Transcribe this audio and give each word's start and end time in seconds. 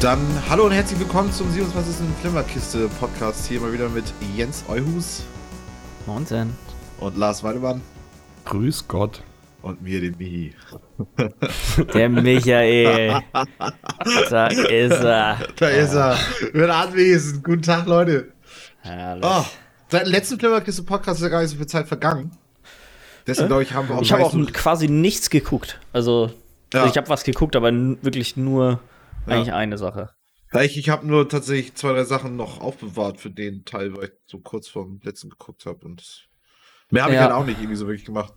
Dann 0.00 0.18
hallo 0.48 0.64
und 0.64 0.72
herzlich 0.72 0.98
willkommen 0.98 1.30
zum 1.32 1.50
27. 1.50 2.06
Flimmerkiste 2.20 2.88
Podcast. 3.00 3.46
Hier 3.46 3.60
mal 3.60 3.72
wieder 3.72 3.88
mit 3.88 4.04
Jens 4.34 4.64
Euhus. 4.68 5.24
Moinsen. 6.06 6.54
Und 6.98 7.18
Lars 7.18 7.44
Weidemann. 7.44 7.82
Grüß 8.46 8.88
Gott. 8.88 9.22
Und 9.62 9.82
mir, 9.82 10.00
den 10.00 10.16
Mihi. 10.16 10.54
Der 11.94 12.08
Michael. 12.08 13.20
da 14.30 14.46
ist 14.46 14.70
er. 14.72 15.38
Da 15.56 15.68
ist 15.68 15.94
er. 15.94 16.16
Wird 16.52 16.70
anwesend. 16.70 17.44
Guten 17.44 17.60
Tag, 17.62 17.86
Leute. 17.86 18.32
Herrlich. 18.80 19.24
Oh, 19.26 19.44
seit 19.88 20.06
dem 20.06 20.12
letzten 20.12 20.38
Flimmerkiste 20.38 20.82
Podcast 20.82 21.18
ist 21.20 21.24
ja 21.24 21.28
gar 21.28 21.42
nicht 21.42 21.50
so 21.50 21.58
viel 21.58 21.66
Zeit 21.66 21.86
vergangen. 21.86 22.30
Deswegen, 23.26 23.48
glaube 23.48 23.64
ich, 23.64 23.74
haben 23.74 23.86
wir 23.90 23.96
auch 23.98 24.02
Ich 24.02 24.12
habe 24.12 24.24
auch 24.24 24.34
quasi 24.54 24.88
nichts 24.88 25.28
geguckt. 25.28 25.78
Also, 25.92 26.30
Ja. 26.72 26.86
ich 26.86 26.96
habe 26.96 27.10
was 27.10 27.22
geguckt, 27.22 27.54
aber 27.54 27.70
wirklich 27.70 28.38
nur 28.38 28.80
Ja. 29.30 29.36
eigentlich 29.36 29.52
eine 29.54 29.78
Sache. 29.78 30.10
Ja, 30.52 30.62
Ich, 30.62 30.76
ich 30.76 30.88
habe 30.90 31.06
nur 31.06 31.28
tatsächlich 31.28 31.74
zwei, 31.74 31.92
drei 31.92 32.04
Sachen 32.04 32.36
noch 32.36 32.60
aufbewahrt 32.60 33.18
für 33.20 33.30
den 33.30 33.64
Teil, 33.64 33.96
weil 33.96 34.04
ich 34.06 34.10
so 34.26 34.38
kurz 34.38 34.68
vorm 34.68 35.00
letzten 35.04 35.30
geguckt 35.30 35.64
habe. 35.66 35.84
Und 35.86 36.00
das- 36.00 36.22
mehr 36.90 37.04
habe 37.04 37.12
ich 37.12 37.18
Ja. 37.20 37.26
halt 37.26 37.32
auch 37.34 37.46
nicht 37.46 37.58
irgendwie 37.58 37.76
so 37.76 37.86
wirklich 37.86 38.04
gemacht. 38.04 38.32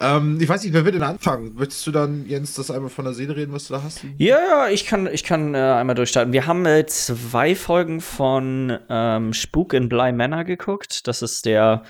Ähm, 0.00 0.38
ich 0.40 0.48
weiß 0.48 0.64
nicht, 0.64 0.72
wer 0.72 0.84
will 0.84 0.90
denn 0.90 1.04
anfangen? 1.04 1.54
Möchtest 1.54 1.86
du 1.86 1.92
dann, 1.92 2.26
Jens, 2.26 2.54
das 2.54 2.72
einmal 2.72 2.90
von 2.90 3.04
der 3.04 3.14
Seele 3.14 3.36
reden, 3.36 3.52
was 3.52 3.68
du 3.68 3.74
da 3.74 3.82
hast? 3.84 4.04
Ja, 4.18 4.36
ja, 4.40 4.68
ich 4.68 4.84
kann, 4.84 5.06
ich 5.06 5.22
kann 5.22 5.54
äh, 5.54 5.58
einmal 5.58 5.94
durchstarten. 5.94 6.32
Wir 6.32 6.46
haben 6.46 6.66
äh, 6.66 6.86
zwei 6.86 7.54
Folgen 7.54 8.00
von 8.00 8.76
ähm, 8.88 9.32
Spuk 9.32 9.74
in 9.74 9.88
Bly 9.88 10.12
Manor 10.12 10.42
geguckt. 10.42 11.06
Das 11.06 11.22
ist 11.22 11.46
der 11.46 11.84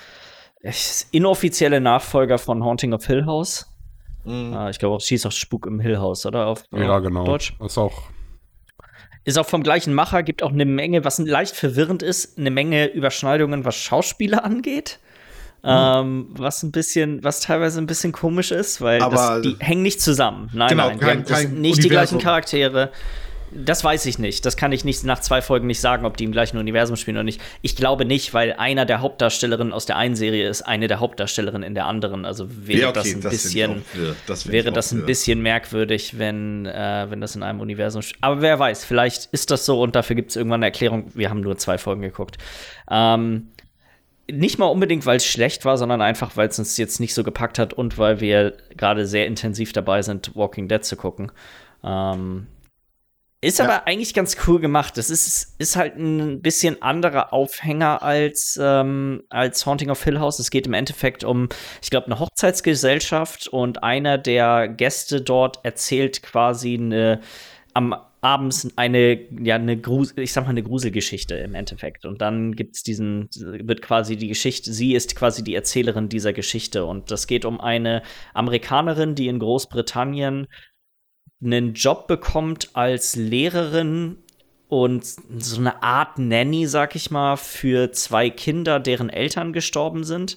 äh, 0.60 0.72
inoffizielle 1.10 1.80
Nachfolger 1.80 2.36
von 2.38 2.62
Haunting 2.62 2.92
of 2.92 3.06
Hill 3.06 3.24
House. 3.24 3.66
Mhm. 4.24 4.52
Äh, 4.52 4.70
ich 4.70 4.78
glaube, 4.78 4.97
auch 4.97 5.00
schießt 5.00 5.26
auch 5.26 5.32
Spuk 5.32 5.66
im 5.66 5.80
Hill 5.80 5.97
House, 5.98 6.26
oder? 6.26 6.47
Auf 6.48 6.64
Ja, 6.70 6.98
genau. 6.98 7.24
Deutsch. 7.24 7.54
Ist 7.64 7.78
auch. 7.78 8.02
Ist 9.25 9.39
auch 9.39 9.47
vom 9.47 9.62
gleichen 9.62 9.94
Macher, 9.94 10.22
gibt 10.22 10.42
auch 10.42 10.53
eine 10.53 10.64
Menge, 10.67 11.05
was 11.05 11.19
leicht 11.19 11.56
verwirrend 11.56 12.03
ist, 12.03 12.39
eine 12.39 12.50
Menge 12.50 12.86
Überschneidungen, 12.86 13.64
was 13.64 13.77
Schauspieler 13.77 14.44
angeht. 14.44 14.98
Ähm, 15.66 16.27
was 16.36 16.62
ein 16.62 16.72
bisschen, 16.72 17.25
was 17.25 17.41
teilweise 17.41 17.81
ein 17.81 17.86
bisschen 17.86 18.12
komisch 18.12 18.50
ist, 18.50 18.83
weil 18.83 18.98
das, 18.98 19.41
die 19.41 19.56
hängen 19.61 19.83
nicht 19.83 19.98
zusammen. 20.03 20.50
Nein, 20.53 20.69
Genau, 20.69 20.89
nein, 20.89 20.98
die 20.98 21.05
kein- 21.05 21.25
kein 21.25 21.55
nicht 21.62 21.78
die 21.78 21.86
Universum. 21.86 22.19
gleichen 22.19 22.19
Charaktere. 22.22 22.91
Das 23.56 23.84
weiß 23.84 24.06
ich 24.06 24.19
nicht. 24.19 24.44
Das 24.44 24.56
kann 24.56 24.72
ich 24.72 24.84
nicht 24.84 25.05
nach 25.05 25.20
zwei 25.20 25.41
Folgen 25.41 25.66
nicht 25.66 25.80
sagen, 25.80 26.05
ob 26.05 26.16
die 26.16 26.24
im 26.24 26.33
gleichen 26.33 26.58
Universum 26.58 26.97
spielen 26.97 27.16
oder 27.16 27.24
nicht. 27.24 27.41
Ich 27.62 27.77
glaube 27.77 28.05
nicht, 28.05 28.34
weil 28.34 28.55
einer 28.55 28.84
der 28.84 29.00
Hauptdarstellerinnen 29.00 29.72
aus 29.72 29.86
der 29.86 29.97
einen 29.97 30.16
Serie 30.16 30.48
ist 30.48 30.62
eine 30.62 30.88
der 30.88 31.00
Hauptdarstellerinnen 31.00 31.66
in 31.66 31.75
der 31.75 31.86
anderen. 31.86 32.25
Also 32.25 32.47
wäre 32.48 32.92
das 32.92 33.06
ein 33.06 33.19
ich 33.19 33.25
bisschen. 33.25 33.84
Das 34.27 34.48
wäre 34.50 34.72
das 34.72 34.92
ein 34.92 35.06
bisschen 35.06 35.41
merkwürdig, 35.41 36.19
wenn, 36.19 36.66
äh, 36.66 37.06
wenn 37.08 37.20
das 37.20 37.36
in 37.36 37.42
einem 37.42 37.60
Universum. 37.60 38.02
Aber 38.20 38.42
wer 38.42 38.58
weiß, 38.58 38.84
vielleicht 38.84 39.27
ist 39.27 39.50
das 39.50 39.64
so 39.64 39.80
und 39.80 39.94
dafür 39.94 40.16
gibt 40.16 40.30
es 40.30 40.36
irgendwann 40.36 40.58
eine 40.58 40.66
Erklärung. 40.66 41.10
Wir 41.14 41.30
haben 41.30 41.41
nur 41.41 41.56
zwei 41.56 41.78
Folgen 41.78 42.02
geguckt. 42.02 42.38
Ähm, 42.91 43.48
nicht 44.30 44.58
mal 44.58 44.66
unbedingt, 44.66 45.06
weil 45.06 45.19
es 45.19 45.27
schlecht 45.27 45.64
war, 45.64 45.77
sondern 45.77 46.00
einfach, 46.00 46.36
weil 46.36 46.48
es 46.48 46.58
uns 46.58 46.77
jetzt 46.77 46.98
nicht 46.98 47.14
so 47.14 47.25
gepackt 47.25 47.58
hat 47.58 47.72
und 47.72 47.98
weil 47.98 48.20
wir 48.20 48.56
gerade 48.77 49.06
sehr 49.06 49.27
intensiv 49.27 49.72
dabei 49.72 50.02
sind, 50.02 50.34
Walking 50.34 50.66
Dead 50.69 50.84
zu 50.84 50.97
gucken. 50.97 51.30
Ähm, 51.82 52.47
ist 53.45 53.59
Ja. 53.59 53.67
aber 53.67 53.87
eigentlich 53.87 54.14
ganz 54.14 54.37
cool 54.47 54.61
gemacht. 54.61 54.97
Es 54.98 55.11
ist, 55.11 55.55
ist 55.59 55.77
halt 55.77 55.97
ein 55.97 56.41
bisschen 56.41 56.82
anderer 56.82 57.32
Aufhänger 57.32 58.03
als, 58.03 58.59
ähm, 58.60 59.22
als 59.28 59.66
Haunting 59.66 59.91
of 59.91 60.03
Hill 60.03 60.19
House. 60.19 60.38
Es 60.38 60.50
geht 60.50 60.66
im 60.66 60.72
Endeffekt 60.72 61.25
um, 61.25 61.49
ich 61.83 61.91
glaube, 61.91 62.06
eine 62.06 62.19
Hochzeitsgesellschaft 62.19 63.49
und 63.49 63.83
einer 63.83 64.19
der 64.19 64.69
Gäste 64.69 65.21
dort 65.21 65.65
erzählt 65.65 66.22
quasi 66.22 66.75
eine 66.75 67.21
am 67.75 67.94
abends 68.21 68.69
eine 68.77 69.21
ja 69.43 69.56
eine 69.56 69.77
Grus 69.77 70.15
ich 70.16 70.33
sag 70.33 70.44
mal 70.44 70.50
eine 70.50 70.62
Gruselgeschichte 70.62 71.34
im 71.34 71.54
Endeffekt 71.54 72.06
und 72.06 72.22
dann 72.22 72.56
gibt's 72.56 72.83
diesen 72.83 73.28
wird 73.34 73.83
quasi 73.83 74.16
die 74.16 74.28
Geschichte 74.28 74.72
sie 74.72 74.94
ist 74.94 75.15
quasi 75.15 75.44
die 75.44 75.54
Erzählerin 75.54 76.09
dieser 76.09 76.33
Geschichte 76.33 76.87
und 76.87 77.10
das 77.10 77.27
geht 77.27 77.44
um 77.44 77.60
eine 77.60 78.03
Amerikanerin 78.33 79.15
die 79.15 79.28
in 79.28 79.41
Großbritannien 79.41 80.47
einen 81.44 81.75
Job 81.75 82.06
bekommt 82.06 82.71
als 82.75 83.16
Lehrerin 83.16 84.19
und 84.69 85.05
so 85.05 85.60
eine 85.60 85.82
Art 85.82 86.19
Nanny, 86.19 86.66
sag 86.66 86.97
ich 86.97 87.10
mal, 87.10 87.37
für 87.37 87.93
zwei 87.93 88.31
Kinder, 88.31 88.81
deren 88.81 89.10
Eltern 89.10 89.53
gestorben 89.53 90.04
sind. 90.04 90.37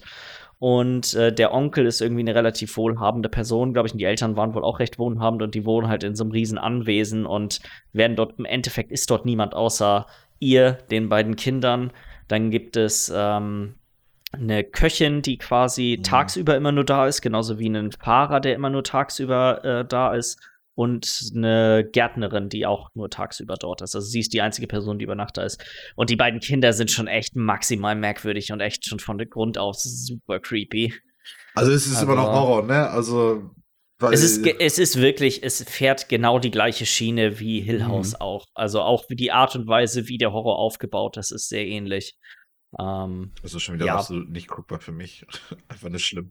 Und 0.60 1.14
äh, 1.14 1.32
der 1.32 1.54
Onkel 1.54 1.86
ist 1.86 2.00
irgendwie 2.00 2.22
eine 2.22 2.34
relativ 2.34 2.76
wohlhabende 2.76 3.28
Person, 3.28 3.72
glaube 3.72 3.86
ich, 3.86 3.92
und 3.92 3.98
die 3.98 4.04
Eltern 4.04 4.36
waren 4.36 4.54
wohl 4.54 4.64
auch 4.64 4.80
recht 4.80 4.98
wohlhabend 4.98 5.40
und 5.42 5.54
die 5.54 5.64
wohnen 5.64 5.88
halt 5.88 6.02
in 6.02 6.16
so 6.16 6.24
einem 6.24 6.32
riesen 6.32 6.58
Anwesen 6.58 7.26
und 7.26 7.60
werden 7.92 8.16
dort, 8.16 8.38
im 8.38 8.44
Endeffekt 8.44 8.90
ist 8.90 9.08
dort 9.10 9.24
niemand 9.24 9.54
außer 9.54 10.06
ihr, 10.40 10.72
den 10.90 11.08
beiden 11.08 11.36
Kindern. 11.36 11.92
Dann 12.26 12.50
gibt 12.50 12.76
es 12.76 13.12
ähm, 13.14 13.76
eine 14.32 14.64
Köchin, 14.64 15.22
die 15.22 15.38
quasi 15.38 15.96
Mhm. 15.98 16.02
tagsüber 16.02 16.56
immer 16.56 16.72
nur 16.72 16.84
da 16.84 17.06
ist, 17.06 17.22
genauso 17.22 17.58
wie 17.60 17.66
einen 17.66 17.92
Fahrer, 17.92 18.40
der 18.40 18.54
immer 18.56 18.68
nur 18.70 18.82
tagsüber 18.82 19.64
äh, 19.64 19.84
da 19.84 20.12
ist. 20.12 20.40
Und 20.78 21.32
eine 21.34 21.88
Gärtnerin, 21.92 22.48
die 22.50 22.64
auch 22.64 22.90
nur 22.94 23.10
tagsüber 23.10 23.56
dort 23.56 23.82
ist. 23.82 23.96
Also 23.96 24.06
sie 24.06 24.20
ist 24.20 24.32
die 24.32 24.42
einzige 24.42 24.68
Person, 24.68 24.96
die 25.00 25.02
über 25.06 25.16
Nacht 25.16 25.36
da 25.36 25.42
ist. 25.42 25.60
Und 25.96 26.08
die 26.08 26.14
beiden 26.14 26.38
Kinder 26.38 26.72
sind 26.72 26.92
schon 26.92 27.08
echt 27.08 27.34
maximal 27.34 27.96
merkwürdig 27.96 28.52
und 28.52 28.60
echt 28.60 28.86
schon 28.86 29.00
von 29.00 29.18
Grund 29.28 29.58
auf 29.58 29.74
super 29.74 30.38
creepy. 30.38 30.94
Also 31.56 31.72
es 31.72 31.88
ist 31.88 32.00
immer 32.00 32.14
noch 32.14 32.28
Also- 32.28 32.40
Horror, 32.40 32.62
ne? 32.62 32.88
Also 32.90 33.50
Es 34.12 34.22
ist, 34.22 34.46
es 34.46 34.78
ist 34.78 35.00
wirklich, 35.00 35.42
es 35.42 35.64
fährt 35.64 36.08
genau 36.08 36.38
die 36.38 36.52
gleiche 36.52 36.86
Schiene 36.86 37.40
wie 37.40 37.60
Hill 37.60 37.80
Mhm. 37.80 37.88
House 37.88 38.14
auch. 38.20 38.44
Also 38.54 38.80
auch 38.80 39.02
wie 39.08 39.16
die 39.16 39.32
Art 39.32 39.56
und 39.56 39.66
Weise, 39.66 40.06
wie 40.06 40.16
der 40.18 40.32
Horror 40.32 40.60
aufgebaut 40.60 41.16
ist, 41.16 41.32
ist 41.32 41.48
sehr 41.48 41.66
ähnlich. 41.66 42.14
Ähm, 42.78 43.32
das 43.42 43.52
ist 43.52 43.62
schon 43.64 43.74
wieder 43.74 43.86
Ja. 43.86 43.96
absolut 43.96 44.30
nicht 44.30 44.46
guckbar 44.46 44.78
für 44.78 44.92
mich. 44.92 45.26
Einfach 45.68 45.88
nicht 45.88 46.04
schlimm. 46.04 46.30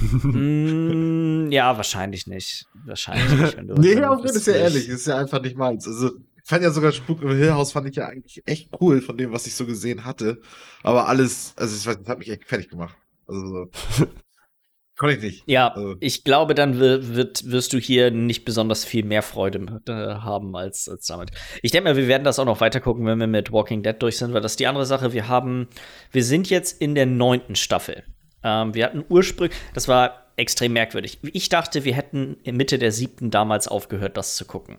Mm, 0.00 1.50
ja, 1.50 1.76
wahrscheinlich 1.76 2.26
nicht. 2.26 2.66
Wahrscheinlich 2.84 3.30
nicht. 3.40 3.56
Wenn 3.56 3.68
du, 3.68 3.74
Nee, 3.80 4.02
auch 4.04 4.18
wenn 4.18 4.26
das 4.26 4.36
ist 4.36 4.46
ja 4.46 4.54
ehrlich, 4.54 4.88
ist 4.88 5.06
ja 5.06 5.16
einfach 5.18 5.42
nicht 5.42 5.56
meins. 5.56 5.86
Also, 5.86 6.08
ich 6.36 6.44
fand 6.48 6.62
ja 6.62 6.70
sogar 6.70 6.92
Spuk 6.92 7.22
im 7.22 7.28
Hill 7.36 7.52
House 7.52 7.72
fand 7.72 7.88
ich 7.88 7.96
ja 7.96 8.06
eigentlich 8.06 8.42
echt 8.46 8.70
cool 8.80 9.00
von 9.00 9.16
dem, 9.16 9.32
was 9.32 9.46
ich 9.46 9.54
so 9.54 9.66
gesehen 9.66 10.04
hatte. 10.04 10.40
Aber 10.82 11.08
alles, 11.08 11.54
also 11.56 11.76
ich 11.76 11.86
weiß, 11.86 11.98
das 12.00 12.08
hat 12.08 12.18
mich 12.18 12.30
echt 12.30 12.44
fertig 12.44 12.68
gemacht. 12.68 12.96
Also, 13.28 13.46
so. 13.46 14.06
konnte 14.96 15.16
ich 15.16 15.22
nicht. 15.22 15.42
Ja, 15.46 15.68
Also- 15.68 15.96
ich 16.00 16.24
glaube, 16.24 16.54
dann 16.54 16.78
wird, 16.78 17.50
wirst 17.50 17.72
du 17.72 17.78
hier 17.78 18.10
nicht 18.10 18.44
besonders 18.44 18.84
viel 18.84 19.04
mehr 19.04 19.22
Freude 19.22 19.80
äh, 19.86 19.92
haben 19.92 20.54
als, 20.56 20.88
als 20.88 21.06
damit. 21.06 21.30
Ich 21.62 21.70
denke 21.70 21.88
mal, 21.88 21.96
wir 21.96 22.06
werden 22.08 22.24
das 22.24 22.38
auch 22.38 22.44
noch 22.44 22.60
weiter 22.60 22.80
gucken, 22.80 23.06
wenn 23.06 23.18
wir 23.18 23.26
mit 23.26 23.50
Walking 23.52 23.82
Dead 23.82 23.96
durch 23.98 24.18
sind, 24.18 24.34
weil 24.34 24.40
das 24.42 24.52
ist 24.52 24.60
die 24.60 24.66
andere 24.66 24.86
Sache. 24.86 25.12
Wir 25.12 25.28
haben, 25.28 25.68
wir 26.12 26.24
sind 26.24 26.50
jetzt 26.50 26.80
in 26.82 26.94
der 26.94 27.06
neunten 27.06 27.54
Staffel. 27.54 28.02
Ähm, 28.42 28.74
wir 28.74 28.84
hatten 28.86 29.04
ursprünglich, 29.08 29.56
das 29.74 29.88
war 29.88 30.26
extrem 30.36 30.72
merkwürdig. 30.72 31.18
Ich 31.32 31.50
dachte, 31.50 31.84
wir 31.84 31.94
hätten 31.94 32.38
Mitte 32.44 32.78
der 32.78 32.92
siebten 32.92 33.30
damals 33.30 33.68
aufgehört, 33.68 34.16
das 34.16 34.36
zu 34.36 34.46
gucken. 34.46 34.78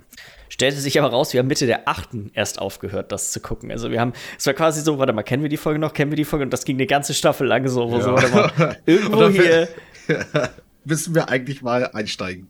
Stellte 0.50 0.78
sich 0.80 1.00
aber 1.00 1.10
raus, 1.12 1.34
wir 1.34 1.40
haben 1.40 1.48
Mitte 1.48 1.68
der 1.68 1.88
achten 1.88 2.32
erst 2.34 2.60
aufgehört, 2.60 3.12
das 3.12 3.32
zu 3.32 3.40
gucken. 3.40 3.72
Also 3.72 3.92
wir 3.92 4.02
haben, 4.02 4.14
es 4.40 4.46
war 4.48 4.54
quasi 4.56 4.82
so, 4.82 4.98
warte 4.98 5.14
mal, 5.14 5.22
kennen 5.24 5.44
wir 5.44 5.50
die 5.50 5.58
Folge 5.58 5.80
noch, 5.80 5.94
kennen 5.94 6.12
wir 6.12 6.16
die 6.18 6.26
Folge? 6.26 6.44
Und 6.44 6.52
das 6.52 6.66
ging 6.66 6.78
eine 6.78 6.88
ganze 6.88 7.14
Staffel 7.14 7.46
lang 7.48 7.68
so, 7.68 7.92
wo 7.92 7.98
Ja. 7.98 8.02
so, 8.02 8.12
warte 8.14 8.32
mal, 8.58 8.78
irgendwo 8.86 9.30
hier. 9.30 9.70
Müssen 10.84 11.14
wir 11.14 11.30
eigentlich 11.30 11.62
mal 11.62 11.86
einsteigen. 11.92 12.50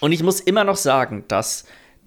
Und 0.00 0.12
ich 0.12 0.22
muss 0.22 0.38
immer 0.40 0.62
noch 0.62 0.76
sagen, 0.76 1.24
dass 1.26 1.64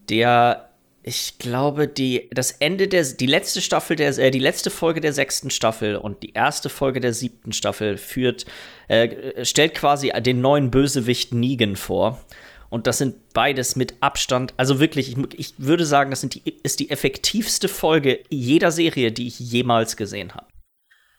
der, 0.10 0.69
ich 1.10 1.40
glaube, 1.40 1.88
die, 1.88 2.30
das 2.32 2.52
Ende 2.52 2.88
der, 2.88 3.04
die 3.04 3.26
letzte 3.26 3.62
Staffel 3.62 3.96
der, 3.96 4.16
äh, 4.20 4.30
die 4.30 4.38
letzte 4.38 4.70
Folge 4.70 5.02
der 5.02 5.12
sechsten 5.12 5.50
Staffel 5.50 5.96
und 5.96 6.22
die 6.22 6.34
erste 6.34 6.70
Folge 6.70 7.00
der 7.00 7.14
siebten 7.14 7.52
Staffel 7.52 7.98
führt, 7.98 8.46
äh, 8.90 9.44
stellt 9.44 9.74
quasi 9.74 10.12
den 10.22 10.40
neuen 10.40 10.70
Bösewicht 10.70 11.34
Negan 11.34 11.76
vor. 11.76 12.24
Und 12.70 12.86
das 12.86 13.00
sind 13.00 13.34
beides 13.34 13.76
mit 13.76 13.96
Abstand, 14.02 14.54
also 14.58 14.80
wirklich, 14.80 15.18
ich, 15.18 15.18
ich 15.36 15.54
würde 15.58 15.84
sagen, 15.84 16.12
das 16.12 16.22
die, 16.22 16.44
ist 16.62 16.80
die 16.80 16.92
effektivste 16.92 17.68
Folge 17.70 18.20
jeder 18.30 18.70
Serie, 18.70 19.12
die 19.12 19.26
ich 19.26 19.40
jemals 19.40 19.98
gesehen 19.98 20.36
habe. 20.36 20.46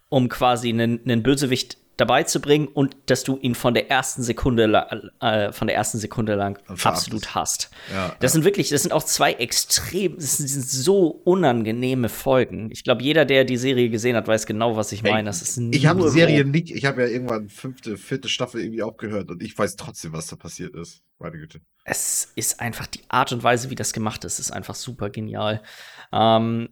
Um 0.09 0.29
quasi 0.29 0.69
einen, 0.69 1.01
einen 1.03 1.25
Bösewicht 1.25 1.79
dabei 2.01 2.23
zu 2.23 2.41
bringen 2.41 2.67
und 2.69 2.97
dass 3.07 3.25
du 3.25 3.39
ihn 3.39 3.55
von 3.55 3.75
der 3.75 3.91
ersten 3.91 4.23
Sekunde 4.23 5.13
äh, 5.21 5.53
von 5.53 5.67
der 5.67 5.77
ersten 5.77 5.99
Sekunde 5.99 6.35
lang 6.35 6.59
absolut 6.83 7.35
hasst. 7.35 7.71
Ja, 7.93 8.15
das 8.21 8.33
sind 8.33 8.45
wirklich, 8.45 8.71
das 8.71 8.83
sind 8.83 8.93
auch 8.93 9.03
zwei 9.03 9.33
extrem, 9.35 10.17
das 10.17 10.39
sind 10.39 10.49
so 10.49 11.21
unangenehme 11.25 12.09
Folgen. 12.09 12.71
Ich 12.71 12.85
glaube, 12.85 13.03
jeder, 13.03 13.25
der 13.25 13.45
die 13.45 13.57
Serie 13.57 13.91
gesehen 13.91 14.17
hat, 14.17 14.27
weiß 14.27 14.47
genau, 14.47 14.77
was 14.77 14.93
ich 14.93 15.03
meine. 15.03 15.25
Das 15.25 15.43
ist 15.43 15.59
Ich 15.59 15.87
habe 15.87 16.03
die 16.03 16.09
Serie 16.09 16.45
nicht, 16.45 16.71
ich 16.71 16.85
habe 16.87 17.03
ja 17.03 17.09
irgendwann 17.09 17.49
fünfte, 17.49 17.97
vierte 17.97 18.29
Staffel 18.29 18.63
irgendwie 18.63 18.83
aufgehört 18.83 19.31
und 19.31 19.43
ich 19.43 19.57
weiß 19.57 19.77
trotzdem, 19.77 20.13
was 20.13 20.29
da 20.29 20.37
passiert 20.37 20.75
ist. 20.75 21.03
Meine 21.19 21.37
Güte. 21.37 21.61
es 21.85 22.33
ist 22.35 22.61
einfach 22.61 22.87
die 22.87 23.03
Art 23.09 23.31
und 23.33 23.43
Weise, 23.43 23.69
wie 23.69 23.75
das 23.75 23.93
gemacht 23.93 24.25
ist, 24.25 24.39
ist 24.39 24.53
einfach 24.53 24.75
super 24.75 25.11
genial. 25.11 25.63
Ähm, 26.13 26.71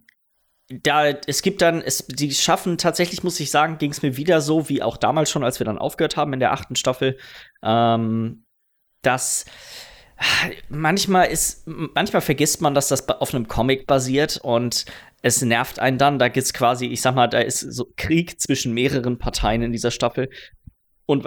da, 0.69 1.07
es 1.07 1.41
gibt 1.41 1.61
dann, 1.61 1.81
es, 1.81 2.05
die 2.07 2.31
schaffen 2.31 2.77
tatsächlich, 2.77 3.23
muss 3.23 3.39
ich 3.39 3.51
sagen, 3.51 3.77
ging 3.77 3.91
es 3.91 4.01
mir 4.01 4.17
wieder 4.17 4.41
so, 4.41 4.69
wie 4.69 4.83
auch 4.83 4.97
damals 4.97 5.31
schon, 5.31 5.43
als 5.43 5.59
wir 5.59 5.65
dann 5.65 5.77
aufgehört 5.77 6.17
haben 6.17 6.33
in 6.33 6.39
der 6.39 6.53
achten 6.53 6.75
Staffel, 6.75 7.17
ähm, 7.63 8.45
dass 9.01 9.45
Manchmal 10.69 11.27
ist, 11.27 11.63
manchmal 11.65 12.21
vergisst 12.21 12.61
man, 12.61 12.73
dass 12.73 12.89
das 12.89 13.07
auf 13.07 13.33
einem 13.33 13.47
Comic 13.47 13.87
basiert 13.87 14.37
und 14.43 14.85
es 15.21 15.41
nervt 15.41 15.79
einen 15.79 15.97
dann. 15.97 16.19
Da 16.19 16.27
gibt 16.27 16.45
es 16.45 16.53
quasi, 16.53 16.87
ich 16.87 17.01
sag 17.01 17.15
mal, 17.15 17.27
da 17.27 17.39
ist 17.39 17.59
so 17.59 17.91
Krieg 17.95 18.39
zwischen 18.39 18.73
mehreren 18.73 19.17
Parteien 19.17 19.61
in 19.61 19.71
dieser 19.71 19.91
Staffel. 19.91 20.29
Und 21.09 21.25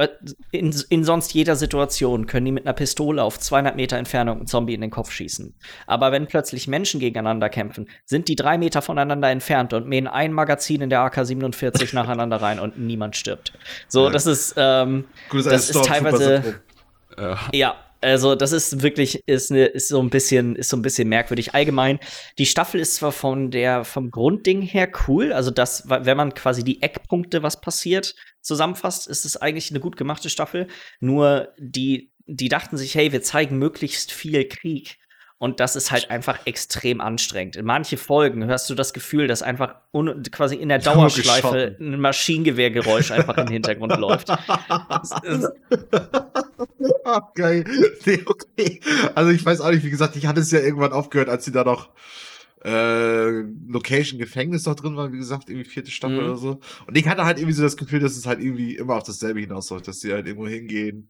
in, 0.52 0.72
in, 0.90 1.02
sonst 1.02 1.34
jeder 1.34 1.56
Situation 1.56 2.26
können 2.26 2.46
die 2.46 2.52
mit 2.52 2.64
einer 2.64 2.72
Pistole 2.72 3.20
auf 3.20 3.40
200 3.40 3.74
Meter 3.74 3.96
Entfernung 3.96 4.36
einen 4.36 4.46
Zombie 4.46 4.74
in 4.74 4.80
den 4.80 4.90
Kopf 4.90 5.10
schießen. 5.10 5.56
Aber 5.88 6.12
wenn 6.12 6.28
plötzlich 6.28 6.68
Menschen 6.68 7.00
gegeneinander 7.00 7.48
kämpfen, 7.48 7.88
sind 8.04 8.28
die 8.28 8.36
drei 8.36 8.58
Meter 8.58 8.80
voneinander 8.80 9.28
entfernt 9.28 9.72
und 9.72 9.88
mähen 9.88 10.06
ein 10.06 10.32
Magazin 10.32 10.82
in 10.82 10.88
der 10.88 11.00
AK-47 11.00 11.94
nacheinander 11.96 12.36
rein 12.36 12.60
und 12.60 12.78
niemand 12.78 13.16
stirbt. 13.16 13.54
So, 13.88 14.04
ja. 14.04 14.10
das 14.10 14.26
ist, 14.26 14.54
ähm, 14.56 15.06
Gut, 15.28 15.46
das 15.46 15.70
ist 15.70 15.84
teilweise. 15.84 16.60
Ja. 17.18 17.40
ja, 17.52 17.74
also 18.02 18.34
das 18.34 18.52
ist 18.52 18.82
wirklich 18.82 19.22
ist 19.26 19.50
ne, 19.50 19.64
ist 19.66 19.88
so 19.88 20.00
ein 20.00 20.10
bisschen 20.10 20.56
ist 20.56 20.68
so 20.68 20.76
ein 20.76 20.82
bisschen 20.82 21.08
merkwürdig. 21.08 21.54
Allgemein 21.54 21.98
die 22.38 22.46
Staffel 22.46 22.80
ist 22.80 22.96
zwar 22.96 23.12
von 23.12 23.50
der 23.50 23.84
vom 23.84 24.10
Grundding 24.10 24.62
her 24.62 24.90
cool, 25.06 25.32
also 25.32 25.50
das 25.50 25.88
wenn 25.88 26.16
man 26.16 26.34
quasi 26.34 26.64
die 26.64 26.82
Eckpunkte 26.82 27.42
was 27.42 27.60
passiert 27.60 28.14
zusammenfasst, 28.40 29.08
ist 29.08 29.24
es 29.24 29.36
eigentlich 29.36 29.70
eine 29.70 29.80
gut 29.80 29.96
gemachte 29.96 30.30
Staffel. 30.30 30.66
Nur 31.00 31.48
die 31.58 32.12
die 32.26 32.48
dachten 32.48 32.76
sich, 32.76 32.94
hey, 32.94 33.12
wir 33.12 33.22
zeigen 33.22 33.58
möglichst 33.58 34.12
viel 34.12 34.46
Krieg 34.46 34.98
und 35.42 35.58
das 35.58 35.74
ist 35.74 35.90
halt 35.90 36.08
einfach 36.08 36.46
extrem 36.46 37.00
anstrengend. 37.00 37.56
In 37.56 37.64
manche 37.64 37.96
Folgen 37.96 38.44
hörst 38.44 38.70
du 38.70 38.76
das 38.76 38.92
Gefühl, 38.92 39.26
dass 39.26 39.42
einfach 39.42 39.74
quasi 40.30 40.54
in 40.54 40.68
der 40.68 40.78
Dauerschleife 40.78 41.76
ein 41.80 42.00
Maschinengewehrgeräusch 42.00 43.10
einfach 43.10 43.36
im 43.38 43.48
Hintergrund 43.48 43.96
läuft. 43.98 44.28
Geil. 47.34 47.64
Nee, 48.06 48.20
okay. 48.24 48.80
Also 49.16 49.32
ich 49.32 49.44
weiß 49.44 49.62
auch 49.62 49.72
nicht, 49.72 49.84
wie 49.84 49.90
gesagt, 49.90 50.14
ich 50.14 50.26
hatte 50.26 50.38
es 50.38 50.52
ja 50.52 50.60
irgendwann 50.60 50.92
aufgehört, 50.92 51.28
als 51.28 51.44
sie 51.44 51.50
da 51.50 51.64
noch 51.64 51.88
äh, 52.64 53.40
Location 53.66 54.20
Gefängnis 54.20 54.64
noch 54.66 54.76
drin 54.76 54.94
war, 54.94 55.12
wie 55.12 55.18
gesagt, 55.18 55.50
irgendwie 55.50 55.68
vierte 55.68 55.90
Staffel 55.90 56.20
mhm. 56.20 56.24
oder 56.24 56.36
so. 56.36 56.60
Und 56.86 56.96
ich 56.96 57.08
hatte 57.08 57.24
halt 57.24 57.38
irgendwie 57.38 57.56
so 57.56 57.64
das 57.64 57.76
Gefühl, 57.76 57.98
dass 57.98 58.16
es 58.16 58.26
halt 58.26 58.38
irgendwie 58.38 58.76
immer 58.76 58.94
auf 58.94 59.02
dasselbe 59.02 59.40
hinausläuft, 59.40 59.88
dass 59.88 59.98
sie 59.98 60.12
halt 60.12 60.28
irgendwo 60.28 60.46
hingehen, 60.46 61.08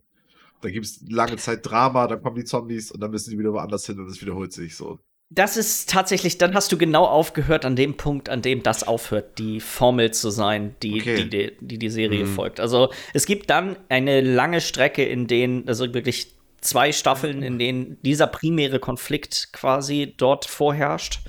da 0.62 0.70
gibt 0.70 0.86
es 0.86 1.04
lange 1.08 1.36
Zeit 1.36 1.60
Drama, 1.68 2.06
dann 2.06 2.22
kommen 2.22 2.36
die 2.36 2.44
Zombies 2.44 2.90
und 2.90 3.00
dann 3.00 3.10
müssen 3.10 3.30
die 3.30 3.38
wieder 3.38 3.52
woanders 3.52 3.86
hin 3.86 3.98
und 3.98 4.08
es 4.08 4.20
wiederholt 4.20 4.52
sich 4.52 4.76
so. 4.76 4.98
Das 5.30 5.56
ist 5.56 5.88
tatsächlich, 5.88 6.36
dann 6.36 6.54
hast 6.54 6.70
du 6.72 6.78
genau 6.78 7.06
aufgehört 7.06 7.64
an 7.64 7.74
dem 7.74 7.96
Punkt, 7.96 8.28
an 8.28 8.42
dem 8.42 8.62
das 8.62 8.86
aufhört, 8.86 9.38
die 9.38 9.60
Formel 9.60 10.10
zu 10.10 10.30
sein, 10.30 10.76
die 10.82 11.00
okay. 11.00 11.24
die, 11.24 11.56
die, 11.58 11.78
die, 11.78 11.90
Serie 11.90 12.24
mhm. 12.24 12.34
folgt. 12.34 12.60
Also 12.60 12.92
es 13.14 13.24
gibt 13.24 13.48
dann 13.48 13.76
eine 13.88 14.20
lange 14.20 14.60
Strecke, 14.60 15.04
in 15.04 15.26
denen, 15.26 15.66
also 15.68 15.92
wirklich 15.94 16.34
zwei 16.60 16.92
Staffeln, 16.92 17.42
in 17.42 17.58
denen 17.58 17.96
dieser 18.02 18.26
primäre 18.26 18.78
Konflikt 18.78 19.48
quasi 19.52 20.14
dort 20.16 20.44
vorherrscht. 20.44 21.20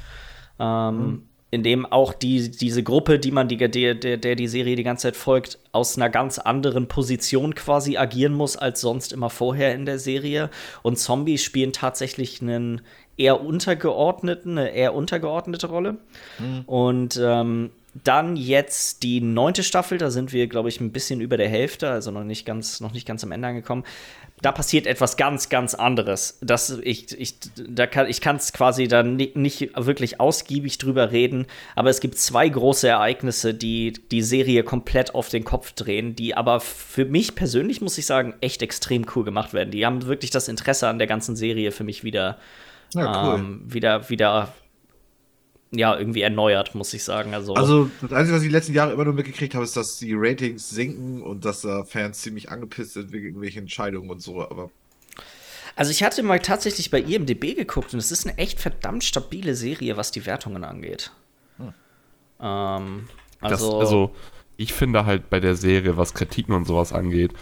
Ähm, 0.60 0.98
mhm 0.98 1.24
in 1.54 1.62
dem 1.62 1.86
auch 1.86 2.14
die, 2.14 2.50
diese 2.50 2.82
Gruppe, 2.82 3.20
die 3.20 3.30
man 3.30 3.48
die, 3.48 3.58
der, 3.58 3.94
der, 3.94 4.36
die 4.36 4.48
Serie 4.48 4.76
die 4.76 4.82
ganze 4.82 5.04
Zeit 5.04 5.16
folgt, 5.16 5.60
aus 5.72 5.98
einer 5.98 6.10
ganz 6.10 6.40
anderen 6.40 6.88
Position 6.88 7.54
quasi 7.54 7.96
agieren 7.96 8.34
muss 8.34 8.58
als 8.58 8.82
sonst 8.82 9.14
immer 9.14 9.30
vorher 9.30 9.76
in 9.76 9.86
der 9.86 10.00
Serie. 10.00 10.50
Und 10.82 10.98
Zombies 10.98 11.44
spielen 11.44 11.72
tatsächlich 11.72 12.42
einen 12.42 12.82
eher 13.18 13.40
untergeordneten, 13.40 14.58
eine 14.58 14.72
eher 14.72 14.96
untergeordnete 14.96 15.68
Rolle. 15.68 15.98
Mhm. 16.40 16.62
Und 16.66 17.22
ähm, 17.24 17.70
dann 18.04 18.36
jetzt 18.36 19.04
die 19.04 19.22
neunte 19.22 19.64
Staffel, 19.64 19.98
da 19.98 20.10
sind 20.10 20.34
wir, 20.34 20.48
glaube 20.48 20.70
ich, 20.70 20.80
ein 20.82 20.92
bisschen 20.92 21.22
über 21.22 21.38
der 21.38 21.50
Hälfte, 21.50 21.90
also 21.90 22.12
noch 22.12 22.24
nicht 22.24 22.46
ganz, 22.46 22.80
noch 22.80 22.94
nicht 22.94 23.08
ganz 23.08 23.24
am 23.24 23.32
Ende 23.32 23.48
angekommen 23.48 23.84
da 24.44 24.52
passiert 24.52 24.88
etwas 24.88 25.16
ganz, 25.16 25.48
ganz 25.48 25.74
anderes. 25.74 26.38
Das, 26.42 26.78
ich 26.84 27.18
ich, 27.18 27.36
da 27.56 27.88
kann, 27.88 28.10
ich 28.10 28.20
kann 28.20 28.36
es 28.36 28.52
quasi 28.52 28.90
dann 28.90 29.16
nicht, 29.16 29.38
nicht 29.38 29.72
wirklich 29.76 30.20
ausgiebig 30.20 30.78
drüber 30.78 31.12
reden, 31.12 31.46
aber 31.76 31.90
es 31.90 32.02
gibt 32.02 32.18
zwei 32.18 32.50
große 32.50 32.88
Ereignisse, 32.88 33.54
die 33.54 33.94
die 33.94 34.22
Serie 34.22 34.64
komplett 34.64 35.16
auf 35.16 35.30
den 35.30 35.46
Kopf 35.46 35.72
drehen, 35.72 36.16
die 36.16 36.36
aber 36.36 36.60
für 36.60 37.06
mich 37.06 37.36
persönlich, 37.36 37.80
muss 37.80 37.98
ich 37.98 38.06
sagen, 38.06 38.34
echt 38.42 38.62
extrem 38.62 39.06
cool 39.16 39.24
gemacht 39.24 39.54
werden. 39.54 39.72
Die 39.72 39.86
haben 39.86 40.06
wirklich 40.06 40.32
das 40.32 40.50
Interesse 40.50 40.90
an 40.90 40.98
der 40.98 41.08
ganzen 41.08 41.38
Serie 41.38 41.72
für 41.72 41.86
mich 41.86 42.04
wieder, 42.04 42.38
ja, 42.94 43.26
cool. 43.26 43.40
ähm, 43.40 43.62
wieder, 43.66 44.10
wieder 44.10 44.54
ja, 45.76 45.98
irgendwie 45.98 46.22
erneuert, 46.22 46.76
muss 46.76 46.94
ich 46.94 47.04
sagen. 47.04 47.34
Also, 47.34 47.56
also 47.56 47.90
das 48.02 48.14
Einzige, 48.14 48.36
was 48.36 48.44
ich 48.44 48.50
die 48.50 48.54
letzten 48.54 48.74
Jahre 48.74 48.94
immer 48.94 49.06
nur 49.06 49.14
mitgekriegt 49.14 49.56
habe, 49.56 49.64
ist, 49.64 49.76
dass 49.76 49.98
die 49.98 50.14
Ratings 50.14 50.70
sinken 50.70 51.22
und 51.22 51.46
dass 51.46 51.62
da 51.62 51.84
Fans 51.84 52.22
ziemlich 52.22 52.52
angepisst 52.52 52.94
sind 52.94 53.12
wegen 53.12 53.26
irgendwelchen 53.26 53.64
Entscheidungen 53.64 54.10
und 54.10 54.22
so, 54.22 54.42
aber. 54.42 54.70
Also 55.76 55.90
ich 55.90 56.04
hatte 56.04 56.22
mal 56.22 56.40
tatsächlich 56.40 56.92
bei 56.92 57.02
IMDB 57.02 57.56
geguckt 57.56 57.94
und 57.94 58.00
es 58.00 58.12
ist 58.12 58.28
eine 58.28 58.38
echt 58.38 58.60
verdammt 58.60 59.04
stabile 59.04 59.56
Serie, 59.56 59.98
was 59.98 60.12
die 60.12 60.26
Wertungen 60.28 60.64
angeht. 60.64 61.12
Hm. 61.58 61.74
Ähm, 62.40 63.08
also, 63.42 63.72
das, 63.72 63.80
also 63.80 64.16
ich 64.58 64.74
finde 64.74 65.06
halt 65.06 65.32
bei 65.32 65.40
der 65.40 65.56
Serie, 65.56 65.98
was 65.98 66.14
Kritiken 66.14 66.54
und 66.54 66.66
sowas 66.66 66.94
angeht, 66.94 67.34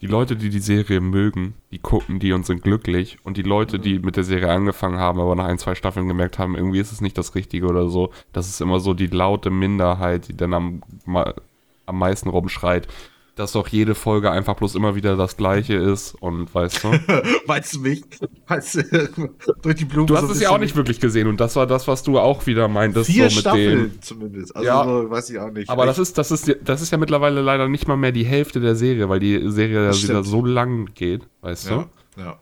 die 0.00 0.06
Leute, 0.06 0.36
die 0.36 0.48
die 0.48 0.60
Serie 0.60 1.00
mögen, 1.00 1.54
die 1.70 1.78
gucken 1.78 2.20
die 2.20 2.32
und 2.32 2.46
sind 2.46 2.62
glücklich. 2.62 3.18
Und 3.24 3.36
die 3.36 3.42
Leute, 3.42 3.78
die 3.78 3.98
mhm. 3.98 4.04
mit 4.04 4.16
der 4.16 4.24
Serie 4.24 4.50
angefangen 4.50 4.98
haben, 4.98 5.20
aber 5.20 5.34
nach 5.34 5.46
ein, 5.46 5.58
zwei 5.58 5.74
Staffeln 5.74 6.08
gemerkt 6.08 6.38
haben, 6.38 6.54
irgendwie 6.54 6.78
ist 6.78 6.92
es 6.92 7.00
nicht 7.00 7.18
das 7.18 7.34
Richtige 7.34 7.66
oder 7.66 7.88
so, 7.88 8.12
das 8.32 8.48
ist 8.48 8.60
immer 8.60 8.80
so 8.80 8.94
die 8.94 9.08
laute 9.08 9.50
Minderheit, 9.50 10.28
die 10.28 10.36
dann 10.36 10.54
am, 10.54 10.82
am 11.06 11.98
meisten 11.98 12.28
rumschreit 12.28 12.86
dass 13.38 13.52
doch 13.52 13.68
jede 13.68 13.94
Folge 13.94 14.30
einfach 14.30 14.56
bloß 14.56 14.74
immer 14.74 14.96
wieder 14.96 15.16
das 15.16 15.36
gleiche 15.36 15.74
ist 15.74 16.14
und 16.14 16.52
weißt 16.52 16.84
du? 16.84 16.88
Meinst 17.46 17.74
du 17.74 17.80
mich? 17.80 18.02
Weißt 18.48 18.74
du, 18.74 19.30
durch 19.62 19.76
die 19.76 19.84
Blumen. 19.84 20.08
Du 20.08 20.16
hast 20.16 20.26
so 20.26 20.32
es 20.32 20.40
ja 20.40 20.50
auch 20.50 20.58
nicht 20.58 20.74
wirklich 20.74 20.98
gesehen 20.98 21.28
und 21.28 21.40
das 21.40 21.54
war 21.54 21.66
das, 21.66 21.86
was 21.86 22.02
du 22.02 22.18
auch 22.18 22.46
wieder 22.46 22.66
meintest. 22.66 23.10
Vier 23.10 23.30
so 23.30 23.36
mit 23.36 23.40
Staffeln 23.42 23.90
dem, 23.90 24.02
zumindest. 24.02 24.56
Also 24.56 24.66
ja, 24.66 24.84
so, 24.84 25.10
weiß 25.10 25.30
ich 25.30 25.38
auch 25.38 25.50
nicht. 25.50 25.70
Aber 25.70 25.86
das 25.86 25.98
ist, 25.98 26.18
das, 26.18 26.32
ist, 26.32 26.56
das 26.64 26.82
ist 26.82 26.90
ja 26.90 26.98
mittlerweile 26.98 27.40
leider 27.40 27.68
nicht 27.68 27.86
mal 27.86 27.96
mehr 27.96 28.12
die 28.12 28.24
Hälfte 28.24 28.60
der 28.60 28.74
Serie, 28.74 29.08
weil 29.08 29.20
die 29.20 29.50
Serie 29.50 29.84
ja 29.84 29.94
wieder 29.94 30.24
so 30.24 30.44
lang 30.44 30.90
geht, 30.94 31.28
weißt 31.42 31.70
ja, 31.70 31.86
du? 32.16 32.20
Ja. 32.20 32.40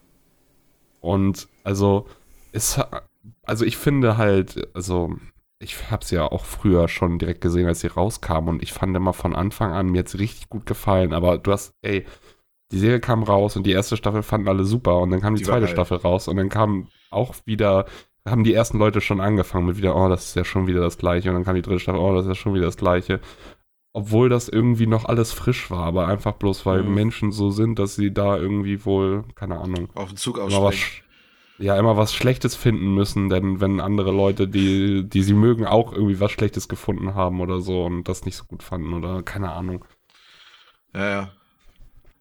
Und 1.00 1.46
also, 1.62 2.06
ist, 2.52 2.80
also 3.42 3.64
ich 3.66 3.76
finde 3.76 4.16
halt, 4.16 4.68
also 4.74 5.14
ich 5.58 5.90
habe 5.90 6.04
sie 6.04 6.16
ja 6.16 6.30
auch 6.30 6.44
früher 6.44 6.88
schon 6.88 7.18
direkt 7.18 7.40
gesehen, 7.40 7.66
als 7.66 7.80
sie 7.80 7.86
rauskam. 7.86 8.48
Und 8.48 8.62
ich 8.62 8.72
fand 8.72 8.96
immer 8.96 9.12
von 9.12 9.34
Anfang 9.34 9.72
an, 9.72 9.86
mir 9.88 9.98
jetzt 9.98 10.18
richtig 10.18 10.48
gut 10.48 10.66
gefallen, 10.66 11.12
aber 11.12 11.38
du 11.38 11.52
hast, 11.52 11.72
ey, 11.82 12.04
die 12.72 12.78
Serie 12.78 13.00
kam 13.00 13.22
raus 13.22 13.56
und 13.56 13.64
die 13.64 13.72
erste 13.72 13.96
Staffel 13.96 14.22
fanden 14.22 14.48
alle 14.48 14.64
super. 14.64 14.98
Und 14.98 15.10
dann 15.10 15.20
kam 15.20 15.34
die, 15.34 15.42
die 15.42 15.46
zweite 15.46 15.68
Staffel 15.68 15.98
raus. 15.98 16.28
Und 16.28 16.36
dann 16.36 16.48
kam 16.48 16.88
auch 17.10 17.34
wieder, 17.44 17.86
haben 18.28 18.44
die 18.44 18.54
ersten 18.54 18.78
Leute 18.78 19.00
schon 19.00 19.20
angefangen 19.20 19.66
mit 19.66 19.76
wieder, 19.76 19.96
oh, 19.96 20.08
das 20.08 20.26
ist 20.26 20.36
ja 20.36 20.44
schon 20.44 20.66
wieder 20.66 20.80
das 20.80 20.98
gleiche. 20.98 21.30
Und 21.30 21.36
dann 21.36 21.44
kam 21.44 21.54
die 21.54 21.62
dritte 21.62 21.80
Staffel, 21.80 22.00
oh, 22.00 22.14
das 22.14 22.24
ist 22.24 22.28
ja 22.28 22.34
schon 22.34 22.54
wieder 22.54 22.66
das 22.66 22.76
gleiche. 22.76 23.20
Obwohl 23.92 24.28
das 24.28 24.48
irgendwie 24.48 24.86
noch 24.86 25.06
alles 25.06 25.32
frisch 25.32 25.70
war, 25.70 25.84
aber 25.84 26.06
einfach 26.06 26.32
bloß, 26.32 26.66
weil 26.66 26.82
mhm. 26.82 26.94
Menschen 26.94 27.32
so 27.32 27.50
sind, 27.50 27.78
dass 27.78 27.94
sie 27.94 28.12
da 28.12 28.36
irgendwie 28.36 28.84
wohl, 28.84 29.24
keine 29.36 29.58
Ahnung, 29.58 29.88
auf 29.94 30.08
den 30.08 30.18
Zug 30.18 30.38
aussteigen 30.38 31.05
ja 31.58 31.78
immer 31.78 31.96
was 31.96 32.14
Schlechtes 32.14 32.54
finden 32.54 32.94
müssen, 32.94 33.28
denn 33.28 33.60
wenn 33.60 33.80
andere 33.80 34.12
Leute, 34.12 34.48
die, 34.48 35.04
die 35.08 35.22
sie 35.22 35.34
mögen, 35.34 35.66
auch 35.66 35.92
irgendwie 35.92 36.20
was 36.20 36.32
Schlechtes 36.32 36.68
gefunden 36.68 37.14
haben 37.14 37.40
oder 37.40 37.60
so 37.60 37.84
und 37.84 38.04
das 38.04 38.24
nicht 38.24 38.36
so 38.36 38.44
gut 38.44 38.62
fanden 38.62 38.92
oder 38.92 39.22
keine 39.22 39.52
Ahnung. 39.52 39.84
Ja, 40.94 41.08
ja. 41.08 41.32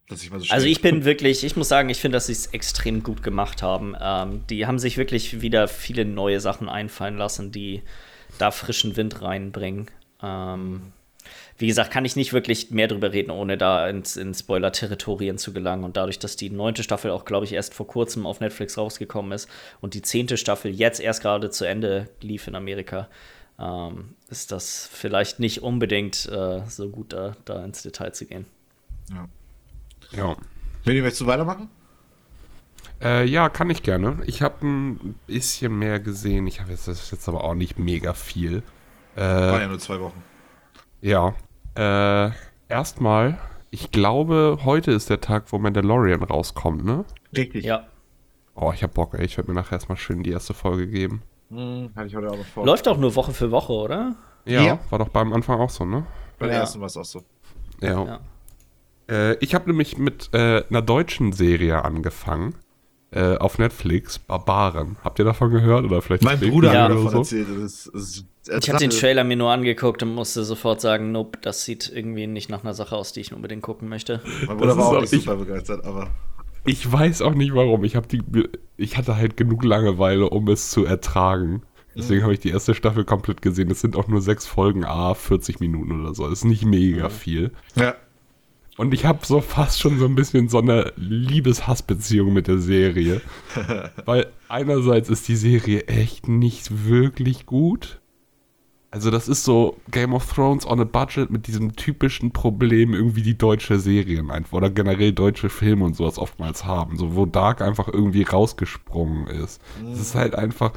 So 0.08 0.36
also 0.50 0.68
ich 0.68 0.82
bin 0.82 1.04
wirklich, 1.04 1.44
ich 1.44 1.56
muss 1.56 1.68
sagen, 1.68 1.90
ich 1.90 2.00
finde, 2.00 2.18
dass 2.18 2.28
sie 2.28 2.34
es 2.34 2.48
extrem 2.48 3.02
gut 3.02 3.24
gemacht 3.24 3.64
haben. 3.64 3.96
Ähm, 4.00 4.44
die 4.52 4.68
haben 4.68 4.78
sich 4.78 4.98
wirklich 4.98 5.42
wieder 5.42 5.68
viele 5.68 6.06
neue 6.06 6.40
Sachen 6.40 6.70
einfallen 6.70 7.18
lassen, 7.18 7.52
die 7.52 7.82
da 8.38 8.52
frischen 8.52 8.98
Wind 8.98 9.24
reinbringen. 9.24 9.90
Ähm, 10.22 10.94
wie 11.58 11.68
gesagt, 11.68 11.92
kann 11.92 12.04
ich 12.04 12.16
nicht 12.16 12.34
wirklich 12.34 12.72
mehr 12.72 12.88
drüber 12.88 13.14
reden, 13.14 13.32
ohne 13.32 13.58
da 13.58 13.88
ins, 13.88 14.18
in 14.18 14.34
Spoiler-Territorien 14.34 15.38
zu 15.38 15.54
gelangen. 15.54 15.86
Und 15.86 15.96
dadurch, 15.96 16.20
dass 16.20 16.36
die 16.36 16.50
neunte 16.50 16.84
Staffel 16.84 17.12
auch, 17.12 17.24
glaube 17.24 17.46
ich, 17.46 17.54
erst 17.54 17.74
vor 17.74 17.88
kurzem 17.88 18.26
auf 18.26 18.42
Netflix 18.42 18.78
rausgekommen 18.78 19.32
ist 19.32 19.50
und 19.80 19.94
die 19.94 20.02
zehnte 20.02 20.38
Staffel 20.38 20.72
jetzt 20.72 21.00
erst 21.00 21.22
gerade 21.22 21.50
zu 21.50 21.66
Ende 21.66 22.10
lief 22.22 22.48
in 22.48 22.56
Amerika, 22.56 23.08
ähm, 23.58 24.16
ist 24.30 24.52
das 24.52 24.90
vielleicht 24.92 25.40
nicht 25.40 25.64
unbedingt 25.64 26.26
äh, 26.26 26.62
so 26.68 26.90
gut, 26.90 27.14
da, 27.14 27.38
da 27.46 27.64
ins 27.64 27.84
Detail 27.84 28.12
zu 28.12 28.26
gehen. 28.26 28.46
Ja. 29.10 29.30
Ja. 30.12 30.36
Ihr 30.86 31.02
möchtest 31.02 31.22
du 31.22 31.28
weitermachen? 31.28 31.70
Äh, 33.02 33.26
ja, 33.26 33.50
kann 33.50 33.70
ich 33.70 33.82
gerne. 33.82 34.20
Ich 34.26 34.42
habe 34.42 34.66
ein 34.66 35.16
bisschen 35.28 35.78
mehr 35.78 36.00
gesehen. 36.00 36.48
Ich 36.48 36.60
habe 36.60 36.72
jetzt, 36.72 36.88
jetzt 36.88 37.28
aber 37.28 37.44
auch 37.44 37.56
nicht 37.56 37.80
mega 37.80 38.14
viel. 38.14 38.62
Äh, 39.16 39.22
War 39.22 39.62
ja 39.62 39.68
nur 39.68 39.80
zwei 39.80 40.00
Wochen. 40.00 40.22
Ja. 41.02 41.34
Äh, 41.76 42.32
erstmal, 42.70 43.38
ich 43.70 43.92
glaube, 43.92 44.60
heute 44.64 44.92
ist 44.92 45.10
der 45.10 45.22
Tag, 45.22 45.52
wo 45.52 45.58
Mandalorian 45.58 46.24
rauskommt, 46.24 46.86
ne? 46.86 47.06
Richtig. 47.36 47.66
Ja. 47.66 47.88
Oh, 48.56 48.72
ich 48.74 48.84
hab 48.84 48.94
Bock, 48.94 49.14
ey. 49.14 49.26
Ich 49.26 49.38
werde 49.38 49.52
mir 49.52 49.56
nachher 49.56 49.74
erstmal 49.74 49.98
schön 49.98 50.24
die 50.24 50.32
erste 50.32 50.54
Folge 50.54 50.88
geben. 50.88 51.22
Hm, 51.50 51.92
hatte 51.96 52.08
ich 52.08 52.16
heute 52.16 52.32
auch 52.32 52.38
noch 52.38 52.46
vor. 52.46 52.66
Läuft 52.66 52.88
auch 52.88 52.98
nur 52.98 53.16
Woche 53.16 53.34
für 53.34 53.52
Woche, 53.52 53.74
oder? 53.74 54.16
Ja, 54.46 54.62
ja. 54.62 54.80
war 54.90 55.00
doch 55.00 55.10
beim 55.10 55.34
Anfang 55.34 55.60
auch 55.60 55.70
so, 55.70 55.86
ne? 55.86 56.06
Bei 56.40 56.48
der 56.48 56.56
ja. 56.56 56.62
ersten 56.62 56.80
war 56.80 56.88
es 56.88 56.98
auch 56.98 57.06
so. 57.06 57.24
Ja. 57.82 58.06
ja. 58.06 58.20
Äh, 59.10 59.36
ich 59.40 59.54
habe 59.54 59.68
nämlich 59.68 59.98
mit 59.98 60.30
äh, 60.34 60.64
einer 60.70 60.82
deutschen 60.82 61.34
Serie 61.34 61.84
angefangen. 61.84 62.56
äh, 63.12 63.38
auf 63.38 63.58
Netflix, 63.60 64.20
Barbaren. 64.20 64.98
Habt 65.04 65.20
ihr 65.20 65.26
davon 65.26 65.52
gehört? 65.52 65.86
Oder 65.86 66.02
vielleicht 66.02 66.24
Mein 66.24 66.40
Bruder 66.40 66.70
hat 66.72 66.92
davon 66.92 67.10
so? 67.10 67.18
erzählt. 67.20 67.48
Das 67.50 67.58
ist, 67.58 67.92
das 67.94 68.04
ist, 68.04 68.26
Ich 68.48 68.70
habe 68.70 68.80
den 68.80 68.92
Trailer 68.92 69.24
mir 69.24 69.38
nur 69.38 69.52
angeguckt 69.52 70.04
und 70.04 70.14
musste 70.14 70.44
sofort 70.44 70.80
sagen, 70.82 71.12
nope, 71.12 71.40
das 71.42 71.66
sieht 71.66 71.92
irgendwie 71.94 72.28
nicht 72.28 72.50
nach 72.50 72.64
einer 72.64 72.74
Sache 72.74 72.96
aus, 72.96 73.12
die 73.14 73.22
ich 73.22 73.34
unbedingt 73.34 73.64
gucken 73.64 73.90
möchte. 73.90 74.22
Mein 74.48 74.58
Bruder 74.58 74.78
war 74.78 74.88
auch 74.88 74.94
auch 74.98 75.02
nicht 75.02 75.14
ich- 75.14 75.24
super 75.24 75.38
begeistert, 75.38 75.84
aber. 75.84 76.10
Ich 76.68 76.92
weiß 76.92 77.22
auch 77.22 77.36
nicht 77.36 77.54
warum. 77.54 77.84
Ich, 77.84 77.94
die, 78.12 78.22
ich 78.76 78.98
hatte 78.98 79.18
halt 79.18 79.38
genug 79.38 79.64
Langeweile, 79.64 80.30
um 80.30 80.48
es 80.48 80.72
zu 80.72 80.84
ertragen. 80.86 81.62
Deswegen 81.96 82.24
habe 82.24 82.34
ich 82.34 82.40
die 82.40 82.50
erste 82.50 82.74
Staffel 82.76 83.06
komplett 83.06 83.42
gesehen. 83.42 83.72
Es 83.72 83.82
sind 83.82 83.96
auch 83.96 84.08
nur 84.08 84.20
sechs 84.22 84.46
Folgen, 84.48 84.84
a 84.84 85.14
40 85.14 85.60
Minuten 85.60 86.02
oder 86.02 86.14
so. 86.14 86.24
Das 86.24 86.40
ist 86.40 86.44
nicht 86.46 86.66
mega 86.66 87.10
viel. 87.10 87.52
Ja. 87.76 87.96
Und 88.78 88.94
ich 88.94 89.06
habe 89.06 89.26
so 89.26 89.40
fast 89.42 89.80
schon 89.80 89.98
so 90.00 90.06
ein 90.06 90.16
bisschen 90.16 90.50
so 90.50 90.58
eine 90.58 90.92
Liebes-Hass-Beziehung 90.98 92.34
mit 92.34 92.48
der 92.48 92.58
Serie. 92.58 93.22
Weil 94.06 94.28
einerseits 94.50 95.10
ist 95.10 95.28
die 95.28 95.36
Serie 95.38 95.86
echt 95.88 96.28
nicht 96.28 96.86
wirklich 96.88 97.46
gut. 97.46 98.02
Also 98.96 99.12
das 99.12 99.28
ist 99.28 99.44
so 99.44 99.76
Game 99.92 100.14
of 100.14 100.32
Thrones 100.32 100.66
on 100.66 100.80
a 100.80 100.86
Budget 100.86 101.30
mit 101.30 101.48
diesem 101.48 101.76
typischen 101.76 102.32
Problem 102.32 102.94
irgendwie 102.94 103.24
die 103.24 103.38
deutsche 103.38 103.78
Serien 103.78 104.32
einfach 104.32 104.54
oder 104.54 104.70
generell 104.70 105.12
deutsche 105.12 105.50
Filme 105.50 105.84
und 105.84 105.98
sowas 105.98 106.18
oftmals 106.18 106.64
haben, 106.64 106.98
so 106.98 107.14
wo 107.14 107.26
Dark 107.26 107.62
einfach 107.62 107.90
irgendwie 107.90 108.24
rausgesprungen 108.24 109.28
ist. 109.28 109.62
Es 109.92 110.00
ist 110.00 110.16
halt 110.16 110.36
einfach 110.36 110.72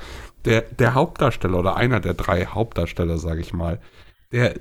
der 0.45 0.63
der 0.63 0.95
Hauptdarsteller 0.95 1.61
oder 1.61 1.77
einer 1.77 2.01
der 2.01 2.15
drei 2.15 2.47
Hauptdarsteller, 2.47 3.19
sage 3.19 3.41
ich 3.41 3.53
mal, 3.53 3.79
der 4.33 4.59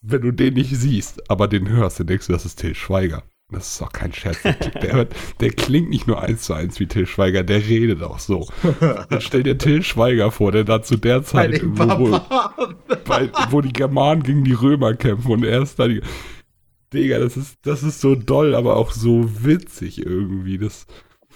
wenn 0.00 0.22
du 0.22 0.30
den 0.30 0.54
nicht 0.54 0.70
siehst, 0.70 1.28
aber 1.28 1.48
den 1.48 1.68
hörst, 1.68 1.98
dann 1.98 2.06
denkst 2.06 2.28
du, 2.28 2.32
das 2.32 2.44
ist 2.44 2.60
Till 2.60 2.76
Schweiger. 2.76 3.24
Das 3.52 3.72
ist 3.74 3.82
auch 3.82 3.92
kein 3.92 4.12
Scherz. 4.12 4.42
Der, 4.42 4.52
der, 4.54 4.92
hört- 4.92 5.14
der 5.40 5.50
klingt 5.50 5.90
nicht 5.90 6.06
nur 6.06 6.20
eins 6.22 6.42
zu 6.42 6.54
eins 6.54 6.80
wie 6.80 6.86
Till 6.86 7.06
Schweiger, 7.06 7.42
der 7.42 7.58
redet 7.66 8.02
auch 8.02 8.18
so. 8.18 8.46
Dann 8.80 9.20
stell 9.20 9.42
dir 9.42 9.58
Till 9.58 9.82
Schweiger 9.82 10.30
vor, 10.30 10.52
der 10.52 10.64
da 10.64 10.82
zu 10.82 10.96
der 10.96 11.22
Zeit, 11.22 11.60
wo, 11.64 12.18
bei, 13.04 13.30
wo 13.50 13.60
die 13.60 13.72
Germanen 13.72 14.22
gegen 14.22 14.44
die 14.44 14.52
Römer 14.54 14.94
kämpfen 14.94 15.30
und 15.30 15.44
er 15.44 15.62
ist 15.62 15.78
da 15.78 15.88
die. 15.88 16.00
Digga, 16.92 17.18
das 17.18 17.36
ist, 17.38 17.56
das 17.62 17.82
ist 17.82 18.00
so 18.00 18.14
doll, 18.14 18.54
aber 18.54 18.76
auch 18.76 18.92
so 18.92 19.44
witzig 19.44 19.98
irgendwie. 20.04 20.58
Das, 20.58 20.86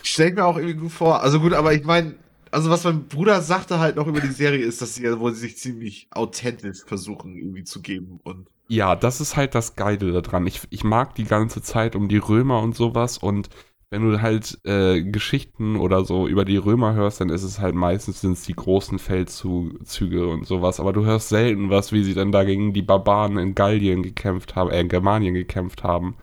Stell 0.02 0.28
ich 0.28 0.35
mir 0.35 0.44
auch 0.44 0.56
irgendwie 0.58 0.76
gut 0.76 0.92
vor. 0.92 1.23
Also 1.23 1.40
gut, 1.40 1.54
aber 1.54 1.73
ich 1.73 1.85
meine, 1.85 2.14
also 2.56 2.70
was 2.70 2.84
mein 2.84 3.06
Bruder 3.06 3.42
sagte 3.42 3.78
halt 3.78 3.96
noch 3.96 4.06
über 4.06 4.22
die 4.22 4.32
Serie 4.32 4.64
ist, 4.64 4.80
dass 4.80 4.94
sie 4.94 5.04
ja 5.04 5.20
wohl 5.20 5.34
sich 5.34 5.58
ziemlich 5.58 6.08
authentisch 6.10 6.84
versuchen 6.86 7.36
irgendwie 7.36 7.64
zu 7.64 7.82
geben 7.82 8.18
und 8.25 8.48
ja, 8.68 8.96
das 8.96 9.20
ist 9.20 9.36
halt 9.36 9.54
das 9.54 9.76
Geile 9.76 10.10
daran. 10.10 10.46
Ich, 10.46 10.62
ich 10.70 10.82
mag 10.82 11.14
die 11.14 11.25
ganze 11.25 11.62
Zeit 11.62 11.94
um 11.94 12.08
die 12.08 12.16
Römer 12.16 12.62
und 12.62 12.75
sowas 12.75 13.18
und 13.18 13.50
wenn 13.90 14.10
du 14.10 14.20
halt 14.22 14.58
äh, 14.64 15.02
Geschichten 15.02 15.76
oder 15.76 16.04
so 16.04 16.26
über 16.26 16.44
die 16.46 16.56
Römer 16.56 16.94
hörst, 16.94 17.20
dann 17.20 17.28
ist 17.28 17.42
es 17.42 17.60
halt 17.60 17.75
meistens 17.75 18.22
sind's 18.22 18.42
die 18.42 18.54
großen 18.54 18.98
Feldzüge 18.98 20.26
und 20.26 20.46
sowas. 20.46 20.80
Aber 20.80 20.92
du 20.92 21.04
hörst 21.04 21.28
selten 21.28 21.70
was, 21.70 21.92
wie 21.92 22.02
sie 22.02 22.14
dann 22.14 22.32
da 22.32 22.42
gegen 22.42 22.72
die 22.72 22.82
Barbaren 22.82 23.38
in 23.38 23.54
Gallien 23.54 24.02
gekämpft 24.02 24.56
haben, 24.56 24.70
äh, 24.70 24.80
in 24.80 24.88
Germanien 24.88 25.34
gekämpft 25.34 25.84
haben. 25.84 26.16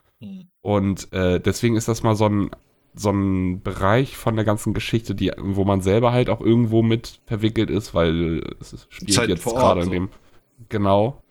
Und 0.61 1.13
äh, 1.13 1.39
deswegen 1.39 1.77
ist 1.77 1.87
das 1.87 2.03
mal 2.03 2.15
so 2.15 2.25
ein, 2.25 2.49
so 2.95 3.09
ein 3.09 3.61
Bereich 3.61 4.17
von 4.17 4.35
der 4.35 4.45
ganzen 4.45 4.73
Geschichte, 4.73 5.15
die, 5.15 5.31
wo 5.37 5.63
man 5.63 5.81
selber 5.81 6.11
halt 6.11 6.29
auch 6.29 6.41
irgendwo 6.41 6.81
mit 6.81 7.19
verwickelt 7.25 7.69
ist, 7.69 7.93
weil 7.93 8.41
es 8.59 8.87
spielt 8.89 9.17
halt 9.17 9.29
jetzt 9.29 9.45
gerade 9.45 9.81
in 9.81 9.85
so. 9.85 9.91
dem, 9.91 10.09
genau, 10.69 11.23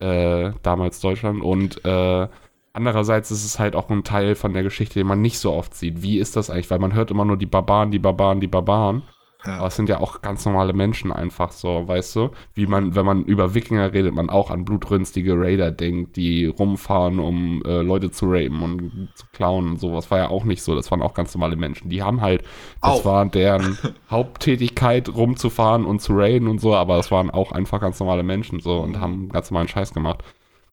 äh, 0.00 0.52
damals 0.62 1.00
Deutschland. 1.00 1.42
Und 1.42 1.84
äh, 1.84 2.28
andererseits 2.72 3.30
ist 3.30 3.44
es 3.44 3.58
halt 3.58 3.74
auch 3.74 3.88
ein 3.90 4.04
Teil 4.04 4.34
von 4.34 4.52
der 4.52 4.62
Geschichte, 4.62 4.98
den 4.98 5.06
man 5.06 5.20
nicht 5.22 5.38
so 5.38 5.52
oft 5.52 5.74
sieht. 5.74 6.02
Wie 6.02 6.18
ist 6.18 6.36
das 6.36 6.50
eigentlich? 6.50 6.70
Weil 6.70 6.78
man 6.78 6.94
hört 6.94 7.10
immer 7.10 7.24
nur 7.24 7.36
die 7.36 7.46
Barbaren, 7.46 7.90
die 7.90 7.98
Barbaren, 7.98 8.40
die 8.40 8.46
Barbaren. 8.46 9.02
Ja. 9.48 9.56
Aber 9.56 9.68
es 9.68 9.76
sind 9.76 9.88
ja 9.88 9.98
auch 9.98 10.20
ganz 10.20 10.44
normale 10.44 10.74
Menschen 10.74 11.10
einfach 11.10 11.52
so, 11.52 11.88
weißt 11.88 12.16
du? 12.16 12.30
Wie 12.52 12.66
man, 12.66 12.94
wenn 12.94 13.06
man 13.06 13.24
über 13.24 13.54
Wikinger 13.54 13.94
redet, 13.94 14.14
man 14.14 14.28
auch 14.28 14.50
an 14.50 14.66
blutrünstige 14.66 15.40
Raider 15.40 15.70
denkt, 15.70 16.16
die 16.16 16.44
rumfahren, 16.44 17.18
um 17.18 17.62
äh, 17.64 17.80
Leute 17.80 18.10
zu 18.10 18.26
rapen 18.28 18.60
und 18.60 19.08
zu 19.14 19.24
klauen 19.32 19.70
und 19.70 19.80
sowas. 19.80 20.10
War 20.10 20.18
ja 20.18 20.28
auch 20.28 20.44
nicht 20.44 20.62
so. 20.62 20.74
Das 20.74 20.90
waren 20.90 21.00
auch 21.00 21.14
ganz 21.14 21.34
normale 21.34 21.56
Menschen. 21.56 21.88
Die 21.88 22.02
haben 22.02 22.20
halt, 22.20 22.42
das 22.82 23.00
Auch. 23.00 23.04
war 23.06 23.24
deren 23.24 23.78
Haupttätigkeit, 24.10 25.08
rumzufahren 25.08 25.86
und 25.86 26.02
zu 26.02 26.12
raiden 26.14 26.46
und 26.46 26.60
so, 26.60 26.74
aber 26.74 26.98
das 26.98 27.10
waren 27.10 27.30
auch 27.30 27.52
einfach 27.52 27.80
ganz 27.80 27.98
normale 28.00 28.24
Menschen 28.24 28.60
so 28.60 28.80
und 28.80 29.00
haben 29.00 29.30
ganz 29.30 29.50
normalen 29.50 29.68
Scheiß 29.68 29.94
gemacht. 29.94 30.22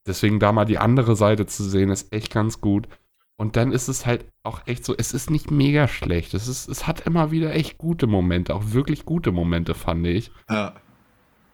Deswegen 0.06 0.40
da 0.40 0.52
mal 0.52 0.66
die 0.66 0.80
andere 0.80 1.16
Seite 1.16 1.46
zu 1.46 1.64
sehen, 1.64 1.90
ist 1.90 2.14
echt 2.14 2.34
ganz 2.34 2.60
gut. 2.60 2.90
Und 3.38 3.58
dann 3.58 3.72
ist 3.72 3.90
es 3.90 4.06
halt 4.06 4.26
auch 4.44 4.62
echt 4.66 4.86
so, 4.86 4.96
es 4.98 5.14
ist 5.14 5.30
nicht 5.30 5.52
mega 5.52 5.88
schlecht. 5.88 6.34
Es, 6.34 6.48
ist, 6.48 6.70
es 6.70 6.88
hat 6.88 7.02
immer 7.02 7.32
wieder 7.32 7.54
echt 7.54 7.78
gute 7.78 8.08
Momente, 8.08 8.56
auch 8.56 8.72
wirklich 8.72 9.04
gute 9.04 9.32
Momente, 9.32 9.74
fand 9.74 10.08
ich. 10.08 10.32
Ja. 10.50 10.74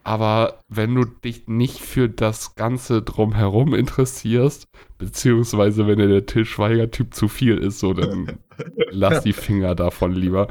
Aber 0.04 0.60
wenn 0.68 0.96
du 0.96 1.06
dich 1.06 1.48
nicht 1.48 1.80
für 1.80 2.10
das 2.10 2.56
Ganze 2.56 3.02
drumherum 3.02 3.76
interessierst, 3.76 4.68
beziehungsweise 4.98 5.86
wenn 5.86 6.00
dir 6.00 6.08
der 6.08 6.26
Till 6.26 6.46
Schweiger-Typ 6.46 7.14
zu 7.14 7.28
viel 7.28 7.58
ist, 7.58 7.80
so 7.80 7.94
dann 7.94 8.40
lass 8.90 9.22
die 9.22 9.34
Finger 9.34 9.76
davon 9.76 10.14
lieber. 10.14 10.48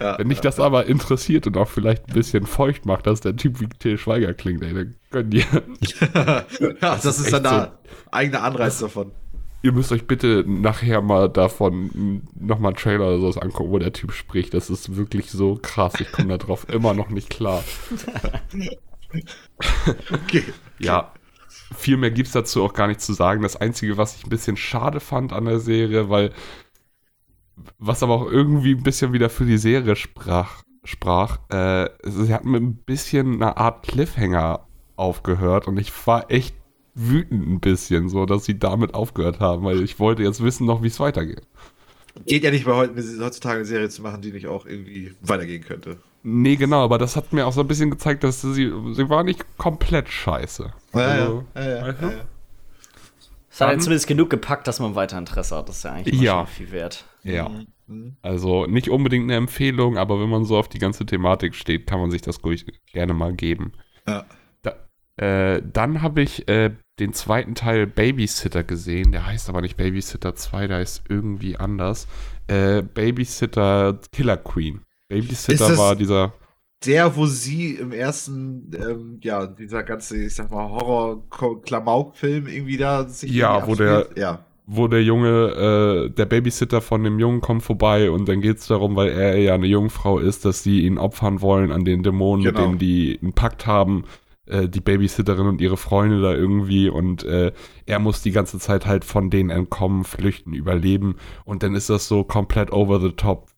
Ja. 0.00 0.18
Wenn 0.18 0.30
dich 0.30 0.40
das 0.40 0.58
aber 0.58 0.86
interessiert 0.86 1.46
und 1.46 1.56
auch 1.56 1.68
vielleicht 1.68 2.08
ein 2.08 2.14
bisschen 2.14 2.46
feucht 2.46 2.86
macht, 2.86 3.06
dass 3.06 3.20
der 3.20 3.36
Typ 3.36 3.60
wie 3.60 3.68
Till 3.68 3.98
Schweiger 3.98 4.34
klingt, 4.34 4.62
ey, 4.62 4.72
dann 4.72 4.96
gönn 5.10 5.30
dir. 5.30 5.44
ja, 6.14 6.44
das, 6.80 7.04
ist 7.04 7.20
ist 7.20 7.32
dann 7.32 7.44
echt 7.44 7.52
der 7.52 7.78
eigene 8.10 8.40
Anreiz 8.40 8.78
davon. 8.78 9.12
Ihr 9.62 9.72
müsst 9.72 9.92
euch 9.92 10.06
bitte 10.06 10.44
nachher 10.46 11.02
mal 11.02 11.28
davon 11.28 12.22
nochmal 12.34 12.70
einen 12.70 12.78
Trailer 12.78 13.08
oder 13.08 13.20
sowas 13.20 13.38
angucken, 13.38 13.70
wo 13.70 13.78
der 13.78 13.92
Typ 13.92 14.12
spricht. 14.12 14.54
Das 14.54 14.70
ist 14.70 14.96
wirklich 14.96 15.30
so 15.30 15.58
krass. 15.60 15.94
Ich 16.00 16.10
komme 16.12 16.38
darauf 16.38 16.68
immer 16.72 16.94
noch 16.94 17.10
nicht 17.10 17.30
klar. 17.30 17.62
Okay. 20.12 20.44
Ja, 20.78 21.12
viel 21.76 21.96
mehr 21.96 22.12
gibt 22.12 22.28
es 22.28 22.32
dazu 22.32 22.62
auch 22.62 22.74
gar 22.74 22.86
nicht 22.86 23.00
zu 23.00 23.12
sagen. 23.12 23.42
Das 23.42 23.56
Einzige, 23.56 23.96
was 23.96 24.16
ich 24.16 24.24
ein 24.24 24.30
bisschen 24.30 24.56
schade 24.56 25.00
fand 25.00 25.32
an 25.32 25.46
der 25.46 25.58
Serie, 25.58 26.08
weil 26.08 26.32
was 27.78 28.02
aber 28.02 28.14
auch 28.14 28.30
irgendwie 28.30 28.74
ein 28.74 28.82
bisschen 28.82 29.12
wieder 29.12 29.30
für 29.30 29.44
die 29.44 29.58
Serie 29.58 29.96
sprach, 29.96 30.62
sprach 30.84 31.38
äh, 31.50 31.90
sie 32.04 32.32
hatten 32.32 32.50
mit 32.50 32.62
ein 32.62 32.76
bisschen 32.76 33.34
einer 33.34 33.58
Art 33.58 33.82
Cliffhanger 33.82 34.66
aufgehört 34.96 35.66
und 35.66 35.78
ich 35.78 35.92
war 36.06 36.30
echt 36.30 36.54
wütend 36.94 37.48
ein 37.48 37.60
bisschen, 37.60 38.08
so 38.08 38.26
dass 38.26 38.44
sie 38.44 38.58
damit 38.58 38.94
aufgehört 38.94 39.40
haben, 39.40 39.64
weil 39.64 39.82
ich 39.82 39.98
wollte 39.98 40.22
jetzt 40.22 40.42
wissen 40.42 40.66
noch, 40.66 40.82
wie 40.82 40.88
es 40.88 41.00
weitergeht. 41.00 41.42
Geht 42.26 42.42
ja 42.44 42.50
nicht 42.50 42.64
bei 42.64 42.74
heute, 42.74 42.94
heutzutage 43.20 43.56
eine 43.56 43.64
Serie 43.64 43.88
zu 43.88 44.02
machen, 44.02 44.20
die 44.20 44.32
nicht 44.32 44.46
auch 44.48 44.66
irgendwie 44.66 45.12
weitergehen 45.20 45.62
könnte. 45.62 45.98
Nee, 46.22 46.56
genau, 46.56 46.82
aber 46.84 46.98
das 46.98 47.16
hat 47.16 47.32
mir 47.32 47.46
auch 47.46 47.52
so 47.52 47.60
ein 47.62 47.68
bisschen 47.68 47.90
gezeigt, 47.90 48.24
dass 48.24 48.42
sie, 48.42 48.72
sie 48.92 49.08
war 49.08 49.22
nicht 49.22 49.44
komplett 49.56 50.08
scheiße. 50.08 50.72
Also, 50.92 51.44
ja, 51.54 51.62
ja, 51.68 51.92
du? 51.92 52.06
ja. 52.06 52.12
Es 53.52 53.60
hat 53.60 53.72
ja 53.72 53.78
zumindest 53.78 54.06
genug 54.06 54.30
gepackt, 54.30 54.66
dass 54.68 54.80
man 54.80 54.94
weiter 54.94 55.18
Interesse 55.18 55.56
hat. 55.56 55.68
Das 55.68 55.78
ist 55.78 55.82
ja 55.84 55.92
eigentlich 55.92 56.20
Ja. 56.20 56.46
schon 56.46 56.46
viel 56.48 56.72
wert. 56.72 57.04
ja. 57.22 57.48
Mhm. 57.86 58.16
Also 58.22 58.66
nicht 58.66 58.88
unbedingt 58.88 59.24
eine 59.24 59.34
Empfehlung, 59.34 59.98
aber 59.98 60.20
wenn 60.20 60.28
man 60.28 60.44
so 60.44 60.56
auf 60.56 60.68
die 60.68 60.78
ganze 60.78 61.04
Thematik 61.06 61.56
steht, 61.56 61.88
kann 61.88 61.98
man 61.98 62.12
sich 62.12 62.22
das 62.22 62.44
ruhig 62.44 62.64
gerne 62.92 63.14
mal 63.14 63.32
geben. 63.34 63.72
Ja. 64.06 64.24
Äh, 65.20 65.60
dann 65.72 66.00
habe 66.02 66.22
ich 66.22 66.48
äh, 66.48 66.70
den 66.98 67.12
zweiten 67.12 67.54
Teil 67.54 67.86
Babysitter 67.86 68.62
gesehen. 68.62 69.12
Der 69.12 69.26
heißt 69.26 69.48
aber 69.48 69.60
nicht 69.60 69.76
Babysitter 69.76 70.34
2, 70.34 70.66
der 70.68 70.80
ist 70.80 71.02
irgendwie 71.08 71.56
anders. 71.56 72.06
Äh, 72.46 72.82
Babysitter 72.82 73.98
Killer 74.12 74.36
Queen. 74.38 74.80
Babysitter 75.08 75.76
war 75.76 75.94
dieser. 75.96 76.32
Der, 76.86 77.14
wo 77.16 77.26
sie 77.26 77.74
im 77.74 77.92
ersten, 77.92 78.70
ähm, 78.74 79.18
ja, 79.22 79.46
dieser 79.46 79.82
ganze, 79.82 80.16
ich 80.24 80.34
sag 80.34 80.50
mal, 80.50 80.70
Horror-Klamauk-Film 80.70 82.46
irgendwie 82.46 82.76
da 82.78 83.06
sich 83.06 83.30
Ja, 83.32 83.66
wo 83.66 83.74
der-. 83.74 84.06
Ja. 84.16 84.44
wo 84.66 84.88
der 84.88 85.02
Junge, 85.02 86.08
äh, 86.08 86.10
der 86.10 86.26
Babysitter 86.26 86.80
von 86.80 87.02
dem 87.04 87.18
Jungen 87.18 87.40
kommt 87.42 87.62
vorbei 87.64 88.10
und 88.10 88.28
dann 88.28 88.40
geht 88.40 88.58
es 88.58 88.66
darum, 88.68 88.96
weil 88.96 89.08
er 89.10 89.36
ja 89.36 89.54
eine 89.54 89.66
Jungfrau 89.66 90.18
ist, 90.20 90.44
dass 90.44 90.62
sie 90.62 90.80
ihn 90.86 90.96
opfern 90.96 91.42
wollen 91.42 91.72
an 91.72 91.84
den 91.84 92.02
Dämonen, 92.02 92.44
Genau. 92.44 92.60
mit 92.60 92.68
denen 92.68 92.78
die 92.78 93.18
einen 93.20 93.32
Pakt 93.34 93.66
haben, 93.66 94.04
äh, 94.46 94.68
die 94.68 94.80
Babysitterin 94.80 95.46
und 95.46 95.60
ihre 95.60 95.76
Freunde 95.76 96.20
da 96.22 96.32
irgendwie 96.34 96.88
und 96.88 97.24
äh, 97.24 97.52
er 97.86 97.98
muss 97.98 98.22
die 98.22 98.30
ganze 98.32 98.58
Zeit 98.58 98.86
halt 98.86 99.04
von 99.04 99.30
denen 99.30 99.50
entkommen, 99.50 100.04
flüchten, 100.04 100.52
überleben 100.54 101.16
und 101.44 101.62
dann 101.62 101.74
ist 101.74 101.90
das 101.90 102.08
so 102.08 102.24
komplett 102.24 102.72
over 102.72 103.00
the 103.00 103.12
top. 103.12 103.48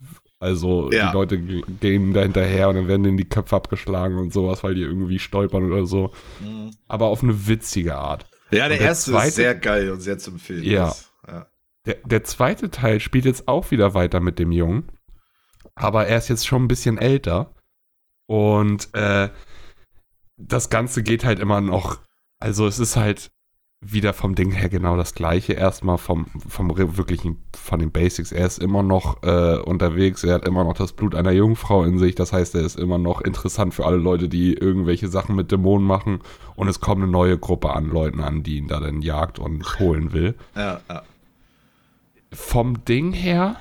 Also 0.41 0.91
Ja. 0.91 1.09
die 1.11 1.15
Leute 1.15 1.39
ge- 1.39 1.63
gehen 1.81 2.13
da 2.15 2.23
hinterher 2.23 2.69
und 2.69 2.75
dann 2.75 2.89
werden 2.89 3.05
denen 3.05 3.17
die 3.17 3.29
Köpfe 3.29 3.55
abgeschlagen 3.55 4.19
und 4.19 4.33
sowas, 4.33 4.65
weil 4.65 4.75
die 4.75 4.83
irgendwie 4.83 5.21
stolpern 5.21 5.71
oder 5.71 5.87
so. 5.87 6.11
Aber 6.89 7.07
auf 7.07 7.23
eine 7.23 7.47
witzige 7.47 7.95
Art. 7.97 8.27
Ja, 8.51 8.69
der, 8.69 8.79
der 8.79 8.81
erste 8.89 9.13
zweite- 9.13 9.29
ist 9.29 9.35
sehr 9.37 9.55
geil 9.55 9.91
und 9.93 10.01
sehr 10.01 10.19
zum 10.19 10.39
Film. 10.41 10.65
Ja. 10.65 10.93
Ja. 11.29 11.47
Der, 11.87 11.97
der 12.05 12.25
zweite 12.25 12.71
Teil 12.71 12.99
spielt 12.99 13.25
jetzt 13.25 13.47
auch 13.47 13.71
wieder 13.71 13.95
weiter 13.95 14.19
mit 14.21 14.41
dem 14.41 14.51
Jungen. 14.51 14.89
Aber 15.77 16.07
er 16.09 16.19
ist 16.19 16.29
jetzt 16.29 16.47
schon 16.47 16.65
ein 16.65 16.69
bisschen 16.69 16.99
älter. 16.99 17.55
Und 18.27 18.89
äh, 18.95 19.29
das 20.49 20.71
Ganze 20.71 21.03
geht 21.03 21.25
halt 21.25 21.39
immer 21.39 21.61
noch. 21.61 22.01
Also 22.39 22.67
es 22.67 22.79
ist 22.79 22.97
halt 22.97 23.31
wieder 23.85 24.13
vom 24.13 24.37
Ding 24.37 24.53
her 24.53 24.69
genau 24.69 24.97
das 24.97 25.15
gleiche. 25.15 25.55
Erstmal 25.55 25.99
vom, 25.99 26.27
vom 26.49 26.77
wirklichen, 26.77 27.43
von 27.57 27.81
den 27.81 27.91
Basics. 27.91 28.31
Er 28.31 28.47
ist 28.47 28.59
immer 28.59 28.83
noch 28.83 29.23
äh, 29.25 29.57
unterwegs, 29.59 30.23
er 30.23 30.35
hat 30.35 30.47
immer 30.47 30.63
noch 30.63 30.75
das 30.75 30.93
Blut 30.93 31.15
einer 31.15 31.33
Jungfrau 31.33 31.83
in 31.83 31.99
sich. 31.99 32.15
Das 32.15 32.33
heißt, 32.33 32.55
er 32.55 32.63
ist 32.63 32.79
immer 32.79 32.99
noch 32.99 33.21
interessant 33.21 33.75
für 33.75 33.85
alle 33.85 33.97
Leute, 33.97 34.29
die 34.29 34.55
irgendwelche 34.55 35.09
Sachen 35.09 35.35
mit 35.35 35.51
Dämonen 35.51 35.87
machen. 35.87 36.21
Und 36.55 36.69
es 36.69 36.81
kommt 36.81 37.03
eine 37.03 37.11
neue 37.11 37.39
Gruppe 37.39 37.73
an 37.73 37.87
Leuten 37.87 38.21
an, 38.21 38.45
die 38.45 38.59
ihn 38.59 38.69
da 38.69 38.79
dann 38.79 39.03
jagt 39.03 39.39
und 39.41 39.81
holen 39.81 40.13
will. 40.13 40.37
Ja, 40.55 40.81
ja. 40.89 41.03
Vom 42.33 42.85
Ding 42.85 43.13
her 43.13 43.57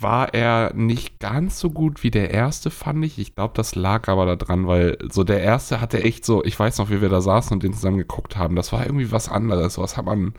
war 0.00 0.34
er 0.34 0.72
nicht 0.74 1.18
ganz 1.20 1.58
so 1.60 1.70
gut 1.70 2.02
wie 2.02 2.10
der 2.10 2.30
erste, 2.30 2.70
fand 2.70 3.04
ich. 3.04 3.18
Ich 3.18 3.34
glaube, 3.34 3.52
das 3.56 3.74
lag 3.74 4.08
aber 4.08 4.36
daran, 4.36 4.66
weil 4.66 4.98
so 5.10 5.24
der 5.24 5.40
erste 5.42 5.80
hatte 5.80 6.02
echt 6.02 6.24
so, 6.24 6.44
ich 6.44 6.58
weiß 6.58 6.78
noch, 6.78 6.90
wie 6.90 7.00
wir 7.02 7.08
da 7.08 7.20
saßen 7.20 7.52
und 7.54 7.62
den 7.62 7.74
zusammen 7.74 7.98
geguckt 7.98 8.36
haben. 8.36 8.56
Das 8.56 8.72
war 8.72 8.84
irgendwie 8.86 9.12
was 9.12 9.28
anderes. 9.28 9.78
Was 9.78 9.96
hat 9.96 10.04
man, 10.06 10.34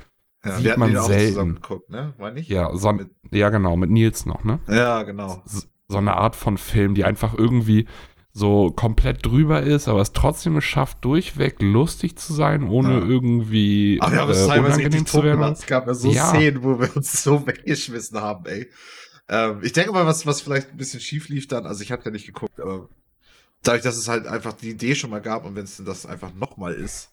ja 0.46 0.58
sieht 0.58 0.78
man 0.78 0.96
selten. 1.04 1.56
geguckt, 1.56 1.90
ne? 1.90 2.14
War 2.18 2.32
nicht? 2.32 2.50
Ja, 2.50 2.76
so, 2.76 2.92
Mit- 2.94 3.12
ja, 3.32 3.50
genau, 3.50 3.76
mit 3.78 3.90
Nils 3.92 4.26
noch, 4.26 4.44
ne? 4.44 4.60
Ja, 4.68 5.04
genau. 5.04 5.42
So, 5.46 5.62
so 5.88 5.98
eine 5.98 6.16
Art 6.18 6.36
von 6.36 6.58
Film, 6.58 6.96
die 6.96 7.04
einfach 7.06 7.34
irgendwie 7.38 7.88
so 8.34 8.72
komplett 8.72 9.26
drüber 9.26 9.62
ist, 9.62 9.90
aber 9.90 10.00
es 10.00 10.14
trotzdem 10.14 10.60
schafft, 10.62 11.04
durchweg 11.04 11.62
lustig 11.62 12.18
zu 12.18 12.32
sein, 12.34 12.64
ohne 12.64 12.94
Ja. 13.00 13.06
irgendwie 13.06 14.00
Aber 14.02 14.12
wir 14.14 14.22
haben 14.22 14.32
es 14.32 14.48
äh, 14.48 14.60
unangenehm 14.60 15.06
zu 15.06 15.22
werden. 15.22 15.44
Es 15.52 15.66
gab 15.66 15.86
ja 15.86 15.94
so 15.94 16.10
Ja. 16.10 16.28
Szenen, 16.30 16.64
wo 16.64 16.80
wir 16.80 16.96
uns 16.96 17.24
so 17.24 17.46
weggeschmissen 17.46 18.20
haben, 18.22 18.46
ey. 18.46 18.68
Ähm, 19.32 19.60
ich 19.64 19.72
denke 19.72 19.94
mal, 19.94 20.06
was, 20.06 20.26
was 20.26 20.42
vielleicht 20.42 20.72
ein 20.72 20.78
bisschen 20.78 21.00
schief 21.00 21.30
lief 21.30 21.48
dann, 21.48 21.66
also 21.66 21.82
ich 21.82 21.92
habe 21.92 22.04
ja 22.06 22.12
nicht 22.12 22.26
geguckt, 22.26 22.60
aber 22.60 22.90
dadurch, 23.64 23.82
dass 23.84 23.96
es 23.98 24.08
halt 24.10 24.28
einfach 24.28 24.54
die 24.54 24.70
Idee 24.72 24.94
schon 24.94 25.10
mal 25.10 25.22
gab 25.22 25.46
und 25.46 25.56
wenn 25.56 25.64
es 25.64 25.78
denn 25.78 25.86
das 25.86 26.06
einfach 26.06 26.34
nochmal 26.36 26.74
ist, 26.74 27.12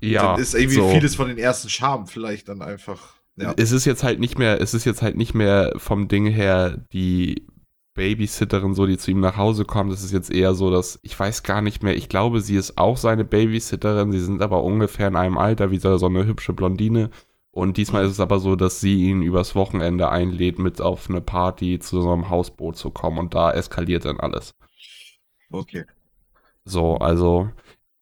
Ja, 0.00 0.32
dann 0.32 0.40
ist 0.40 0.54
irgendwie 0.54 0.76
so. 0.76 0.90
vieles 0.90 1.16
von 1.16 1.28
den 1.28 1.38
ersten 1.38 1.70
Charmen 1.70 2.06
vielleicht 2.06 2.48
dann 2.48 2.60
einfach. 2.60 3.14
Ja. 3.36 3.54
Es 3.56 3.72
ist 3.72 3.86
jetzt 3.86 4.02
halt 4.02 4.20
nicht 4.20 4.38
mehr, 4.38 4.60
es 4.60 4.74
ist 4.74 4.84
jetzt 4.84 5.00
halt 5.02 5.16
nicht 5.16 5.34
mehr 5.34 5.72
vom 5.76 6.08
Ding 6.08 6.26
her 6.26 6.84
die 6.92 7.46
Babysitterin, 7.94 8.74
so 8.74 8.86
die 8.86 8.98
zu 8.98 9.10
ihm 9.10 9.20
nach 9.20 9.36
Hause 9.38 9.64
kommt. 9.64 9.90
Das 9.90 10.04
ist 10.04 10.12
jetzt 10.12 10.30
eher 10.30 10.54
so, 10.54 10.70
dass 10.70 10.98
ich 11.02 11.18
weiß 11.18 11.42
gar 11.42 11.62
nicht 11.62 11.82
mehr. 11.82 11.96
Ich 11.96 12.08
glaube, 12.10 12.40
sie 12.42 12.56
ist 12.56 12.76
auch 12.76 12.98
seine 12.98 13.24
Babysitterin. 13.24 14.12
Sie 14.12 14.20
sind 14.20 14.42
aber 14.42 14.62
ungefähr 14.62 15.08
in 15.08 15.16
einem 15.16 15.38
Alter 15.38 15.70
wie 15.70 15.78
so 15.78 16.06
eine 16.06 16.26
hübsche 16.26 16.52
Blondine. 16.52 17.10
Und 17.56 17.78
diesmal 17.78 18.04
ist 18.04 18.10
es 18.12 18.20
aber 18.20 18.38
so, 18.38 18.54
dass 18.54 18.80
sie 18.82 19.04
ihn 19.04 19.22
übers 19.22 19.54
Wochenende 19.54 20.10
einlädt, 20.10 20.58
mit 20.58 20.82
auf 20.82 21.08
eine 21.08 21.22
Party 21.22 21.78
zu 21.78 22.02
so 22.02 22.12
einem 22.12 22.28
Hausboot 22.28 22.76
zu 22.76 22.90
kommen. 22.90 23.16
Und 23.16 23.32
da 23.32 23.50
eskaliert 23.50 24.04
dann 24.04 24.20
alles. 24.20 24.54
Okay. 25.50 25.86
So, 26.66 26.96
also 26.96 27.48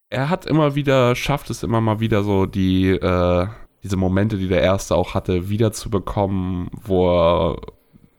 er 0.09 0.29
hat 0.29 0.45
immer 0.45 0.75
wieder, 0.75 1.15
schafft 1.15 1.49
es 1.51 1.63
immer 1.63 1.79
mal 1.79 2.01
wieder 2.01 2.21
so 2.25 2.45
die, 2.45 2.89
äh, 2.89 3.47
diese 3.81 3.95
Momente, 3.95 4.37
die 4.37 4.49
der 4.49 4.61
erste 4.61 4.93
auch 4.93 5.13
hatte, 5.13 5.47
wiederzubekommen, 5.47 6.69
wo 6.73 7.09
er 7.09 7.61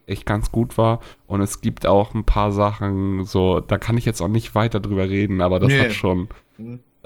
echt 0.06 0.24
ganz 0.24 0.50
gut 0.50 0.78
war. 0.78 1.00
Und 1.26 1.42
es 1.42 1.60
gibt 1.60 1.86
auch 1.86 2.14
ein 2.14 2.24
paar 2.24 2.50
Sachen, 2.50 3.24
so, 3.24 3.60
da 3.60 3.76
kann 3.76 3.98
ich 3.98 4.06
jetzt 4.06 4.22
auch 4.22 4.28
nicht 4.28 4.54
weiter 4.54 4.80
drüber 4.80 5.10
reden, 5.10 5.42
aber 5.42 5.60
das 5.60 5.68
Nee. 5.68 5.80
hat 5.80 5.92
schon. 5.92 6.28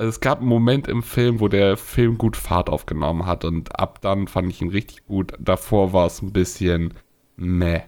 Also 0.00 0.09
es 0.09 0.21
gab 0.21 0.38
einen 0.38 0.49
Moment 0.49 0.88
im 0.88 1.02
Film, 1.02 1.40
wo 1.40 1.49
der 1.49 1.76
Film 1.76 2.16
gut 2.16 2.35
Fahrt 2.35 2.71
aufgenommen 2.71 3.26
hat 3.26 3.45
und 3.45 3.78
ab 3.78 4.00
dann 4.00 4.28
fand 4.28 4.49
ich 4.49 4.62
ihn 4.62 4.71
richtig 4.71 5.04
gut. 5.04 5.35
Davor 5.38 5.92
war 5.92 6.07
es 6.07 6.23
ein 6.23 6.33
bisschen 6.33 6.95
meh 7.37 7.83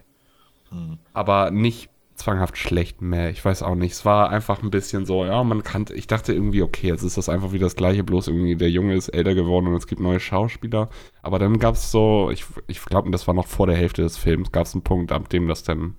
Hm. 0.69 0.99
aber 1.13 1.49
nicht 1.49 1.89
zwanghaft 2.13 2.55
schlecht 2.55 3.01
mehr. 3.01 3.31
Ich 3.31 3.43
weiß 3.43 3.63
auch 3.63 3.73
nicht. 3.73 3.93
Es 3.93 4.05
war 4.05 4.29
einfach 4.29 4.61
ein 4.61 4.69
bisschen 4.69 5.07
so, 5.07 5.25
ja, 5.25 5.43
man 5.43 5.63
kannte, 5.63 5.95
ich 5.95 6.05
dachte 6.05 6.33
irgendwie, 6.33 6.61
okay, 6.61 6.89
jetzt 6.89 7.01
ist 7.01 7.17
das 7.17 7.29
einfach 7.29 7.51
wieder 7.51 7.65
das 7.65 7.75
gleiche, 7.75 8.03
bloß 8.03 8.27
irgendwie 8.27 8.55
der 8.57 8.69
Junge 8.69 8.93
ist 8.93 9.09
älter 9.09 9.33
geworden 9.33 9.65
und 9.67 9.73
es 9.75 9.87
gibt 9.87 9.99
neue 9.99 10.19
Schauspieler. 10.19 10.89
Aber 11.23 11.39
dann 11.39 11.57
gab 11.57 11.73
es 11.73 11.89
so, 11.91 12.29
ich, 12.31 12.45
ich 12.67 12.85
glaube, 12.85 13.09
das 13.09 13.25
war 13.27 13.33
noch 13.33 13.47
vor 13.47 13.65
der 13.65 13.75
Hälfte 13.75 14.03
des 14.03 14.17
Films, 14.17 14.51
gab 14.51 14.67
es 14.67 14.75
einen 14.75 14.83
Punkt, 14.83 15.11
ab 15.11 15.29
dem 15.29 15.47
das 15.47 15.63
dann 15.63 15.95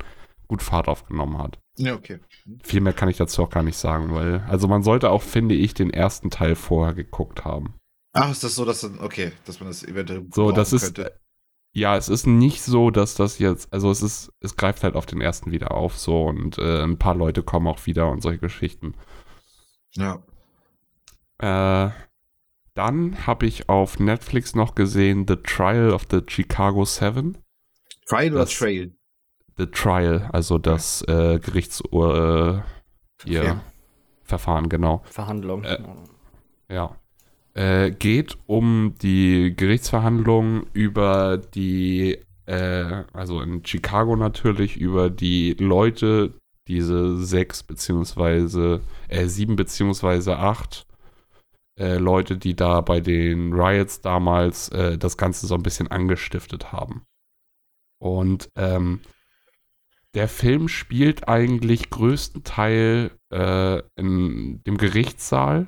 gut 0.47 0.63
Fahrt 0.63 0.87
aufgenommen 0.87 1.39
hat. 1.39 1.59
Ja, 1.77 1.95
okay. 1.95 2.21
Viel 2.63 2.81
mehr 2.81 2.93
kann 2.93 3.09
ich 3.09 3.17
dazu 3.17 3.43
auch 3.43 3.51
gar 3.51 3.63
nicht 3.63 3.77
sagen, 3.77 4.15
weil, 4.15 4.41
also 4.49 4.69
man 4.69 4.83
sollte 4.83 5.11
auch, 5.11 5.23
finde 5.23 5.55
ich, 5.55 5.75
den 5.75 5.91
ersten 5.91 6.31
Teil 6.31 6.55
vorher 6.55 6.95
geguckt 6.95 7.45
haben. 7.45 7.75
Ach, 8.13 8.31
ist 8.31 8.45
das 8.45 8.55
so, 8.55 8.65
dass 8.65 8.83
dann, 8.83 9.01
okay, 9.01 9.33
dass 9.45 9.59
man 9.59 9.69
das 9.69 9.83
eventuell 9.83 10.25
So, 10.33 10.53
das 10.53 10.73
ist, 10.73 11.01
ja, 11.73 11.97
es 11.97 12.09
ist 12.09 12.27
nicht 12.29 12.63
so, 12.63 12.91
dass 12.91 13.17
das 13.17 13.41
jetzt, 13.41 13.73
also 13.73 13.91
es 13.91 14.03
ist, 14.03 14.31
es 14.39 14.57
greift 14.57 14.85
halt 14.85 14.95
auf 14.95 15.07
den 15.07 15.21
ersten 15.21 15.51
wieder 15.51 15.73
auf, 15.73 15.99
so 15.99 16.27
und 16.27 16.57
äh, 16.59 16.83
ein 16.85 16.99
paar 16.99 17.17
Leute 17.17 17.43
kommen 17.43 17.67
auch 17.67 17.87
wieder 17.87 18.09
und 18.09 18.23
solche 18.23 18.39
Geschichten. 18.39 18.95
Ja. 19.95 20.23
Äh, 21.39 21.91
dann 22.75 23.27
habe 23.27 23.47
ich 23.47 23.69
auf 23.69 23.99
Netflix 23.99 24.55
noch 24.55 24.77
gesehen 24.77 25.27
The 25.27 25.37
Trial 25.37 25.91
of 25.93 26.07
the 26.11 26.21
Chicago 26.27 26.85
Seven. 26.85 27.39
Trial 28.07 28.31
oder 28.33 28.41
Das- 28.43 28.57
Trail? 28.57 28.95
The 29.57 29.67
Trial, 29.67 30.29
also 30.33 30.59
das 30.59 31.03
äh, 31.03 31.39
Gerichts 31.39 31.81
äh, 31.81 32.61
ihr 33.27 33.43
Okay. 33.43 33.57
Verfahren, 34.25 34.69
genau. 34.69 35.03
Verhandlung. 35.05 35.65
Äh, 35.65 35.79
Ja. 36.71 36.97
Äh, 37.53 37.93
geht 37.93 38.37
um 38.47 38.95
die 39.01 39.55
Gerichtsverhandlungen 39.55 40.67
über 40.73 41.37
die, 41.37 42.19
äh, 42.47 43.05
also 43.13 43.41
in 43.43 43.65
Chicago 43.65 44.17
natürlich, 44.17 44.77
über 44.77 45.09
die 45.11 45.55
Leute, 45.55 46.35
diese 46.67 47.23
sechs 47.23 47.63
beziehungsweise, 47.63 48.81
äh, 49.09 49.27
sieben 49.27 49.57
beziehungsweise 49.57 50.39
acht 50.39 50.87
Leute, 51.77 52.37
die 52.37 52.55
da 52.55 52.83
bei 52.83 53.01
den 53.01 53.53
Riots 53.53 54.01
damals 54.01 54.71
das 54.71 55.17
Ganze 55.17 55.49
so 55.49 55.57
ein 55.57 55.65
bisschen 55.65 55.89
angestiftet 55.89 56.71
haben. 56.71 57.03
Und 57.99 58.49
ähm, 58.55 59.01
der 60.15 60.29
Film 60.29 60.69
spielt 60.69 61.29
eigentlich 61.29 61.91
größtenteils 61.91 63.11
äh, 63.33 63.83
in 63.97 64.63
dem 64.65 64.77
Gerichtssaal. 64.77 65.67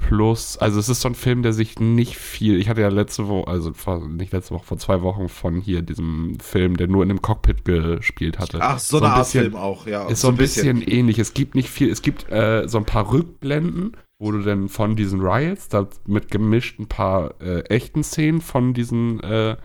Plus, 0.00 0.56
also 0.56 0.78
es 0.78 0.88
ist 0.88 1.00
so 1.02 1.08
ein 1.08 1.14
Film, 1.16 1.42
der 1.42 1.52
sich 1.52 1.80
nicht 1.80 2.16
viel. 2.16 2.58
Ich 2.60 2.68
hatte 2.68 2.80
ja 2.80 2.88
letzte 2.88 3.28
Woche, 3.28 3.48
also 3.48 3.74
vor, 3.74 4.06
nicht 4.08 4.32
letzte 4.32 4.54
Woche, 4.54 4.64
vor 4.64 4.78
zwei 4.78 5.02
Wochen 5.02 5.28
von 5.28 5.60
hier 5.60 5.82
diesem 5.82 6.38
Film, 6.40 6.76
der 6.76 6.86
nur 6.86 7.02
in 7.02 7.10
einem 7.10 7.20
Cockpit 7.20 7.64
gespielt 7.64 8.38
hatte. 8.38 8.58
Ach, 8.62 8.78
so, 8.78 8.98
So 8.98 9.04
eine 9.04 9.12
ein 9.12 9.18
Art 9.18 9.26
bisschen- 9.26 9.42
Film 9.42 9.56
auch, 9.56 9.86
ja. 9.86 10.06
ist 10.08 10.20
so 10.22 10.28
ein 10.28 10.36
bisschen, 10.36 10.80
ähnlich. 10.82 11.18
Es 11.18 11.34
gibt 11.34 11.54
nicht 11.56 11.68
viel. 11.68 11.90
Es 11.90 12.00
gibt 12.00 12.30
äh, 12.30 12.66
so 12.68 12.78
ein 12.78 12.84
paar 12.86 13.12
Rückblenden, 13.12 13.96
wo 14.18 14.30
du 14.30 14.38
dann 14.40 14.68
von 14.68 14.94
diesen 14.96 15.20
Riots, 15.20 15.68
da 15.68 15.88
mit 16.06 16.30
gemischt 16.30 16.78
ein 16.78 16.86
paar 16.86 17.34
äh, 17.42 17.60
echten 17.64 18.02
Szenen 18.04 18.40
von 18.40 18.72
diesen 18.72 19.20
äh, 19.20 19.56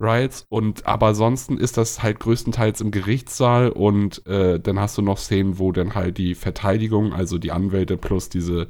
Riots 0.00 0.46
und 0.48 0.86
aber 0.86 1.08
ansonsten 1.08 1.58
ist 1.58 1.76
das 1.76 2.02
halt 2.02 2.20
größtenteils 2.20 2.80
im 2.80 2.90
Gerichtssaal 2.90 3.70
und 3.70 4.24
äh, 4.26 4.60
dann 4.60 4.78
hast 4.78 4.96
du 4.96 5.02
noch 5.02 5.18
Szenen, 5.18 5.58
wo 5.58 5.72
dann 5.72 5.94
halt 5.94 6.18
die 6.18 6.34
Verteidigung, 6.34 7.12
also 7.12 7.38
die 7.38 7.50
Anwälte 7.50 7.96
plus 7.96 8.28
diese 8.28 8.68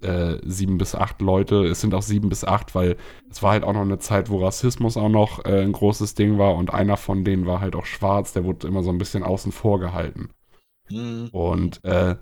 äh, 0.00 0.38
sieben 0.44 0.76
bis 0.76 0.94
acht 0.94 1.20
Leute, 1.22 1.64
es 1.64 1.80
sind 1.80 1.94
auch 1.94 2.02
sieben 2.02 2.28
bis 2.28 2.44
acht, 2.44 2.74
weil 2.74 2.96
es 3.30 3.42
war 3.42 3.52
halt 3.52 3.64
auch 3.64 3.72
noch 3.72 3.82
eine 3.82 4.00
Zeit, 4.00 4.30
wo 4.30 4.44
Rassismus 4.44 4.96
auch 4.96 5.08
noch 5.08 5.44
äh, 5.44 5.62
ein 5.62 5.72
großes 5.72 6.14
Ding 6.14 6.38
war 6.38 6.56
und 6.56 6.74
einer 6.74 6.96
von 6.96 7.24
denen 7.24 7.46
war 7.46 7.60
halt 7.60 7.76
auch 7.76 7.86
schwarz, 7.86 8.32
der 8.32 8.44
wurde 8.44 8.66
immer 8.66 8.82
so 8.82 8.90
ein 8.90 8.98
bisschen 8.98 9.22
außen 9.22 9.52
vor 9.52 9.78
gehalten. 9.78 10.30
Mhm. 10.90 11.28
Und 11.30 11.84
äh, 11.84 12.16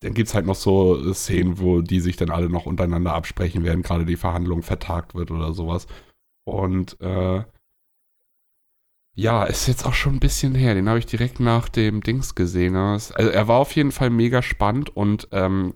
dann 0.00 0.14
gibt 0.14 0.28
es 0.28 0.34
halt 0.34 0.46
noch 0.46 0.54
so 0.54 1.12
Szenen, 1.12 1.58
wo 1.60 1.80
die 1.82 2.00
sich 2.00 2.16
dann 2.16 2.30
alle 2.30 2.48
noch 2.48 2.66
untereinander 2.66 3.14
absprechen, 3.14 3.64
während 3.64 3.84
gerade 3.84 4.04
die 4.04 4.16
Verhandlung 4.16 4.62
vertagt 4.62 5.14
wird 5.14 5.30
oder 5.30 5.52
sowas. 5.52 5.86
Und 6.44 7.00
äh, 7.00 7.44
ja, 9.14 9.44
ist 9.44 9.66
jetzt 9.68 9.84
auch 9.84 9.94
schon 9.94 10.14
ein 10.14 10.20
bisschen 10.20 10.54
her. 10.54 10.74
Den 10.74 10.88
habe 10.88 10.98
ich 10.98 11.06
direkt 11.06 11.40
nach 11.40 11.68
dem 11.68 12.02
Dings 12.02 12.34
gesehen. 12.34 12.74
Das- 12.74 13.12
Also 13.12 13.30
er 13.30 13.48
war 13.48 13.58
auf 13.58 13.72
jeden 13.72 13.92
Fall 13.92 14.10
mega 14.10 14.40
spannend 14.42 14.94
und 14.96 15.28
ähm, 15.32 15.74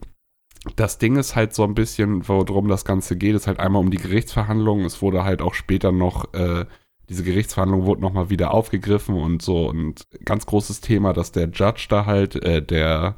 das 0.76 0.96
Ding 0.98 1.16
ist 1.16 1.36
halt 1.36 1.52
so 1.54 1.64
ein 1.64 1.74
bisschen, 1.74 2.26
worum 2.26 2.68
das 2.68 2.86
Ganze 2.86 3.16
geht, 3.16 3.34
ist 3.34 3.46
halt 3.46 3.60
einmal 3.60 3.80
um 3.82 3.90
die 3.90 3.98
Gerichtsverhandlungen. 3.98 4.86
Es 4.86 5.02
wurde 5.02 5.22
halt 5.24 5.42
auch 5.42 5.52
später 5.52 5.92
noch, 5.92 6.32
äh, 6.32 6.64
diese 7.10 7.22
Gerichtsverhandlung 7.22 7.84
wurde 7.84 8.00
nochmal 8.00 8.30
wieder 8.30 8.54
aufgegriffen 8.54 9.14
und 9.16 9.42
so. 9.42 9.68
Und 9.68 10.06
ganz 10.24 10.46
großes 10.46 10.80
Thema, 10.80 11.12
dass 11.12 11.32
der 11.32 11.50
Judge 11.50 11.86
da 11.90 12.06
halt, 12.06 12.36
äh, 12.36 12.62
der 12.62 13.16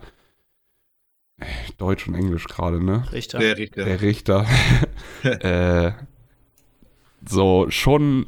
äh, 1.38 1.44
Deutsch 1.78 2.08
und 2.08 2.16
Englisch 2.16 2.46
gerade, 2.48 2.84
ne? 2.84 3.06
Richter. 3.12 3.38
Der 3.38 3.56
Richter. 3.58 3.84
der 3.84 4.00
Richter, 4.00 4.46
äh, 5.22 5.92
so 7.28 7.66
schon, 7.68 8.26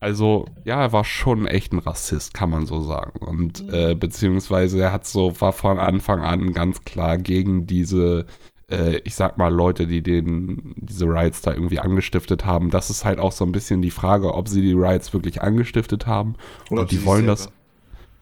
also 0.00 0.46
ja, 0.64 0.80
er 0.82 0.92
war 0.92 1.04
schon 1.04 1.46
echt 1.46 1.72
ein 1.72 1.78
Rassist, 1.78 2.34
kann 2.34 2.50
man 2.50 2.66
so 2.66 2.80
sagen. 2.82 3.24
Und 3.24 3.68
äh, 3.72 3.94
beziehungsweise 3.94 4.80
er 4.80 4.92
hat 4.92 5.06
so, 5.06 5.40
war 5.40 5.52
von 5.52 5.78
Anfang 5.78 6.20
an 6.20 6.52
ganz 6.52 6.84
klar 6.84 7.18
gegen 7.18 7.66
diese, 7.66 8.26
äh, 8.70 8.98
ich 9.04 9.14
sag 9.14 9.38
mal, 9.38 9.52
Leute, 9.52 9.86
die 9.86 10.02
den, 10.02 10.74
diese 10.76 11.06
Riots 11.06 11.42
da 11.42 11.52
irgendwie 11.52 11.80
angestiftet 11.80 12.44
haben. 12.44 12.70
Das 12.70 12.90
ist 12.90 13.04
halt 13.04 13.18
auch 13.18 13.32
so 13.32 13.44
ein 13.44 13.52
bisschen 13.52 13.82
die 13.82 13.90
Frage, 13.90 14.34
ob 14.34 14.48
sie 14.48 14.62
die 14.62 14.72
Riots 14.72 15.12
wirklich 15.12 15.42
angestiftet 15.42 16.06
haben 16.06 16.34
Oder 16.70 16.82
und 16.82 16.90
die 16.90 17.04
wollen 17.04 17.26
das, 17.26 17.50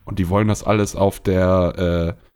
und 0.05 0.19
die 0.19 0.29
wollen 0.29 0.49
das 0.49 0.65
alles 0.65 0.97
auf 0.97 1.21
der, 1.21 2.17
äh, 2.19 2.28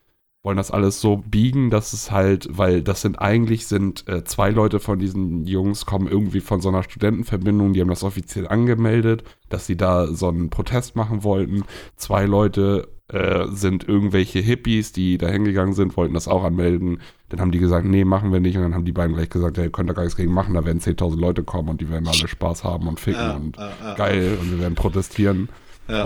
wollen 0.42 0.57
das 0.57 0.72
alles 0.72 1.00
so 1.00 1.18
biegen, 1.18 1.70
dass 1.70 1.92
es 1.92 2.11
halt, 2.11 2.48
weil 2.50 2.83
das 2.83 3.00
sind 3.00 3.20
eigentlich 3.20 3.66
sind 3.66 4.09
äh, 4.09 4.24
zwei 4.24 4.50
Leute 4.50 4.81
von 4.81 4.98
diesen 4.98 5.46
Jungs 5.46 5.87
kommen 5.87 6.09
irgendwie 6.09 6.40
von 6.40 6.61
so 6.61 6.68
einer 6.68 6.83
Studentenverbindung, 6.83 7.72
die 7.72 7.81
haben 7.81 7.88
das 7.88 8.02
offiziell 8.02 8.48
angemeldet, 8.48 9.22
dass 9.48 9.66
sie 9.66 9.76
da 9.76 10.09
so 10.09 10.28
einen 10.28 10.50
Protest 10.50 10.96
machen 10.96 11.22
wollten. 11.22 11.62
Zwei 11.96 12.26
Leute 12.26 12.88
äh, 13.07 13.46
sind 13.52 13.87
irgendwelche 13.87 14.40
Hippies, 14.40 14.90
die 14.90 15.16
da 15.16 15.28
hingegangen 15.28 15.74
sind, 15.74 15.96
wollten 15.96 16.14
das 16.14 16.26
auch 16.26 16.42
anmelden. 16.42 17.00
Dann 17.28 17.40
haben 17.40 17.52
die 17.52 17.61
gesagt, 17.61 17.87
nee, 17.87 18.05
machen 18.05 18.33
wir 18.33 18.40
nicht. 18.40 18.57
Und 18.57 18.62
dann 18.62 18.74
haben 18.74 18.85
die 18.85 18.92
beiden 18.92 19.14
gleich 19.14 19.31
gesagt, 19.31 19.59
ja, 19.59 19.62
ihr 19.62 19.70
könnt 19.70 19.88
da 19.88 19.94
gar 19.94 20.02
nichts 20.02 20.16
gegen 20.16 20.33
machen, 20.33 20.55
da 20.55 20.64
werden 20.64 20.81
10.000 20.81 21.20
Leute 21.20 21.44
kommen 21.44 21.68
und 21.68 21.81
die 21.81 21.88
werden 21.88 22.09
alle 22.09 22.26
Spaß 22.26 22.64
haben 22.64 22.88
und 22.88 22.98
ficken 22.98 23.20
Ja, 23.20 23.37
und 23.37 23.57
geil 23.96 24.38
und 24.40 24.50
wir 24.50 24.59
werden 24.59 24.74
protestieren. 24.74 25.48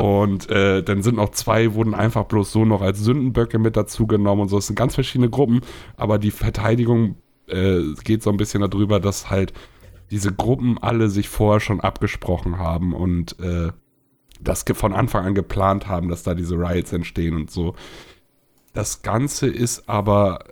Und 0.01 0.51
äh, 0.51 0.83
dann 0.83 1.03
sind 1.03 1.17
noch 1.17 1.31
zwei, 1.31 1.75
wurden 1.75 1.95
einfach 1.95 2.25
bloß 2.25 2.51
so 2.51 2.65
noch 2.65 2.83
als 2.83 3.01
Sündenböcke 3.01 3.59
mit 3.59 3.77
dazugenommen 3.77 4.43
und 4.43 4.49
so. 4.49 4.59
Es 4.59 4.67
sind 4.67 4.77
ganz 4.77 4.95
verschiedene 4.95 5.31
Gruppen, 5.31 5.61
aber 5.97 6.19
die 6.19 6.31
Verteidigung 6.31 7.17
äh, 7.49 7.83
geht 8.05 8.23
so 8.23 8.31
ein 8.31 8.37
bisschen 8.37 8.62
darüber, 8.62 9.01
dass 9.01 9.31
halt 9.31 9.53
diese 10.11 10.33
Gruppen 10.33 10.79
alle 10.79 11.09
sich 11.09 11.29
vorher 11.29 11.61
schon 11.61 11.81
abgesprochen 11.81 12.59
haben 12.59 12.95
und 12.95 13.39
äh, 13.41 13.73
das 14.41 14.65
von 14.75 14.93
Anfang 14.93 15.25
an 15.27 15.35
geplant 15.35 15.89
haben, 15.89 16.09
dass 16.09 16.23
da 16.23 16.35
diese 16.35 16.57
Riots 16.57 16.93
entstehen 16.93 17.35
und 17.35 17.51
so. 17.51 17.75
Das 18.73 19.03
Ganze 19.03 19.47
ist 19.49 19.89
aber 19.89 20.45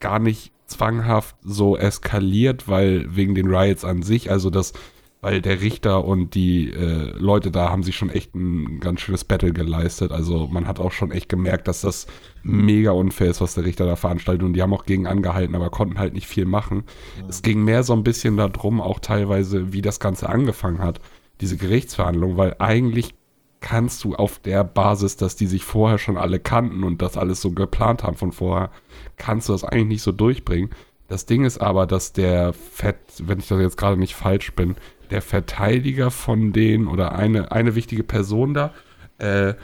gar 0.00 0.18
nicht 0.18 0.52
zwanghaft 0.66 1.36
so 1.42 1.76
eskaliert, 1.76 2.68
weil 2.68 3.14
wegen 3.14 3.34
den 3.34 3.48
Riots 3.48 3.84
an 3.84 4.02
sich, 4.02 4.30
also 4.30 4.50
das, 4.50 4.72
weil 5.20 5.40
der 5.40 5.60
Richter 5.60 6.04
und 6.04 6.34
die 6.34 6.70
äh, 6.70 7.12
Leute 7.18 7.50
da 7.50 7.70
haben 7.70 7.82
sich 7.82 7.96
schon 7.96 8.10
echt 8.10 8.34
ein 8.34 8.78
ganz 8.78 9.00
schönes 9.00 9.24
Battle 9.24 9.52
geleistet. 9.52 10.12
Also 10.12 10.46
man 10.46 10.68
hat 10.68 10.78
auch 10.78 10.92
schon 10.92 11.10
echt 11.10 11.28
gemerkt, 11.28 11.66
dass 11.66 11.80
das 11.80 12.06
mega 12.44 12.92
unfair 12.92 13.30
ist, 13.30 13.40
was 13.40 13.54
der 13.54 13.64
Richter 13.64 13.84
da 13.84 13.96
veranstaltet. 13.96 14.44
Und 14.44 14.52
die 14.52 14.62
haben 14.62 14.72
auch 14.72 14.86
gegen 14.86 15.08
angehalten, 15.08 15.56
aber 15.56 15.70
konnten 15.70 15.98
halt 15.98 16.14
nicht 16.14 16.28
viel 16.28 16.44
machen. 16.44 16.84
Es 17.28 17.42
ging 17.42 17.64
mehr 17.64 17.82
so 17.82 17.94
ein 17.94 18.04
bisschen 18.04 18.36
darum, 18.36 18.80
auch 18.80 19.00
teilweise, 19.00 19.72
wie 19.72 19.82
das 19.82 19.98
Ganze 19.98 20.28
angefangen 20.28 20.78
hat, 20.78 21.00
diese 21.40 21.56
Gerichtsverhandlung, 21.56 22.36
weil 22.36 22.54
eigentlich 22.60 23.14
kannst 23.60 24.04
du 24.04 24.14
auf 24.14 24.38
der 24.38 24.62
Basis, 24.62 25.16
dass 25.16 25.34
die 25.34 25.46
sich 25.46 25.64
vorher 25.64 25.98
schon 25.98 26.16
alle 26.16 26.38
kannten 26.38 26.84
und 26.84 27.02
das 27.02 27.16
alles 27.16 27.40
so 27.40 27.50
geplant 27.50 28.04
haben 28.04 28.16
von 28.16 28.30
vorher, 28.30 28.70
kannst 29.16 29.48
du 29.48 29.52
das 29.52 29.64
eigentlich 29.64 29.88
nicht 29.88 30.02
so 30.02 30.12
durchbringen. 30.12 30.70
Das 31.08 31.26
Ding 31.26 31.44
ist 31.44 31.58
aber, 31.58 31.86
dass 31.86 32.12
der 32.12 32.52
Fett, 32.52 32.98
wenn 33.18 33.38
ich 33.38 33.48
das 33.48 33.60
jetzt 33.60 33.76
gerade 33.76 33.96
nicht 33.96 34.14
falsch 34.14 34.52
bin, 34.54 34.76
der 35.10 35.22
Verteidiger 35.22 36.10
von 36.10 36.52
denen 36.52 36.88
oder 36.88 37.14
eine, 37.14 37.52
eine 37.52 37.74
wichtige 37.74 38.02
Person 38.02 38.54
da, 38.54 38.72
äh, 39.18 39.54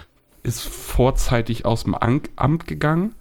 ist 0.42 0.62
vorzeitig 0.62 1.64
aus 1.64 1.84
dem 1.84 1.94
Amt 1.94 2.66
gegangen 2.66 3.14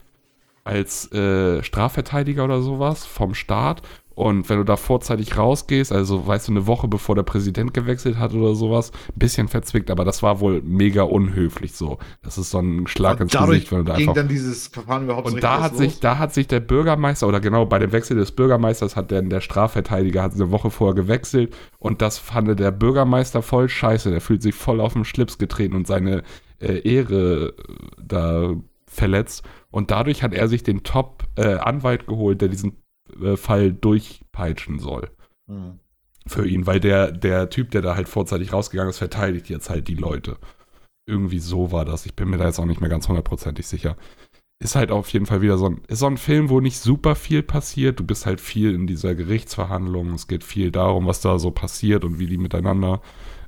als 0.64 1.12
äh, 1.12 1.62
Strafverteidiger 1.64 2.44
oder 2.46 2.62
sowas 2.62 3.06
vom 3.06 3.34
Staat. 3.34 3.82
Und 4.16 4.48
wenn 4.50 4.58
du 4.58 4.64
da 4.64 4.78
vorzeitig 4.78 5.38
rausgehst, 5.38 5.92
also 5.92 6.28
weißt 6.28 6.48
du, 6.48 6.52
eine 6.54 6.68
Woche 6.68 6.88
bevor 6.88 7.16
der 7.16 7.24
Präsident 7.24 7.74
gewechselt 7.74 8.18
hat 8.18 8.34
oder 8.34 8.54
sowas, 8.56 8.92
ein 9.10 9.20
bisschen 9.20 9.48
verzwickt, 9.48 9.90
aber 9.90 10.06
das 10.06 10.22
war 10.22 10.40
wohl 10.40 10.62
mega 10.62 11.04
unhöflich 11.04 11.74
so. 11.74 11.98
Das 12.22 12.38
ist 12.38 12.52
so 12.52 12.60
ein 12.60 12.86
Schlag 12.88 13.20
ins 13.20 13.32
dadurch 13.32 13.50
Gesicht, 13.50 13.72
wenn 13.72 13.80
du 13.80 13.86
da 13.86 13.96
ging 13.96 14.10
einfach 14.10 14.22
dann 14.22 14.28
dieses 14.28 14.68
Verfahren 14.68 15.06
überhaupt 15.06 15.28
und 15.28 15.44
da 15.44 15.62
hat 15.62 15.72
los? 15.72 15.80
sich, 15.80 16.00
da 16.00 16.20
hat 16.20 16.34
sich 16.34 16.48
der 16.48 16.60
Bürgermeister, 16.60 17.28
oder 17.28 17.40
genau, 17.40 17.66
bei 17.66 17.80
dem 17.80 17.92
Wechsel 17.92 18.16
des 18.18 18.32
Bürgermeisters 18.32 18.96
hat 18.96 19.10
der, 19.10 19.24
der 19.24 19.42
Strafverteidiger 19.42 20.22
hat 20.22 20.34
eine 20.34 20.52
Woche 20.52 20.70
vorher 20.70 20.96
gewechselt 20.96 21.56
und 21.80 22.02
das 22.02 22.20
fand 22.20 22.60
der 22.60 22.72
Bürgermeister 22.72 23.42
voll 23.42 23.70
scheiße. 23.70 24.12
Der 24.12 24.22
fühlt 24.22 24.42
sich 24.42 24.56
voll 24.56 24.80
auf 24.80 24.94
den 24.94 25.06
Schlips 25.06 25.38
getreten 25.38 25.76
und 25.76 25.88
seine 25.88 26.24
äh, 26.60 26.80
Ehre 26.88 27.48
äh, 27.48 27.54
da 28.02 28.54
verletzt. 28.86 29.44
Und 29.72 29.92
dadurch 29.92 30.22
hat 30.22 30.34
er 30.34 30.48
sich 30.48 30.64
den 30.64 30.84
Top-Anwalt 30.84 32.06
geholt, 32.06 32.42
der 32.42 32.50
diesen 32.50 32.72
äh, 32.72 32.83
Fall 33.38 33.74
durchpeitschen 33.74 34.80
soll 34.80 35.10
Hm. 35.48 35.80
für 36.28 36.48
ihn, 36.48 36.66
weil 36.68 36.80
der, 36.80 37.12
der 37.12 37.50
Typ, 37.50 37.72
der 37.72 37.82
da 37.82 37.96
halt 37.96 38.08
vorzeitig 38.10 38.54
rausgegangen 38.54 38.90
ist, 38.90 38.98
verteidigt 39.00 39.50
jetzt 39.50 39.70
halt 39.70 39.88
die 39.88 39.96
Leute. 39.96 40.38
Irgendwie 41.06 41.40
so 41.40 41.72
war 41.72 41.86
das. 41.86 42.06
Ich 42.06 42.16
bin 42.16 42.30
mir 42.30 42.38
da 42.38 42.46
jetzt 42.46 42.60
auch 42.60 42.66
nicht 42.66 42.80
mehr 42.82 42.90
ganz 42.90 43.08
hundertprozentig 43.10 43.68
sicher. 43.68 43.98
Ist 44.64 44.76
halt 44.76 44.92
auf 44.92 45.10
jeden 45.10 45.26
Fall 45.26 45.42
wieder 45.42 45.58
so 45.58 45.66
ein, 45.68 45.82
ist 45.90 46.00
so 46.00 46.06
ein 46.06 46.18
Film, 46.18 46.50
wo 46.50 46.62
nicht 46.62 46.80
super 46.80 47.16
viel 47.16 47.44
passiert. 47.44 48.00
Du 48.00 48.06
bist 48.06 48.26
halt 48.26 48.40
viel 48.40 48.74
in 48.74 48.88
dieser 48.88 49.14
Gerichtsverhandlung. 49.16 50.14
Es 50.14 50.28
geht 50.28 50.44
viel 50.46 50.72
darum, 50.72 51.06
was 51.06 51.20
da 51.20 51.38
so 51.40 51.52
passiert 51.52 52.06
und 52.06 52.20
wie 52.20 52.28
die 52.28 52.38
miteinander 52.38 53.02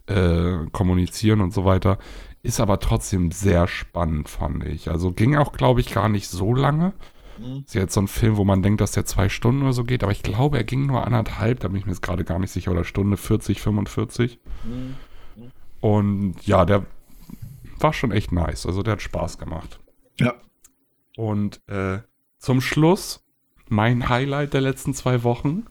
äh, 0.07 0.65
kommunizieren 0.73 1.39
und 1.41 1.53
so 1.53 1.63
weiter. 1.63 1.97
Ist 2.43 2.59
aber 2.59 2.79
trotzdem 2.79 3.31
sehr 3.31 3.67
spannend, 3.67 4.27
fand 4.29 4.65
ich. 4.65 4.89
Also 4.91 5.13
ging 5.13 5.37
auch, 5.37 5.53
glaube 5.53 5.79
ich, 5.79 5.93
gar 5.93 6.09
nicht 6.09 6.27
so 6.27 6.53
lange. 6.53 6.93
Hm. 7.37 7.63
Ist 7.65 7.75
jetzt 7.75 7.93
so 7.93 8.01
ein 8.01 8.07
Film, 8.07 8.37
wo 8.37 8.43
man 8.43 8.61
denkt, 8.61 8.81
dass 8.81 8.91
der 8.91 9.05
zwei 9.05 9.29
Stunden 9.29 9.63
oder 9.63 9.73
so 9.73 9.83
geht, 9.83 10.03
aber 10.03 10.11
ich 10.11 10.23
glaube, 10.23 10.57
er 10.57 10.63
ging 10.63 10.85
nur 10.85 11.05
anderthalb, 11.05 11.59
da 11.59 11.67
bin 11.67 11.77
ich 11.77 11.85
mir 11.85 11.91
jetzt 11.91 12.01
gerade 12.01 12.23
gar 12.23 12.39
nicht 12.39 12.51
sicher, 12.51 12.71
oder 12.71 12.83
Stunde 12.83 13.17
40, 13.17 13.61
45. 13.61 14.39
Hm. 14.63 14.95
Und 15.81 16.35
ja, 16.45 16.65
der 16.65 16.85
war 17.79 17.93
schon 17.93 18.11
echt 18.11 18.31
nice. 18.31 18.65
Also 18.65 18.81
der 18.81 18.93
hat 18.93 19.01
Spaß 19.01 19.37
gemacht. 19.37 19.79
Ja. 20.19 20.33
Und 21.17 21.61
äh, 21.67 21.99
zum 22.39 22.61
Schluss 22.61 23.23
mein 23.67 24.09
Highlight 24.09 24.53
der 24.53 24.61
letzten 24.61 24.93
zwei 24.93 25.23
Wochen. 25.23 25.65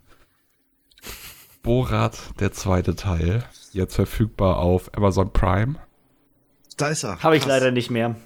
Borat, 1.63 2.39
der 2.41 2.53
zweite 2.53 2.95
Teil. 2.95 3.45
Jetzt 3.73 3.95
verfügbar 3.95 4.59
auf 4.59 4.95
Amazon 4.97 5.33
Prime. 5.33 5.77
Da 6.77 6.89
ist 6.89 7.05
er. 7.05 7.23
Habe 7.23 7.37
ich 7.37 7.47
leider 7.47 7.71
nicht 7.71 7.91
mehr. 7.91 8.17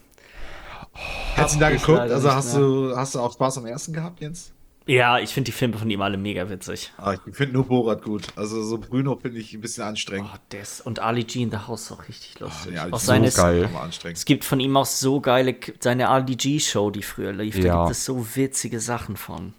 Hast 1.36 1.54
du 1.54 1.58
ihn 1.58 1.60
da 1.60 1.70
geguckt? 1.70 1.98
Also 1.98 2.32
hast 2.32 2.54
mehr. 2.54 2.62
du, 2.62 2.96
hast 2.96 3.14
du 3.14 3.20
auch 3.20 3.32
Spaß 3.32 3.58
am 3.58 3.66
ersten 3.66 3.92
gehabt, 3.92 4.20
Jens? 4.20 4.52
Ja, 4.86 5.18
ich 5.18 5.34
finde 5.34 5.46
die 5.46 5.52
Filme 5.52 5.76
von 5.76 5.90
ihm 5.90 6.00
alle 6.00 6.16
mega 6.16 6.48
witzig. 6.48 6.90
Ah, 6.96 7.12
ich 7.12 7.36
finde 7.36 7.52
nur 7.52 7.64
Borat 7.66 8.02
gut. 8.02 8.28
Also 8.36 8.62
so 8.62 8.78
Bruno 8.78 9.16
finde 9.16 9.38
ich 9.38 9.52
ein 9.52 9.60
bisschen 9.60 9.84
anstrengend. 9.84 10.30
Oh, 10.32 10.38
das 10.48 10.80
und 10.80 10.98
Ali 11.00 11.24
G 11.24 11.42
in 11.42 11.50
the 11.50 11.58
House 11.58 11.82
ist 11.82 11.92
auch 11.92 12.08
richtig 12.08 12.40
lustig. 12.40 12.72
ja, 12.74 12.86
die 12.86 12.92
auch 12.94 12.96
ist 12.96 13.04
seine, 13.04 13.30
so 13.30 13.42
geil. 13.42 13.68
Es 14.04 14.24
gibt 14.24 14.46
von 14.46 14.60
ihm 14.60 14.74
auch 14.78 14.86
so 14.86 15.20
geile, 15.20 15.56
seine 15.80 16.08
Ali 16.08 16.36
G-Show, 16.36 16.90
die 16.90 17.02
früher 17.02 17.34
lief. 17.34 17.60
Da 17.60 17.66
Ja. 17.66 17.82
gibt 17.82 17.90
es 17.96 18.04
so 18.06 18.34
witzige 18.34 18.80
Sachen 18.80 19.18
von. 19.18 19.52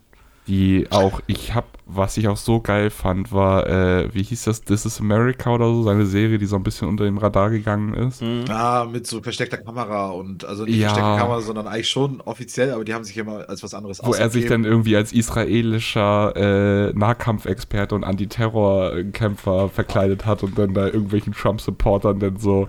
Die 0.49 0.87
auch, 0.89 1.21
ich 1.27 1.53
hab, 1.53 1.77
was 1.85 2.17
ich 2.17 2.27
auch 2.27 2.35
so 2.35 2.59
geil 2.59 2.89
fand, 2.89 3.31
war, 3.31 3.67
äh, 3.69 4.09
wie 4.15 4.23
hieß 4.23 4.45
das, 4.45 4.63
This 4.63 4.83
is 4.83 4.99
America 4.99 5.53
oder 5.53 5.65
so, 5.67 5.83
seine 5.83 6.07
Serie, 6.07 6.39
die 6.39 6.47
so 6.47 6.55
ein 6.55 6.63
bisschen 6.63 6.87
unter 6.87 7.03
dem 7.03 7.19
Radar 7.19 7.51
gegangen 7.51 7.93
ist. 7.93 8.23
Mhm. 8.23 8.45
Ah, 8.49 8.87
mit 8.91 9.05
so 9.05 9.21
versteckter 9.21 9.57
Kamera 9.57 10.09
und 10.09 10.45
also 10.45 10.65
nicht 10.65 10.77
Ja. 10.77 10.89
versteckter 10.89 11.17
Kamera, 11.17 11.41
sondern 11.41 11.67
eigentlich 11.67 11.89
schon 11.89 12.19
offiziell, 12.21 12.71
aber 12.71 12.83
die 12.83 12.95
haben 12.95 13.03
sich 13.03 13.15
immer 13.15 13.47
als 13.47 13.61
was 13.61 13.75
anderes 13.75 14.01
Wo 14.03 14.13
er 14.13 14.31
sich 14.31 14.47
dann 14.47 14.65
irgendwie 14.65 14.95
als 14.95 15.13
israelischer 15.13 16.33
äh, 16.35 16.93
Nahkampfexperte 16.93 17.93
und 17.93 18.03
Antiterrorkämpfer 18.03 19.69
verkleidet 19.69 20.25
hat 20.25 20.41
und 20.41 20.57
dann 20.57 20.73
da 20.73 20.87
irgendwelchen 20.87 21.33
Trump-Supportern 21.33 22.17
dann 22.17 22.37
so, 22.37 22.65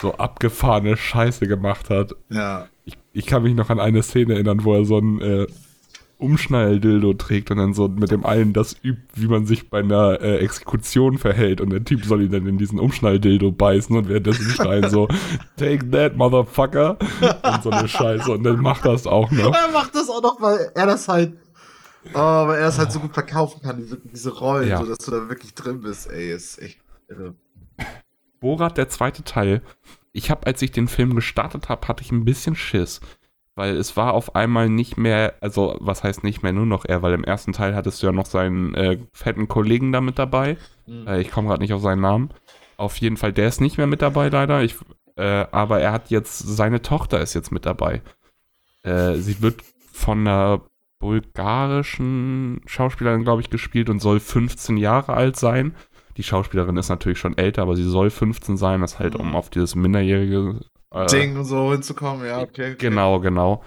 so 0.00 0.14
abgefahrene 0.14 0.96
Scheiße 0.96 1.46
gemacht 1.46 1.90
hat. 1.90 2.14
Ja. 2.30 2.68
Ich, 2.86 2.96
ich 3.12 3.26
kann 3.26 3.42
mich 3.42 3.54
noch 3.54 3.68
an 3.68 3.80
eine 3.80 4.02
Szene 4.02 4.32
erinnern, 4.32 4.64
wo 4.64 4.74
er 4.74 4.86
so 4.86 4.96
ein 4.96 5.20
äh, 5.20 5.46
Umschnall-Dildo 6.22 7.14
trägt 7.14 7.50
und 7.50 7.58
dann 7.58 7.74
so 7.74 7.88
mit 7.88 8.10
dem 8.10 8.24
einen 8.24 8.52
das 8.52 8.76
übt, 8.82 9.02
wie 9.14 9.26
man 9.26 9.44
sich 9.46 9.68
bei 9.70 9.80
einer 9.80 10.20
äh, 10.20 10.38
Exekution 10.38 11.18
verhält 11.18 11.60
und 11.60 11.70
der 11.70 11.84
Typ 11.84 12.04
soll 12.04 12.22
ihn 12.22 12.30
dann 12.32 12.46
in 12.46 12.58
diesen 12.58 12.78
Umschnall-Dildo 12.78 13.52
beißen 13.52 13.96
und 13.96 14.08
währenddessen 14.08 14.44
schreien 14.50 14.88
so, 14.88 15.08
take 15.56 15.90
that, 15.90 16.16
motherfucker 16.16 16.98
und 17.00 17.62
so 17.62 17.70
eine 17.70 17.88
Scheiße 17.88 18.30
und 18.32 18.44
dann 18.44 18.60
macht 18.60 18.84
das 18.84 19.06
auch 19.06 19.30
noch. 19.30 19.54
Er 19.54 19.70
macht 19.72 19.94
das 19.94 20.08
auch 20.08 20.22
noch, 20.22 20.40
weil 20.40 20.70
er 20.74 20.86
das 20.86 21.08
halt, 21.08 21.34
oh, 22.14 22.18
weil 22.18 22.58
er 22.58 22.66
das 22.66 22.78
halt 22.78 22.92
so 22.92 23.00
gut 23.00 23.12
verkaufen 23.14 23.60
kann, 23.62 23.76
diese, 23.78 23.98
diese 23.98 24.30
Rollen, 24.38 24.68
Ja. 24.68 24.78
so 24.78 24.86
dass 24.86 24.98
du 24.98 25.10
da 25.10 25.28
wirklich 25.28 25.54
drin 25.54 25.80
bist, 25.80 26.10
ey, 26.10 26.32
ist 26.32 26.60
echt 26.62 26.78
irre. 27.08 27.34
Borat, 28.40 28.76
der 28.78 28.88
zweite 28.88 29.22
Teil. 29.22 29.62
Ich 30.12 30.30
habe, 30.30 30.46
als 30.46 30.60
ich 30.62 30.72
den 30.72 30.88
Film 30.88 31.14
gestartet 31.14 31.68
habe, 31.68 31.86
hatte 31.88 32.02
ich 32.02 32.10
ein 32.12 32.24
bisschen 32.24 32.54
Schiss. 32.54 33.00
Weil 33.54 33.76
es 33.76 33.96
war 33.96 34.14
auf 34.14 34.34
einmal 34.34 34.70
nicht 34.70 34.96
mehr, 34.96 35.34
also 35.40 35.76
was 35.78 36.02
heißt 36.02 36.24
nicht 36.24 36.42
mehr, 36.42 36.52
nur 36.52 36.64
noch 36.64 36.84
er, 36.86 37.02
weil 37.02 37.12
im 37.12 37.24
ersten 37.24 37.52
Teil 37.52 37.74
hattest 37.74 38.02
du 38.02 38.06
ja 38.06 38.12
noch 38.12 38.26
seinen 38.26 38.74
äh, 38.74 38.98
fetten 39.12 39.46
Kollegen 39.46 39.92
da 39.92 40.00
mit 40.00 40.18
dabei. 40.18 40.56
Mhm. 40.86 41.06
Äh, 41.06 41.20
ich 41.20 41.30
komme 41.30 41.48
gerade 41.48 41.62
nicht 41.62 41.74
auf 41.74 41.82
seinen 41.82 42.00
Namen. 42.00 42.30
Auf 42.78 42.96
jeden 42.96 43.18
Fall, 43.18 43.32
der 43.32 43.48
ist 43.48 43.60
nicht 43.60 43.76
mehr 43.76 43.86
mit 43.86 44.00
dabei 44.00 44.28
leider. 44.28 44.62
Ich, 44.62 44.76
äh, 45.16 45.46
aber 45.52 45.80
er 45.80 45.92
hat 45.92 46.10
jetzt, 46.10 46.38
seine 46.38 46.80
Tochter 46.80 47.20
ist 47.20 47.34
jetzt 47.34 47.52
mit 47.52 47.66
dabei. 47.66 48.00
Äh, 48.84 49.16
sie 49.16 49.42
wird 49.42 49.62
von 49.92 50.20
einer 50.20 50.62
bulgarischen 50.98 52.60
Schauspielerin, 52.64 53.24
glaube 53.24 53.42
ich, 53.42 53.50
gespielt 53.50 53.90
und 53.90 54.00
soll 54.00 54.20
15 54.20 54.76
Jahre 54.76 55.12
alt 55.12 55.36
sein. 55.36 55.74
Die 56.16 56.22
Schauspielerin 56.22 56.76
ist 56.76 56.88
natürlich 56.88 57.18
schon 57.18 57.36
älter, 57.36 57.62
aber 57.62 57.76
sie 57.76 57.88
soll 57.88 58.10
15 58.10 58.56
sein, 58.56 58.80
das 58.80 58.98
halt, 58.98 59.16
um 59.16 59.34
auf 59.34 59.50
dieses 59.50 59.74
minderjährige 59.74 60.60
äh, 60.60 60.71
Ding 61.10 61.36
und 61.36 61.44
so 61.44 61.72
hinzukommen, 61.72 62.26
ja, 62.26 62.40
okay. 62.40 62.72
okay. 62.72 62.76
Genau, 62.78 63.20
genau. 63.20 63.62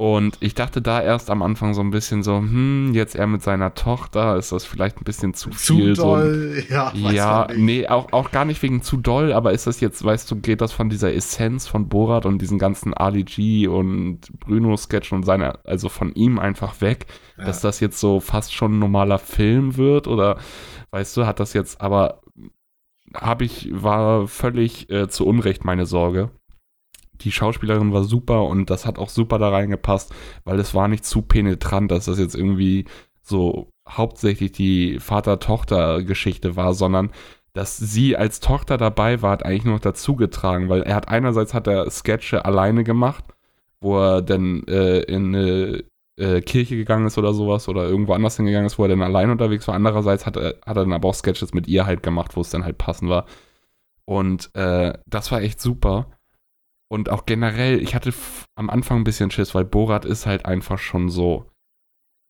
Und 0.00 0.38
ich 0.40 0.54
dachte 0.54 0.80
da 0.80 1.02
erst 1.02 1.28
am 1.28 1.42
Anfang 1.42 1.74
so 1.74 1.82
ein 1.82 1.90
bisschen 1.90 2.22
so, 2.22 2.38
hm, 2.38 2.92
jetzt 2.94 3.14
er 3.14 3.26
mit 3.26 3.42
seiner 3.42 3.74
Tochter, 3.74 4.38
ist 4.38 4.50
das 4.50 4.64
vielleicht 4.64 4.96
ein 4.98 5.04
bisschen 5.04 5.34
zu 5.34 5.50
viel. 5.50 5.94
Zu 5.94 6.02
doll, 6.02 6.64
so 6.66 6.72
ja. 6.72 6.90
Ja, 6.94 7.48
nee, 7.54 7.86
auch, 7.86 8.10
auch 8.14 8.30
gar 8.30 8.46
nicht 8.46 8.62
wegen 8.62 8.80
zu 8.80 8.96
doll, 8.96 9.34
aber 9.34 9.52
ist 9.52 9.66
das 9.66 9.78
jetzt, 9.80 10.02
weißt 10.02 10.30
du, 10.30 10.36
geht 10.36 10.62
das 10.62 10.72
von 10.72 10.88
dieser 10.88 11.12
Essenz 11.12 11.66
von 11.66 11.90
Borat 11.90 12.24
und 12.24 12.40
diesen 12.40 12.58
ganzen 12.58 12.94
Ali 12.94 13.24
G 13.24 13.66
und 13.66 14.20
Bruno-Sketch 14.40 15.12
und 15.12 15.24
seiner, 15.24 15.58
also 15.64 15.90
von 15.90 16.14
ihm 16.14 16.38
einfach 16.38 16.80
weg, 16.80 17.04
ja. 17.36 17.44
dass 17.44 17.60
das 17.60 17.80
jetzt 17.80 18.00
so 18.00 18.20
fast 18.20 18.54
schon 18.54 18.76
ein 18.76 18.78
normaler 18.78 19.18
Film 19.18 19.76
wird 19.76 20.08
oder, 20.08 20.38
weißt 20.92 21.14
du, 21.14 21.26
hat 21.26 21.40
das 21.40 21.52
jetzt, 21.52 21.78
aber 21.82 22.22
habe 23.14 23.44
ich, 23.44 23.68
war 23.70 24.26
völlig 24.28 24.88
äh, 24.88 25.08
zu 25.08 25.26
Unrecht 25.26 25.62
meine 25.66 25.84
Sorge 25.84 26.30
die 27.20 27.32
Schauspielerin 27.32 27.92
war 27.92 28.04
super 28.04 28.44
und 28.44 28.70
das 28.70 28.86
hat 28.86 28.98
auch 28.98 29.08
super 29.08 29.38
da 29.38 29.50
reingepasst, 29.50 30.14
weil 30.44 30.58
es 30.58 30.74
war 30.74 30.88
nicht 30.88 31.04
zu 31.04 31.22
penetrant, 31.22 31.90
dass 31.90 32.06
das 32.06 32.18
jetzt 32.18 32.34
irgendwie 32.34 32.86
so 33.22 33.68
hauptsächlich 33.88 34.52
die 34.52 34.98
Vater-Tochter-Geschichte 34.98 36.56
war, 36.56 36.74
sondern 36.74 37.10
dass 37.52 37.76
sie 37.76 38.16
als 38.16 38.40
Tochter 38.40 38.76
dabei 38.76 39.22
war, 39.22 39.32
hat 39.32 39.44
eigentlich 39.44 39.64
noch 39.64 39.80
dazugetragen, 39.80 40.68
weil 40.68 40.82
er 40.82 40.94
hat 40.94 41.08
einerseits 41.08 41.52
hat 41.54 41.66
er 41.66 41.90
Sketche 41.90 42.44
alleine 42.44 42.84
gemacht, 42.84 43.24
wo 43.80 43.98
er 43.98 44.22
dann 44.22 44.62
äh, 44.68 45.00
in 45.00 45.34
eine 45.34 45.84
äh, 46.16 46.40
Kirche 46.42 46.76
gegangen 46.76 47.06
ist 47.06 47.18
oder 47.18 47.32
sowas 47.32 47.68
oder 47.68 47.88
irgendwo 47.88 48.12
anders 48.12 48.36
hingegangen 48.36 48.66
ist, 48.66 48.78
wo 48.78 48.84
er 48.84 48.90
dann 48.90 49.02
allein 49.02 49.30
unterwegs 49.30 49.66
war. 49.66 49.74
Andererseits 49.74 50.26
hat 50.26 50.36
er, 50.36 50.56
hat 50.64 50.76
er 50.76 50.84
dann 50.84 50.92
aber 50.92 51.08
auch 51.08 51.14
Sketches 51.14 51.54
mit 51.54 51.66
ihr 51.66 51.86
halt 51.86 52.02
gemacht, 52.02 52.36
wo 52.36 52.40
es 52.42 52.50
dann 52.50 52.64
halt 52.64 52.78
passend 52.78 53.10
war. 53.10 53.26
Und 54.04 54.54
äh, 54.54 54.92
das 55.06 55.32
war 55.32 55.40
echt 55.40 55.60
super. 55.60 56.06
Und 56.92 57.08
auch 57.08 57.24
generell, 57.24 57.80
ich 57.80 57.94
hatte 57.94 58.12
am 58.56 58.68
Anfang 58.68 58.98
ein 58.98 59.04
bisschen 59.04 59.30
Schiss, 59.30 59.54
weil 59.54 59.64
Borat 59.64 60.04
ist 60.04 60.26
halt 60.26 60.44
einfach 60.44 60.78
schon 60.78 61.08
so. 61.08 61.46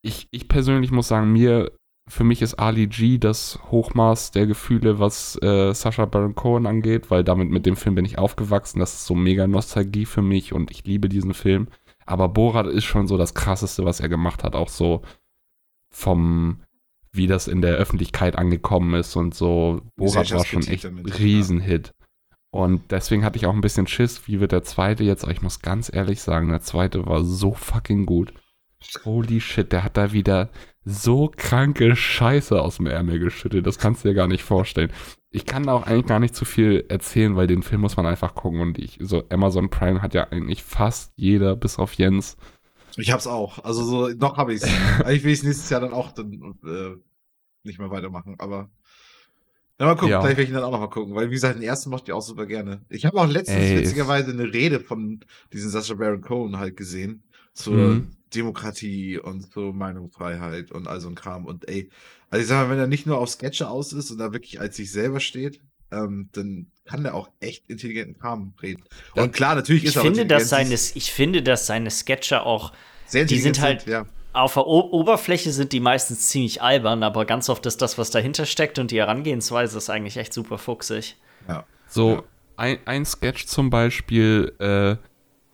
Ich, 0.03 0.29
ich 0.31 0.49
persönlich 0.49 0.91
muss 0.91 1.09
sagen, 1.09 1.33
mir, 1.33 1.73
für 2.07 2.25
mich 2.25 2.43
ist 2.43 2.55
Ali 2.59 2.87
G 2.87 3.17
das 3.17 3.59
Hochmaß 3.71 4.33
der 4.33 4.47
Gefühle, 4.47 4.99
was 4.99 5.41
äh, 5.43 5.73
Sasha 5.73 6.05
Baron 6.05 6.35
Cohen 6.35 6.67
angeht, 6.67 7.11
weil 7.11 7.25
damit 7.25 7.49
mit 7.51 7.65
dem 7.65 7.77
Film 7.77 7.95
bin 7.95 8.05
ich 8.05 8.19
aufgewachsen. 8.19 8.81
Das 8.81 8.93
ist 8.93 9.07
so 9.07 9.15
mega 9.15 9.47
Nostalgie 9.47 10.05
für 10.05 10.23
mich 10.23 10.53
und 10.53 10.71
ich 10.71 10.85
liebe 10.85 11.09
diesen 11.09 11.33
Film. 11.33 11.69
Aber 12.05 12.29
Borat 12.29 12.67
ist 12.67 12.85
schon 12.85 13.07
so 13.07 13.17
das 13.17 13.35
krasseste, 13.35 13.85
was 13.87 14.01
er 14.01 14.11
gemacht 14.11 14.45
hat, 14.45 14.55
auch 14.55 14.69
so 14.69 15.01
vom, 15.91 16.61
wie 17.13 17.29
das 17.29 17.49
in 17.49 17.63
der 17.63 17.77
Öffentlichkeit 17.77 18.37
angekommen 18.37 18.95
ist 18.95 19.17
und 19.17 19.35
so. 19.35 19.81
Borat 19.97 20.31
war 20.33 20.45
schon 20.45 20.67
echt 20.67 20.85
ein 20.85 20.99
Riesenhit. 20.99 21.93
Und 22.51 22.91
deswegen 22.91 23.25
hatte 23.25 23.37
ich 23.37 23.47
auch 23.47 23.55
ein 23.55 23.61
bisschen 23.61 23.87
Schiss, 23.87 24.27
wie 24.27 24.41
wird 24.41 24.53
der 24.53 24.65
zweite 24.65 25.05
jetzt. 25.05 25.23
Aber 25.23 25.33
ich 25.33 25.43
muss 25.43 25.61
ganz 25.61 25.93
ehrlich 25.93 26.21
sagen, 26.21 26.49
der 26.49 26.61
zweite 26.61 27.07
war 27.07 27.25
so 27.25 27.55
fucking 27.55 28.07
gut. 28.07 28.33
Holy 29.05 29.41
shit, 29.41 29.73
der 29.73 29.85
hat 29.85 29.97
da 29.97 30.13
wieder 30.13 30.51
so 30.85 31.31
kranke 31.35 31.95
Scheiße 31.95 32.61
aus 32.61 32.79
dem 32.79 32.87
Ärmel 32.87 33.19
geschüttet. 33.19 33.67
Das 33.67 33.79
kannst 33.79 34.05
du 34.05 34.09
dir 34.09 34.15
gar 34.15 34.27
nicht 34.27 34.43
vorstellen. 34.43 34.91
Ich 35.31 35.47
kann 35.47 35.65
da 35.65 35.75
auch 35.75 35.87
eigentlich 35.87 36.07
gar 36.07 36.19
nicht 36.19 36.35
zu 36.35 36.45
viel 36.45 36.87
erzählen, 36.89 37.37
weil 37.37 37.47
den 37.47 37.63
Film 37.63 37.83
muss 37.83 37.97
man 37.97 38.07
einfach 38.07 38.35
gucken. 38.35 38.61
Und 38.61 38.79
ich, 38.79 38.99
so 39.01 39.23
Amazon 39.29 39.71
Prime 39.71 40.03
hat 40.03 40.15
ja 40.15 40.29
eigentlich 40.31 40.65
fast 40.65 41.13
jeder, 41.17 41.55
bis 41.55 41.79
auf 41.79 41.93
Jens. 41.95 42.37
Ich 42.97 43.13
hab's 43.13 43.27
auch. 43.29 43.63
Also 43.65 43.85
so, 43.85 44.09
noch 44.09 44.39
habe 44.39 44.55
ich's. 44.55 44.65
eigentlich 45.05 45.25
will 45.25 45.33
ich 45.33 45.43
nächstes 45.45 45.71
Jahr 45.71 45.81
dann 45.81 45.93
auch 45.93 46.11
dann, 46.13 46.33
äh, 46.65 46.97
nicht 47.63 47.79
mehr 47.79 47.91
weitermachen, 47.91 48.37
aber 48.39 48.71
ja, 49.81 49.87
mal 49.87 49.95
gucken, 49.95 50.11
ja. 50.11 50.21
vielleicht 50.21 50.37
werde 50.37 50.43
ich 50.43 50.49
ihn 50.51 50.55
dann 50.55 50.65
auch 50.65 50.73
noch 50.73 50.81
mal 50.81 50.91
gucken, 50.91 51.15
weil 51.15 51.31
wie 51.31 51.35
gesagt, 51.35 51.57
den 51.57 51.63
ersten 51.63 51.89
mochte 51.89 52.11
ich 52.11 52.13
auch 52.13 52.21
super 52.21 52.45
gerne. 52.45 52.83
Ich 52.91 53.07
habe 53.07 53.19
auch 53.19 53.27
letztens 53.27 53.65
Ey, 53.65 53.79
witzigerweise 53.79 54.31
eine 54.31 54.53
Rede 54.53 54.79
von 54.79 55.21
diesem 55.55 55.71
Sascha 55.71 55.95
Baron 55.95 56.21
Cohen 56.21 56.59
halt 56.59 56.77
gesehen 56.77 57.23
zur 57.55 57.75
mhm. 57.75 58.09
Demokratie 58.35 59.19
und 59.19 59.51
zur 59.51 59.73
Meinungsfreiheit 59.73 60.71
und 60.71 60.87
all 60.87 61.01
so 61.01 61.09
ein 61.09 61.15
Kram. 61.15 61.47
Und 61.47 61.67
ey, 61.67 61.89
also 62.29 62.43
ich 62.43 62.49
sag 62.49 62.63
mal, 62.63 62.71
wenn 62.71 62.79
er 62.79 62.89
nicht 62.89 63.07
nur 63.07 63.17
auf 63.17 63.31
Sketche 63.31 63.71
aus 63.71 63.95
ist 63.95 64.11
und 64.11 64.19
da 64.19 64.35
wirklich 64.35 64.61
als 64.61 64.77
sich 64.77 64.93
selber 64.93 65.19
steht, 65.19 65.63
ähm, 65.91 66.29
dann 66.33 66.67
kann 66.85 67.03
der 67.03 67.15
auch 67.15 67.31
echt 67.41 67.65
intelligenten 67.71 68.21
Kram 68.21 68.53
reden. 68.61 68.85
Und 69.15 69.33
klar, 69.33 69.55
natürlich 69.55 69.85
ich 69.85 69.97
ist 69.97 70.03
finde, 70.03 70.27
dass 70.27 70.51
seine, 70.51 70.75
Ich 70.75 71.11
finde, 71.11 71.43
dass 71.43 71.67
seine 71.67 71.91
Sketche 71.91 72.43
auch, 72.43 72.75
die 73.15 73.39
sind 73.39 73.63
halt, 73.63 73.81
sind, 73.81 73.93
ja 73.93 74.07
auf 74.33 74.55
der 74.55 74.67
o 74.67 74.81
Oberfläche 74.93 75.53
sind 75.53 75.73
die 75.73 75.81
meistens 75.81 76.29
ziemlich 76.29 76.63
albern, 76.63 77.03
aber 77.03 77.25
ganz 77.25 77.49
oft 77.49 77.67
ist 77.67 77.83
das, 77.83 77.99
was 77.99 78.11
dahinter 78.11 78.47
steckt 78.47 78.79
und 78.79 78.91
die 78.91 78.99
Herangehensweise 78.99 79.79
ist 79.79 79.91
eigentlich 79.91 80.17
echt 80.17 80.33
super 80.33 80.59
fuchsig. 80.59 81.17
Ja. 81.49 81.65
So, 81.89 82.11
ja. 82.11 82.23
Ein, 82.57 82.79
ein 82.85 83.05
Sketch 83.05 83.47
zum 83.47 83.71
Beispiel 83.71 84.53
äh, 84.59 84.97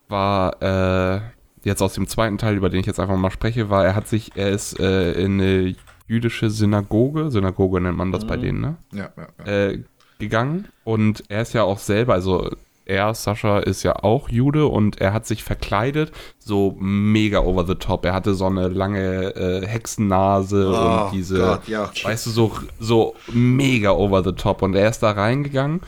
war 0.08 0.62
äh, 0.62 1.20
jetzt 1.64 1.82
aus 1.82 1.94
dem 1.94 2.06
zweiten 2.06 2.38
Teil, 2.38 2.56
über 2.56 2.68
den 2.68 2.80
ich 2.80 2.86
jetzt 2.86 3.00
einfach 3.00 3.16
mal 3.16 3.30
spreche, 3.30 3.70
war, 3.70 3.84
er 3.84 3.94
hat 3.94 4.08
sich, 4.08 4.32
er 4.34 4.50
ist 4.50 4.78
äh, 4.78 5.12
in 5.12 5.40
eine 5.40 5.74
jüdische 6.06 6.50
Synagoge, 6.50 7.30
Synagoge 7.30 7.80
nennt 7.80 7.96
man 7.96 8.12
das 8.12 8.24
mhm. 8.24 8.28
bei 8.28 8.36
denen, 8.36 8.60
ne? 8.60 8.76
Ja, 8.92 9.10
ja, 9.16 9.28
ja. 9.38 9.52
Äh, 9.68 9.84
gegangen 10.18 10.68
und 10.84 11.24
er 11.28 11.42
ist 11.42 11.52
ja 11.52 11.62
auch 11.62 11.78
selber, 11.78 12.14
also 12.14 12.50
er, 12.87 13.12
Sascha, 13.14 13.59
ist 13.59 13.83
ja 13.83 13.96
auch 14.03 14.29
Jude 14.29 14.66
und 14.66 15.01
er 15.01 15.12
hat 15.12 15.27
sich 15.27 15.44
verkleidet, 15.44 16.12
so 16.38 16.77
mega 16.79 17.40
over 17.40 17.66
the 17.66 17.75
top. 17.75 18.05
Er 18.05 18.14
hatte 18.14 18.35
so 18.35 18.46
eine 18.46 18.68
lange 18.68 19.35
äh, 19.35 19.66
Hexennase 19.66 20.68
oh, 20.68 21.05
und 21.05 21.12
diese, 21.12 21.38
Gott, 21.38 21.68
ja, 21.68 21.90
weißt 22.03 22.27
du, 22.27 22.31
so, 22.31 22.53
so 22.79 23.14
mega 23.33 23.90
over 23.90 24.22
the 24.22 24.33
top. 24.33 24.62
Und 24.62 24.75
er 24.75 24.88
ist 24.88 25.01
da 25.01 25.11
reingegangen 25.11 25.81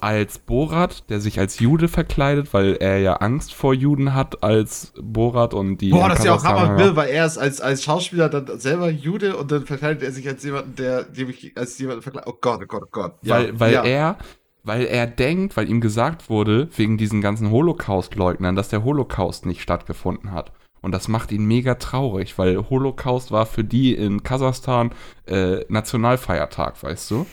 als 0.00 0.38
Borat, 0.38 1.08
der 1.08 1.20
sich 1.20 1.38
als 1.38 1.58
Jude 1.58 1.88
verkleidet, 1.88 2.52
weil 2.52 2.76
er 2.76 2.98
ja 2.98 3.14
Angst 3.14 3.54
vor 3.54 3.72
Juden 3.72 4.14
hat 4.14 4.42
als 4.42 4.92
Borat 5.00 5.54
und 5.54 5.78
die. 5.78 5.90
Boah, 5.90 6.10
das 6.10 6.18
ist 6.18 6.24
ja 6.26 6.34
auch 6.34 6.44
hammer 6.44 6.76
will, 6.76 6.94
weil 6.94 7.08
er 7.08 7.24
ist 7.24 7.38
als, 7.38 7.60
als 7.60 7.82
Schauspieler 7.82 8.28
dann 8.28 8.58
selber 8.58 8.90
Jude 8.90 9.36
und 9.36 9.50
dann 9.50 9.64
verkleidet 9.64 10.02
er 10.02 10.12
sich 10.12 10.28
als 10.28 10.44
jemanden, 10.44 10.76
der, 10.76 11.06
als 11.54 11.78
jemanden 11.78 12.02
verkleidet. 12.02 12.28
Oh 12.30 12.36
Gott, 12.38 12.60
oh 12.62 12.66
Gott, 12.66 12.82
oh 12.82 12.88
Gott. 12.90 13.14
Ja, 13.22 13.36
weil 13.36 13.60
weil 13.60 13.72
ja. 13.72 13.82
er 13.84 14.18
weil 14.64 14.84
er 14.84 15.06
denkt, 15.06 15.56
weil 15.56 15.68
ihm 15.68 15.80
gesagt 15.80 16.30
wurde, 16.30 16.68
wegen 16.76 16.98
diesen 16.98 17.20
ganzen 17.20 17.50
Holocaust-Leugnern, 17.50 18.56
dass 18.56 18.68
der 18.68 18.84
Holocaust 18.84 19.46
nicht 19.46 19.62
stattgefunden 19.62 20.32
hat. 20.32 20.52
Und 20.80 20.92
das 20.92 21.08
macht 21.08 21.30
ihn 21.30 21.44
mega 21.46 21.76
traurig, 21.76 22.38
weil 22.38 22.68
Holocaust 22.68 23.30
war 23.30 23.46
für 23.46 23.64
die 23.64 23.94
in 23.94 24.22
Kasachstan 24.22 24.90
äh, 25.26 25.64
Nationalfeiertag, 25.68 26.82
weißt 26.82 27.10
du? 27.12 27.26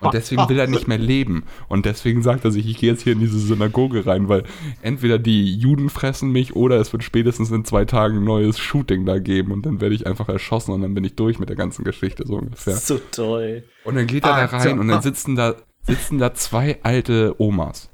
Und 0.00 0.12
deswegen 0.12 0.48
will 0.48 0.58
er 0.58 0.66
nicht 0.66 0.88
mehr 0.88 0.98
leben. 0.98 1.44
Und 1.68 1.86
deswegen 1.86 2.22
sagt 2.22 2.44
er 2.44 2.50
sich, 2.50 2.66
ich 2.66 2.78
gehe 2.78 2.90
jetzt 2.90 3.02
hier 3.02 3.12
in 3.12 3.20
diese 3.20 3.38
Synagoge 3.38 4.06
rein, 4.06 4.28
weil 4.28 4.42
entweder 4.82 5.18
die 5.18 5.54
Juden 5.54 5.88
fressen 5.88 6.32
mich 6.32 6.56
oder 6.56 6.80
es 6.80 6.92
wird 6.92 7.04
spätestens 7.04 7.52
in 7.52 7.64
zwei 7.64 7.84
Tagen 7.84 8.18
ein 8.18 8.24
neues 8.24 8.58
Shooting 8.58 9.06
da 9.06 9.20
geben 9.20 9.52
und 9.52 9.64
dann 9.64 9.80
werde 9.80 9.94
ich 9.94 10.06
einfach 10.06 10.28
erschossen 10.28 10.72
und 10.72 10.82
dann 10.82 10.94
bin 10.94 11.04
ich 11.04 11.14
durch 11.14 11.38
mit 11.38 11.48
der 11.48 11.56
ganzen 11.56 11.84
Geschichte 11.84 12.26
so 12.26 12.34
ungefähr. 12.34 12.74
So 12.76 12.98
toll. 13.12 13.64
Und 13.84 13.94
dann 13.94 14.08
geht 14.08 14.24
er 14.24 14.30
da 14.30 14.44
rein 14.46 14.80
und 14.80 14.88
dann 14.88 15.02
sitzen 15.02 15.36
da 15.36 15.54
sitzen 15.88 16.18
da 16.18 16.34
zwei 16.34 16.78
alte 16.82 17.34
Omas. 17.38 17.90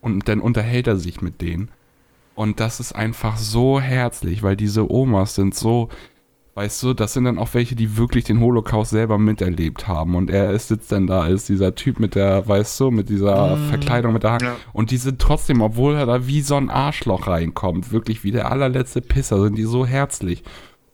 Und 0.00 0.28
dann 0.28 0.40
unterhält 0.40 0.86
er 0.86 0.96
sich 0.96 1.22
mit 1.22 1.40
denen. 1.40 1.70
Und 2.34 2.60
das 2.60 2.80
ist 2.80 2.92
einfach 2.94 3.38
so 3.38 3.80
herzlich, 3.80 4.42
weil 4.42 4.56
diese 4.56 4.90
Omas 4.90 5.34
sind 5.34 5.54
so, 5.54 5.88
weißt 6.54 6.82
du, 6.82 6.94
das 6.94 7.14
sind 7.14 7.24
dann 7.24 7.38
auch 7.38 7.54
welche, 7.54 7.74
die 7.74 7.96
wirklich 7.96 8.24
den 8.24 8.40
Holocaust 8.40 8.90
selber 8.90 9.18
miterlebt 9.18 9.88
haben. 9.88 10.14
Und 10.14 10.30
er 10.30 10.58
sitzt 10.58 10.92
dann 10.92 11.06
da 11.06 11.22
als 11.22 11.46
dieser 11.46 11.74
Typ 11.74 11.98
mit 11.98 12.14
der, 12.14 12.46
weißt 12.46 12.78
du, 12.80 12.90
mit 12.90 13.08
dieser 13.08 13.56
mm. 13.56 13.68
Verkleidung 13.68 14.12
mit 14.12 14.22
der 14.22 14.32
Hand. 14.32 14.42
Ja. 14.42 14.56
Und 14.74 14.90
die 14.90 14.98
sind 14.98 15.18
trotzdem, 15.18 15.62
obwohl 15.62 15.94
er 15.94 16.06
da 16.06 16.26
wie 16.26 16.42
so 16.42 16.56
ein 16.56 16.68
Arschloch 16.68 17.26
reinkommt, 17.26 17.90
wirklich 17.90 18.22
wie 18.22 18.32
der 18.32 18.50
allerletzte 18.50 19.00
Pisser, 19.00 19.40
sind 19.42 19.56
die 19.56 19.64
so 19.64 19.86
herzlich 19.86 20.42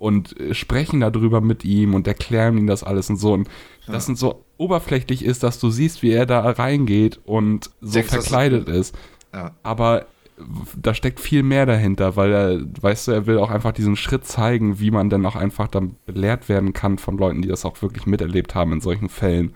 und 0.03 0.39
äh, 0.41 0.53
sprechen 0.53 0.99
darüber 0.99 1.41
mit 1.41 1.65
ihm 1.65 1.95
und 1.95 2.09
erklären 2.09 2.59
ihm 2.59 2.67
das 2.67 2.83
alles 2.83 3.09
und 3.09 3.19
so. 3.19 3.35
Und 3.35 3.47
ja. 3.87 3.93
das 3.93 4.07
sind 4.07 4.19
so 4.19 4.45
oberflächlich 4.59 5.25
ist, 5.25 5.45
dass 5.45 5.61
du 5.61 5.71
siehst, 5.71 6.03
wie 6.03 6.11
er 6.11 6.27
da 6.27 6.41
reingeht 6.41 7.21
und 7.25 7.71
so 7.81 7.93
Denkst, 7.93 8.11
verkleidet 8.11 8.69
ist. 8.69 8.97
Ja. 9.33 9.53
Aber 9.63 10.07
da 10.77 10.93
steckt 10.93 11.21
viel 11.21 11.45
mehr 11.45 11.67
dahinter, 11.67 12.17
weil 12.17 12.33
er, 12.33 12.61
weißt 12.81 13.07
du, 13.07 13.13
er 13.13 13.27
will 13.27 13.39
auch 13.39 13.51
einfach 13.51 13.71
diesen 13.71 13.95
Schritt 13.95 14.27
zeigen, 14.27 14.81
wie 14.81 14.91
man 14.91 15.09
dann 15.09 15.25
auch 15.25 15.37
einfach 15.37 15.69
dann 15.69 15.95
belehrt 16.05 16.49
werden 16.49 16.73
kann 16.73 16.99
von 16.99 17.17
Leuten, 17.17 17.41
die 17.41 17.49
das 17.49 17.65
auch 17.65 17.81
wirklich 17.81 18.05
miterlebt 18.05 18.57
haben 18.57 18.73
in 18.73 18.81
solchen 18.81 19.09
Fällen. 19.09 19.55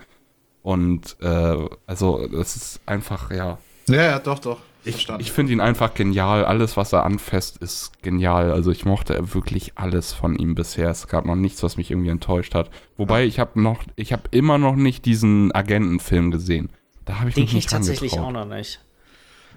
Und 0.62 1.16
äh, 1.22 1.56
also, 1.88 2.24
das 2.28 2.54
ist 2.54 2.80
einfach, 2.86 3.32
ja. 3.32 3.58
Ja, 3.88 4.02
ja, 4.02 4.18
doch, 4.20 4.38
doch. 4.38 4.60
Ich, 4.86 5.08
ich 5.18 5.32
finde 5.32 5.52
ihn 5.52 5.60
einfach 5.60 5.94
genial. 5.94 6.44
Alles, 6.44 6.76
was 6.76 6.92
er 6.92 7.04
anfasst, 7.04 7.58
ist 7.58 8.02
genial. 8.02 8.52
Also 8.52 8.70
ich 8.70 8.84
mochte 8.84 9.34
wirklich 9.34 9.72
alles 9.74 10.12
von 10.12 10.36
ihm 10.36 10.54
bisher. 10.54 10.90
Es 10.90 11.08
gab 11.08 11.24
noch 11.24 11.34
nichts, 11.34 11.62
was 11.62 11.76
mich 11.76 11.90
irgendwie 11.90 12.10
enttäuscht 12.10 12.54
hat. 12.54 12.70
Wobei 12.96 13.22
ja. 13.22 13.26
ich 13.26 13.40
habe 13.40 13.60
noch, 13.60 13.82
ich 13.96 14.12
habe 14.12 14.22
immer 14.30 14.58
noch 14.58 14.76
nicht 14.76 15.04
diesen 15.04 15.52
Agentenfilm 15.52 16.30
gesehen. 16.30 16.70
Da 17.04 17.18
habe 17.18 17.30
ich 17.30 17.34
den 17.34 17.44
mich 17.44 17.54
nicht 17.54 17.64
ich 17.64 17.70
tatsächlich 17.70 18.18
auch 18.18 18.30
noch 18.30 18.46
nicht. 18.46 18.80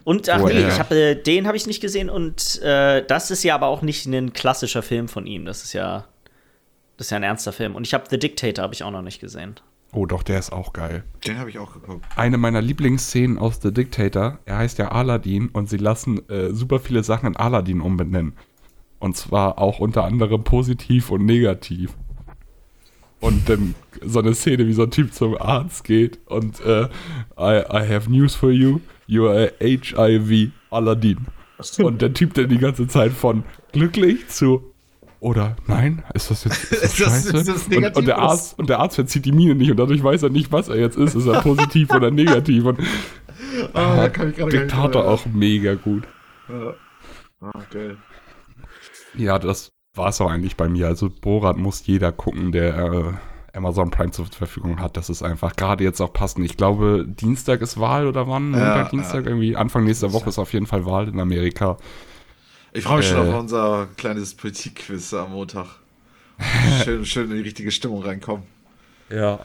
Und 0.03 0.29
ach 0.29 0.41
oh, 0.41 0.47
nee, 0.47 0.67
ich 0.67 0.79
hab, 0.79 0.91
äh, 0.91 1.15
den 1.15 1.45
habe 1.45 1.57
ich 1.57 1.67
nicht 1.67 1.81
gesehen 1.81 2.09
und 2.09 2.61
äh, 2.63 3.05
das 3.05 3.29
ist 3.29 3.43
ja 3.43 3.53
aber 3.53 3.67
auch 3.67 3.81
nicht 3.81 4.05
ein 4.07 4.33
klassischer 4.33 4.81
Film 4.81 5.07
von 5.07 5.27
ihm. 5.27 5.45
Das 5.45 5.63
ist 5.63 5.73
ja, 5.73 6.05
das 6.97 7.07
ist 7.07 7.11
ja 7.11 7.17
ein 7.17 7.23
ernster 7.23 7.51
Film. 7.51 7.75
Und 7.75 7.85
ich 7.85 7.93
habe 7.93 8.05
The 8.09 8.17
Dictator 8.17 8.63
habe 8.63 8.73
ich 8.73 8.83
auch 8.83 8.91
noch 8.91 9.01
nicht 9.03 9.19
gesehen. 9.19 9.59
Oh, 9.91 10.05
doch, 10.05 10.21
der 10.21 10.37
ist 10.37 10.51
auch 10.51 10.73
geil. 10.73 11.03
Den 11.25 11.39
habe 11.39 11.49
ich 11.49 11.57
auch 11.57 11.73
geguckt. 11.73 12.05
Eine 12.15 12.37
meiner 12.37 12.61
Lieblingsszenen 12.61 13.39
aus 13.39 13.59
The 13.61 13.73
Dictator, 13.73 14.39
er 14.45 14.57
heißt 14.57 14.77
ja 14.77 14.91
Aladdin 14.91 15.49
und 15.49 15.69
sie 15.69 15.77
lassen 15.77 16.27
äh, 16.29 16.53
super 16.53 16.79
viele 16.79 17.03
Sachen 17.03 17.27
in 17.27 17.35
Aladdin 17.35 17.81
umbenennen. 17.81 18.33
Und 18.99 19.17
zwar 19.17 19.57
auch 19.57 19.79
unter 19.79 20.03
anderem 20.03 20.43
positiv 20.43 21.09
und 21.09 21.25
negativ. 21.25 21.93
Und 23.19 23.49
dann 23.49 23.75
so 24.05 24.19
eine 24.19 24.35
Szene, 24.35 24.67
wie 24.67 24.73
so 24.73 24.83
ein 24.83 24.91
Typ 24.91 25.13
zum 25.13 25.35
Arzt 25.37 25.83
geht 25.83 26.19
und 26.25 26.61
äh, 26.61 26.83
I, 27.37 27.63
I 27.69 27.87
have 27.87 28.09
news 28.09 28.35
for 28.35 28.51
you. 28.51 28.79
You 29.07 29.27
are 29.27 29.51
HIV 29.59 30.51
Aladdin. 30.69 31.25
Und 31.79 32.01
der 32.01 32.13
Typ 32.13 32.35
dann 32.35 32.47
die 32.47 32.57
ganze 32.57 32.87
Zeit 32.87 33.11
von 33.11 33.43
glücklich 33.73 34.29
zu 34.29 34.63
oder 35.21 35.55
nein, 35.67 36.03
ist 36.13 36.31
das 36.31 36.43
jetzt 36.45 36.71
ist 36.71 36.71
das 36.71 36.81
Ist 36.83 36.99
das- 37.01 37.07
scheiße? 37.07 37.37
ist 37.37 37.47
das 37.47 37.63
und, 37.63 37.63
und, 37.65 37.71
der 37.71 37.81
negativ? 37.81 38.17
Arzt, 38.17 38.59
und 38.59 38.69
der 38.69 38.79
Arzt 38.79 38.95
verzieht 38.95 39.25
die 39.25 39.31
Miene 39.31 39.55
nicht 39.55 39.69
und 39.71 39.77
dadurch 39.77 40.03
weiß 40.03 40.23
er 40.23 40.29
nicht, 40.29 40.51
was 40.51 40.69
er 40.69 40.77
jetzt 40.77 40.97
ist. 40.97 41.15
Ist 41.15 41.27
er 41.27 41.41
positiv 41.41 41.91
oder 41.93 42.11
negativ? 42.11 42.65
Und 42.65 42.79
Ah, 43.73 43.95
da 43.95 44.09
kann 44.09 44.29
ich 44.29 44.35
gerade 44.37 44.51
Diktator 44.57 45.05
auch 45.07 45.25
mega 45.25 45.75
gut. 45.75 46.03
Ja. 46.49 46.73
Ah, 47.41 47.61
geil. 47.71 47.97
Ja, 49.15 49.39
das 49.39 49.71
war 49.95 50.09
es 50.09 50.21
auch 50.21 50.29
eigentlich 50.29 50.55
bei 50.55 50.69
mir. 50.69 50.87
Also 50.87 51.09
Borat 51.09 51.57
muss 51.57 51.85
jeder 51.85 52.11
gucken, 52.11 52.51
der 52.51 52.77
äh, 52.77 53.57
Amazon 53.57 53.91
Prime 53.91 54.11
zur 54.11 54.27
Verfügung 54.27 54.79
hat. 54.79 54.97
Das 54.97 55.09
ist 55.09 55.23
einfach 55.23 55.55
gerade 55.55 55.83
jetzt 55.83 55.99
auch 56.01 56.13
passend. 56.13 56.45
Ich 56.45 56.57
glaube, 56.57 57.05
Dienstag 57.07 57.61
ist 57.61 57.79
Wahl 57.79 58.07
oder 58.07 58.27
wann? 58.27 58.53
Ja, 58.53 58.59
Montag, 58.59 58.89
Dienstag 58.91 59.25
irgendwie. 59.25 59.55
Anfang 59.55 59.83
nächster 59.85 60.13
Woche 60.13 60.29
ist 60.29 60.39
auf 60.39 60.53
jeden 60.53 60.67
Fall 60.67 60.85
Wahl 60.85 61.07
in 61.07 61.19
Amerika. 61.19 61.77
Ich 62.73 62.83
freue 62.83 62.97
mich 62.97 63.07
schon 63.07 63.17
Äh. 63.25 63.29
auf 63.29 63.39
unser 63.39 63.87
kleines 63.97 64.35
Politikquiz 64.35 65.13
am 65.13 65.31
Montag. 65.31 65.67
Schön, 66.83 67.05
schön 67.05 67.29
in 67.31 67.37
die 67.37 67.43
richtige 67.43 67.71
Stimmung 67.71 68.01
reinkommen. 68.03 68.45
Ja. 69.09 69.39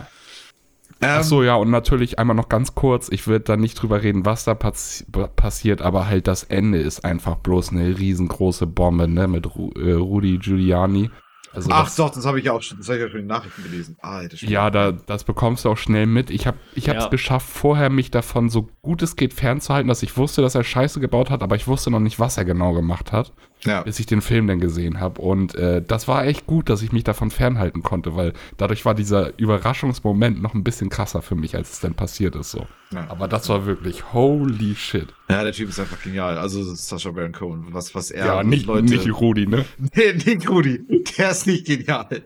Ähm, 1.01 1.09
Ach 1.19 1.25
so, 1.25 1.43
ja, 1.43 1.57
und 1.57 1.71
natürlich 1.71 2.19
einmal 2.19 2.37
noch 2.37 2.49
ganz 2.49 2.75
kurz. 2.75 3.09
Ich 3.11 3.27
würde 3.27 3.45
da 3.45 3.57
nicht 3.57 3.75
drüber 3.75 4.03
reden, 4.03 4.25
was 4.25 4.45
da 4.45 4.55
passi 4.55 5.05
passiert, 5.37 5.83
aber 5.83 6.07
halt 6.07 6.29
das 6.29 6.45
Ende 6.45 6.79
ist 6.79 7.05
einfach 7.05 7.37
bloß 7.37 7.71
eine 7.73 7.99
riesengroße 7.99 8.67
Bombe, 8.69 9.09
ne, 9.09 9.27
mit 9.27 9.57
Ru 9.57 9.73
äh, 9.73 9.93
Rudi 9.93 10.39
Giuliani. 10.39 11.11
Also 11.55 11.71
Ach 11.73 11.85
das, 11.85 11.97
doch, 11.97 12.11
das 12.11 12.27
habe 12.27 12.39
ich 12.39 12.47
ja 12.47 12.53
auch 12.53 12.63
schon, 12.63 12.79
das 12.79 12.89
habe 12.89 12.99
ich 12.99 13.03
ja 13.05 13.09
schon 13.09 13.21
in 13.21 13.25
den 13.27 13.29
Nachrichten 13.29 13.63
gelesen. 13.63 13.97
Ah. 14.03 14.23
Ja, 14.41 14.71
da, 14.71 14.93
das 14.93 15.25
bekommst 15.25 15.65
du 15.65 15.71
auch 15.71 15.77
schnell 15.77 16.07
mit. 16.07 16.31
Ich 16.31 16.47
habe 16.47 16.59
ich 16.75 16.89
es 16.89 16.95
Ja. 16.95 17.09
geschafft, 17.09 17.49
vorher 17.49 17.91
mich 17.91 18.11
davon 18.11 18.49
so 18.51 18.69
gut 18.83 19.03
es 19.03 19.17
geht 19.17 19.33
fernzuhalten, 19.35 19.89
dass 19.89 20.03
ich 20.03 20.17
wusste, 20.17 20.43
dass 20.43 20.55
er 20.55 20.65
Scheiße 20.65 20.99
gebaut 21.01 21.31
hat, 21.31 21.43
aber 21.43 21.57
ich 21.57 21.67
wusste 21.69 21.91
noch 21.91 22.01
nicht, 22.01 22.19
was 22.19 22.37
er 22.37 22.45
genau 22.45 22.73
gemacht 22.73 23.13
hat, 23.13 23.33
ja. 23.65 23.83
bis 23.83 23.99
ich 23.99 24.07
den 24.07 24.21
Film 24.21 24.47
dann 24.47 24.61
gesehen 24.61 25.01
habe. 25.01 25.21
Und 25.21 25.55
äh, 25.55 25.83
das 25.87 26.09
war 26.09 26.27
echt 26.27 26.47
gut, 26.47 26.69
dass 26.69 26.83
ich 26.83 26.93
mich 26.93 27.05
davon 27.05 27.31
fernhalten 27.31 27.83
konnte, 27.83 28.17
weil 28.17 28.33
dadurch 28.57 28.85
war 28.85 28.95
dieser 28.95 29.39
Überraschungsmoment 29.39 30.43
noch 30.43 30.55
ein 30.55 30.65
bisschen 30.65 30.89
krasser 30.91 31.23
für 31.23 31.35
mich, 31.35 31.57
als 31.57 31.73
es 31.73 31.81
dann 31.81 31.95
passiert 31.95 32.37
ist. 32.37 32.51
So. 32.51 32.67
Ja. 32.93 33.07
Aber 33.09 33.29
das 33.29 33.49
war 33.49 33.67
wirklich 33.67 34.13
holy 34.13 34.75
shit. 34.75 35.09
ja, 35.29 35.43
der 35.43 35.53
Typ 35.53 35.69
ist 35.69 35.81
einfach 35.81 36.01
genial. 36.03 36.39
Also 36.39 36.63
Sacha 36.75 37.11
Baron 37.11 37.33
Cohen, 37.33 37.67
was, 37.71 37.95
was 37.95 38.11
er 38.11 38.27
Ja, 38.27 38.43
nicht, 38.43 38.67
Leute. 38.67 38.85
nicht 38.85 39.09
Rudi, 39.21 39.47
ne? 39.47 39.65
nee, 39.95 40.13
nicht 40.13 40.49
Rudi. 40.49 41.05
Der 41.19 41.31
ist 41.31 41.47
nicht 41.47 41.67
genial. 41.67 42.09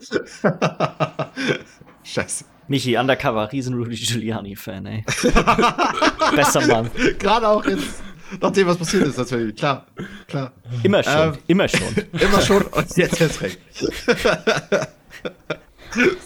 Scheiße. 2.05 2.45
Michi, 2.69 2.99
Undercover, 2.99 3.51
riesen 3.51 3.75
Rudy 3.75 3.97
Giuliani-Fan, 3.97 4.85
ey. 4.85 5.05
Besser 6.37 6.67
Mann. 6.67 6.91
Gerade 7.19 7.49
auch 7.49 7.65
jetzt, 7.65 8.03
nachdem 8.41 8.67
was 8.67 8.77
passiert 8.77 9.07
ist, 9.07 9.19
natürlich. 9.19 9.57
Klar, 9.57 9.87
klar. 10.27 10.53
Immer 10.83 11.03
schon, 11.03 11.13
Ähm, 11.35 11.39
immer 11.47 11.69
schon. 11.69 11.89
Immer 12.21 12.41
schon 12.41 12.63
und 12.63 12.97
jetzt 12.97 13.21
erst 13.21 13.41
recht. 13.43 13.59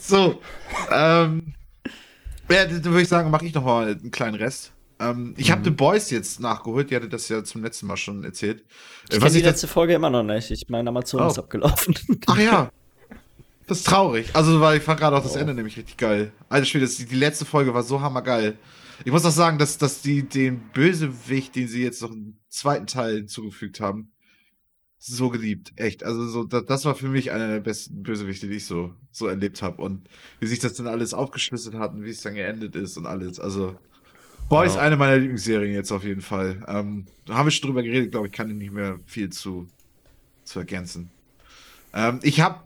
so, 0.01 0.41
ähm, 0.91 1.55
ja, 2.51 2.65
dann 2.67 2.85
würde 2.85 3.03
ich 3.03 3.09
sagen, 3.09 3.31
mache 3.31 3.47
ich 3.47 3.55
noch 3.55 3.65
mal 3.65 3.89
einen 3.89 4.11
kleinen 4.11 4.35
Rest. 4.35 4.73
Ähm, 5.01 5.35
ich 5.37 5.49
Mhm. 5.49 5.53
habe 5.53 5.65
The 5.65 5.71
Boys 5.71 6.11
jetzt 6.11 6.41
nachgeholt, 6.41 6.91
die 6.91 6.97
hatte 6.97 7.09
das 7.09 7.29
ja 7.29 7.43
zum 7.45 7.63
letzten 7.63 7.87
Mal 7.87 7.97
schon 7.97 8.25
erzählt. 8.25 8.65
Ich 9.11 9.19
kenne 9.19 9.31
die 9.31 9.41
letzte 9.41 9.69
Folge 9.69 9.95
immer 9.95 10.11
noch 10.11 10.23
nicht. 10.23 10.51
Ich 10.51 10.69
meine, 10.69 10.89
Amazon 10.91 11.21
Oh. 11.23 11.29
ist 11.29 11.39
abgelaufen. 11.39 11.95
Ach 12.27 12.39
ja. 12.39 12.71
Das 13.69 13.79
ist 13.79 13.87
traurig. 13.87 14.29
Also, 14.33 14.61
weil 14.61 14.79
ich 14.79 14.83
fand 14.83 14.99
gerade 14.99 15.17
auch 15.17 15.23
das 15.23 15.37
Ende 15.37 15.55
nämlich 15.55 15.77
richtig 15.77 15.97
geil. 15.97 16.33
Alter 16.49 16.67
Schwede, 16.67 16.87
die 16.89 17.15
letzte 17.15 17.45
Folge 17.45 17.73
war 17.73 17.85
so 17.85 18.01
hammergeil. 18.01 18.59
Ich 19.05 19.13
muss 19.13 19.25
auch 19.25 19.31
sagen, 19.31 19.59
dass, 19.59 19.79
dass 19.79 20.03
die 20.03 20.23
den 20.23 20.61
Bösewicht, 20.73 21.57
den 21.57 21.69
sie 21.69 21.83
jetzt 21.83 22.03
noch 22.03 22.11
im 22.11 22.37
zweiten 22.49 22.87
Teil 22.87 23.17
hinzugefügt 23.17 23.81
haben, 23.81 24.13
so 24.99 25.31
geliebt. 25.31 25.73
Echt. 25.77 26.05
Also, 26.05 26.27
so, 26.29 26.45
das, 26.45 26.85
war 26.85 26.95
für 26.95 27.09
mich 27.09 27.33
einer 27.33 27.49
der 27.49 27.61
besten 27.61 28.03
Bösewichte, 28.03 28.47
die 28.47 28.57
ich 28.57 28.67
so, 28.67 28.95
so 29.11 29.27
erlebt 29.27 29.61
habe. 29.63 29.83
Und 29.83 30.09
wie 30.39 30.47
sich 30.47 30.61
das 30.61 30.75
dann 30.75 30.87
alles 30.87 31.13
aufgeschlüsselt 31.15 31.75
hat 31.75 31.93
und 31.93 32.05
wie 32.05 32.11
es 32.11 32.21
dann 32.21 32.35
geendet 32.35 32.77
ist 32.77 32.97
und 32.97 33.07
alles. 33.07 33.41
Also, 33.41 33.77
Boy 34.49 34.67
ist 34.67 34.77
Ja. 34.77 34.83
eine 34.83 34.97
meiner 34.97 35.17
Lieblingsserien 35.17 35.75
jetzt 35.75 35.91
auf 35.93 36.05
jeden 36.05 36.21
Fall. 36.21 36.63
Ähm, 36.69 37.07
da 37.27 37.35
haben 37.35 37.47
wir 37.47 37.51
schon 37.51 37.69
drüber 37.69 37.83
geredet, 37.83 38.13
glaube 38.13 38.29
ich, 38.29 38.33
kann 38.33 38.51
ich 38.51 38.57
nicht 38.57 38.73
mehr 38.73 39.01
viel 39.07 39.31
zu, 39.31 39.67
zu 40.45 40.61
ergänzen. 40.61 41.11
Ähm, 41.95 42.21
ich 42.23 42.41
habe 42.41 42.61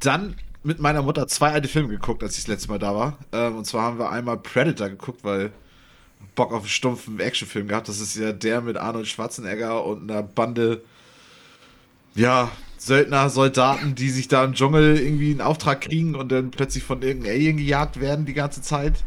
dann 0.00 0.34
mit 0.62 0.80
meiner 0.80 1.02
Mutter 1.02 1.28
zwei 1.28 1.52
alte 1.52 1.68
Filme 1.68 1.88
geguckt, 1.88 2.22
als 2.22 2.36
ich 2.36 2.44
das 2.44 2.48
letzte 2.48 2.68
Mal 2.68 2.78
da 2.78 2.94
war. 2.94 3.18
Ähm, 3.32 3.56
und 3.56 3.64
zwar 3.64 3.82
haben 3.82 3.98
wir 3.98 4.10
einmal 4.10 4.38
Predator 4.38 4.88
geguckt, 4.88 5.24
weil 5.24 5.52
Bock 6.34 6.52
auf 6.52 6.60
einen 6.60 6.68
stumpfen 6.68 7.20
Actionfilm 7.20 7.68
gehabt. 7.68 7.88
Das 7.88 8.00
ist 8.00 8.16
ja 8.16 8.32
der 8.32 8.60
mit 8.60 8.76
Arnold 8.76 9.06
Schwarzenegger 9.06 9.84
und 9.84 10.10
einer 10.10 10.22
Bande, 10.22 10.82
ja, 12.14 12.50
Söldner, 12.76 13.28
Soldaten, 13.28 13.94
die 13.94 14.08
sich 14.08 14.28
da 14.28 14.44
im 14.44 14.54
Dschungel 14.54 14.98
irgendwie 14.98 15.32
einen 15.32 15.40
Auftrag 15.40 15.80
kriegen 15.80 16.14
und 16.14 16.30
dann 16.30 16.50
plötzlich 16.50 16.84
von 16.84 17.02
irgendeinem 17.02 17.34
Alien 17.34 17.56
gejagt 17.56 18.00
werden 18.00 18.24
die 18.24 18.34
ganze 18.34 18.62
Zeit. 18.62 19.04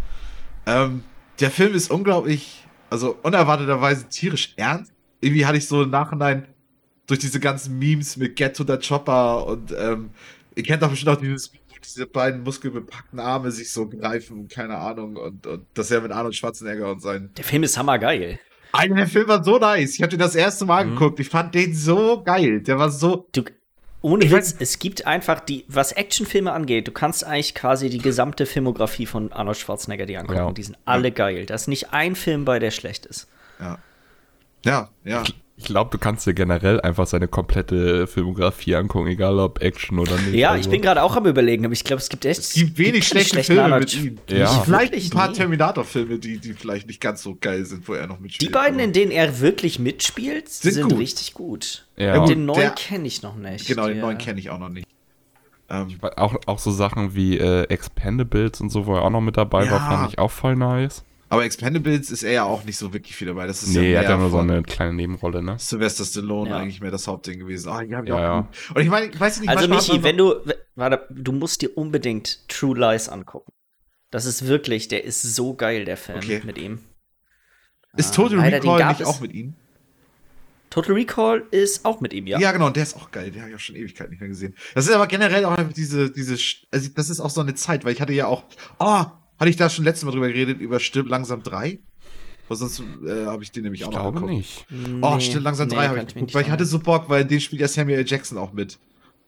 Ähm, 0.65 1.03
der 1.39 1.51
Film 1.51 1.73
ist 1.73 1.89
unglaublich, 1.89 2.65
also 2.89 3.17
unerwarteterweise 3.23 4.09
tierisch 4.09 4.53
ernst. 4.57 4.91
Irgendwie 5.21 5.45
hatte 5.45 5.57
ich 5.57 5.67
so 5.67 5.83
im 5.83 5.89
Nachhinein 5.89 6.47
durch 7.07 7.19
diese 7.19 7.39
ganzen 7.39 7.79
Memes 7.79 8.17
mit 8.17 8.35
Get 8.35 8.55
to 8.55 8.65
the 8.65 8.77
Chopper 8.77 9.47
und 9.47 9.73
ähm, 9.77 10.11
ihr 10.55 10.63
kennt 10.63 10.81
doch 10.83 10.89
bestimmt 10.89 11.15
auch 11.17 11.21
dieses, 11.21 11.51
diese 11.83 12.05
beiden 12.05 12.43
muskelbepackten 12.43 13.19
Arme 13.19 13.51
sich 13.51 13.71
so 13.71 13.87
greifen 13.87 14.39
und 14.41 14.51
keine 14.51 14.77
Ahnung 14.77 15.15
und, 15.15 15.47
und 15.47 15.65
das 15.73 15.89
ja 15.89 15.99
mit 15.99 16.11
Arnold 16.11 16.35
Schwarzenegger 16.35 16.91
und 16.91 17.01
sein. 17.01 17.31
Der 17.37 17.43
Film 17.43 17.63
ist 17.63 17.77
hammergeil. 17.77 18.39
Alter, 18.73 18.95
der 18.95 19.07
Film 19.07 19.27
war 19.27 19.43
so 19.43 19.57
nice. 19.59 19.95
Ich 19.95 20.01
habe 20.01 20.09
den 20.11 20.19
das 20.19 20.35
erste 20.35 20.65
Mal 20.65 20.85
Mhm. 20.85 20.91
geguckt. 20.91 21.19
Ich 21.19 21.27
fand 21.29 21.53
den 21.55 21.73
so 21.75 22.21
geil. 22.23 22.61
Der 22.61 22.79
war 22.79 22.89
so. 22.89 23.27
Du, 23.33 23.43
ohne 24.01 24.23
Ich 24.25 24.31
Witz, 24.31 24.55
es 24.59 24.79
gibt 24.79 25.05
einfach 25.05 25.41
die, 25.41 25.65
was 25.67 25.91
Actionfilme 25.91 26.51
angeht, 26.51 26.87
du 26.87 26.91
kannst 26.91 27.23
eigentlich 27.25 27.53
quasi 27.53 27.89
die 27.89 27.97
gesamte 27.99 28.45
Filmografie 28.45 29.05
von 29.05 29.31
Arnold 29.33 29.57
Schwarzenegger 29.57 30.05
dir 30.05 30.21
angucken. 30.21 30.39
Ja. 30.39 30.51
Die 30.53 30.63
sind 30.63 30.77
alle 30.85 31.11
geil. 31.11 31.45
Da 31.45 31.53
ist 31.55 31.67
nicht 31.67 31.91
ein 31.93 32.15
Film 32.15 32.45
bei, 32.45 32.59
der 32.59 32.71
schlecht 32.71 33.05
ist. 33.05 33.27
Ja. 33.59 33.77
Ja, 34.63 34.89
ja. 35.03 35.23
Ich 35.61 35.67
glaube, 35.67 35.91
du 35.91 35.99
kannst 35.99 36.25
dir 36.25 36.33
generell 36.33 36.81
einfach 36.81 37.05
seine 37.05 37.27
komplette 37.27 38.07
Filmografie 38.07 38.75
angucken, 38.75 39.07
egal 39.07 39.37
ob 39.39 39.61
Action 39.61 39.99
oder 39.99 40.15
nicht. 40.17 40.33
Ja, 40.33 40.51
ich 40.55 40.59
Also, 40.59 40.69
bin 40.71 40.81
gerade 40.81 41.03
auch 41.03 41.15
am 41.15 41.27
überlegen, 41.27 41.63
aber 41.65 41.73
ich 41.73 41.83
glaube, 41.83 42.01
es 42.01 42.09
gibt 42.09 42.25
echt. 42.25 42.39
Es 42.39 42.53
gibt 42.53 42.77
wenig 42.79 43.07
schlechte 43.07 43.43
Filme 43.43 43.63
Arnold 43.63 43.93
mit 44.03 44.31
ihm. 44.31 44.37
Ja. 44.37 44.47
Vielleicht 44.47 44.93
ein 44.93 45.09
paar. 45.11 45.31
Terminator-Filme, 45.31 46.17
die, 46.17 46.39
die 46.39 46.53
vielleicht 46.53 46.87
nicht 46.87 46.99
ganz 46.99 47.21
so 47.21 47.37
geil 47.39 47.63
sind, 47.65 47.87
wo 47.87 47.93
er 47.93 48.07
noch 48.07 48.19
mitspielt. 48.19 48.49
Die 48.49 48.53
beiden, 48.53 48.79
in 48.79 48.91
denen 48.91 49.11
er 49.11 49.39
wirklich 49.39 49.77
mitspielt, 49.77 50.49
Sind 50.49 50.73
sind, 50.73 50.89
gut. 50.89 50.97
richtig 50.99 51.33
gut. 51.35 51.85
Ja. 51.95 52.19
Und 52.19 52.29
den 52.29 52.45
neuen 52.45 52.73
kenne 52.75 53.05
ich 53.07 53.21
noch 53.21 53.35
nicht. 53.35 53.67
Genau, 53.67 53.87
den 53.87 53.99
neuen 53.99 54.17
kenne 54.17 54.39
ich 54.39 54.49
auch 54.49 54.57
noch 54.59 54.69
nicht. 54.69 54.87
Ähm, 55.69 55.87
Auch, 56.17 56.35
auch 56.47 56.59
so 56.59 56.71
Sachen 56.71 57.13
wie 57.15 57.37
äh, 57.37 57.63
Expendables 57.65 58.59
und 58.61 58.71
so, 58.71 58.87
wo 58.87 58.95
er 58.95 59.03
auch 59.03 59.09
noch 59.09 59.21
mit 59.21 59.37
dabei 59.37 59.69
war, 59.71 59.77
Ja. 59.79 59.79
fand 59.97 60.09
ich 60.11 60.19
auch 60.19 60.31
voll 60.31 60.55
nice. 60.55 61.03
Aber 61.31 61.45
Expendables 61.45 62.11
ist 62.11 62.23
er 62.23 62.31
ja 62.33 62.43
auch 62.43 62.65
nicht 62.65 62.77
so 62.77 62.91
wirklich 62.93 63.15
viel 63.15 63.27
dabei. 63.27 63.47
Das 63.47 63.63
ist 63.63 63.69
Nee, 63.73 63.85
er 63.87 63.89
ja 63.91 63.99
hat 64.01 64.09
ja 64.09 64.17
nur 64.17 64.29
so 64.29 64.37
eine 64.39 64.61
kleine 64.63 64.93
Nebenrolle, 64.93 65.41
ne? 65.41 65.55
Sylvester 65.57 66.03
Stallone 66.03 66.49
Ja. 66.49 66.57
eigentlich 66.57 66.81
mehr 66.81 66.91
das 66.91 67.07
Hauptding 67.07 67.39
gewesen. 67.39 67.69
Ah, 67.69 67.81
ja, 67.81 68.03
Ja, 68.03 68.19
ja. 68.19 68.47
Und 68.75 68.81
ich 68.81 68.89
meine, 68.89 69.07
ich 69.07 69.17
weiß 69.19 69.39
nicht, 69.39 69.49
Also 69.49 69.67
Michi, 69.67 70.03
wenn 70.03 70.17
du, 70.17 70.35
warte, 70.75 71.07
du 71.09 71.31
musst 71.31 71.61
dir 71.61 71.75
unbedingt 71.77 72.47
True 72.49 72.77
Lies 72.77 73.07
angucken. 73.07 73.51
Das 74.09 74.25
ist 74.25 74.45
wirklich, 74.45 74.89
der 74.89 75.05
ist 75.05 75.21
so 75.21 75.53
geil, 75.53 75.85
der 75.85 75.95
Film 75.95 76.17
Okay. 76.17 76.41
mit 76.43 76.57
ihm. 76.57 76.79
ist 77.95 78.13
Total 78.13 78.37
Leider, 78.39 78.59
den 78.59 78.69
Recall 78.69 78.89
nicht 78.89 79.05
auch 79.05 79.21
mit 79.21 79.33
ihm? 79.33 79.53
Total 80.69 80.93
Recall 80.93 81.43
ist 81.51 81.83
auch 81.85 82.01
mit 82.01 82.13
ihm, 82.13 82.27
ja. 82.27 82.39
Ja. 82.39 82.51
genau, 82.51 82.67
und 82.67 82.75
der 82.75 82.83
ist 82.83 82.95
auch 82.95 83.11
geil. 83.11 83.31
Den 83.31 83.41
habe 83.41 83.51
ich 83.51 83.55
auch 83.55 83.59
schon 83.59 83.75
Ewigkeit 83.75 84.09
nicht 84.09 84.19
mehr 84.19 84.29
gesehen. 84.29 84.53
Das 84.75 84.85
ist 84.85 84.93
aber 84.93 85.07
generell 85.07 85.45
auch 85.45 85.57
einfach 85.57 85.73
diese, 85.73 86.11
diese, 86.11 86.37
also 86.71 86.89
das 86.95 87.09
ist 87.09 87.19
auch 87.19 87.29
so 87.29 87.41
eine 87.41 87.55
Zeit, 87.55 87.83
weil 87.85 87.93
ich 87.93 88.01
hatte 88.01 88.13
ja 88.13 88.27
auch, 88.27 88.43
oh, 88.79 89.05
hatte 89.41 89.49
ich 89.49 89.57
da 89.57 89.69
schon 89.69 89.83
letztes 89.85 90.05
Mal 90.05 90.11
drüber 90.11 90.27
geredet, 90.27 90.61
über 90.61 90.79
Stirb 90.79 91.09
langsam 91.09 91.41
3? 91.43 91.79
Weil 92.47 92.57
sonst 92.57 92.79
äh, 93.05 93.25
habe 93.25 93.41
ich 93.43 93.51
den 93.51 93.63
nämlich 93.63 93.81
Ich 93.81 93.87
auch 93.87 93.91
noch 93.91 94.01
glaube 94.01 94.19
geguckt. 94.19 94.33
nicht. 94.33 94.65
Oh, 95.01 95.15
Nee, 95.15 95.21
Stirb 95.21 95.43
langsam 95.43 95.67
nee, 95.67 95.75
3 95.75 95.87
habe 95.87 95.97
kann 95.97 96.07
ich 96.07 96.13
geguckt, 96.13 96.33
weil 96.35 96.43
ich 96.43 96.51
hatte 96.51 96.65
so 96.65 96.79
Bock, 96.79 97.09
weil 97.09 97.25
den 97.25 97.41
spielt 97.41 97.61
ja 97.61 97.67
Samuel 97.67 97.97
L. 97.99 98.05
Jackson 98.07 98.37
auch 98.37 98.53
mit. 98.53 98.77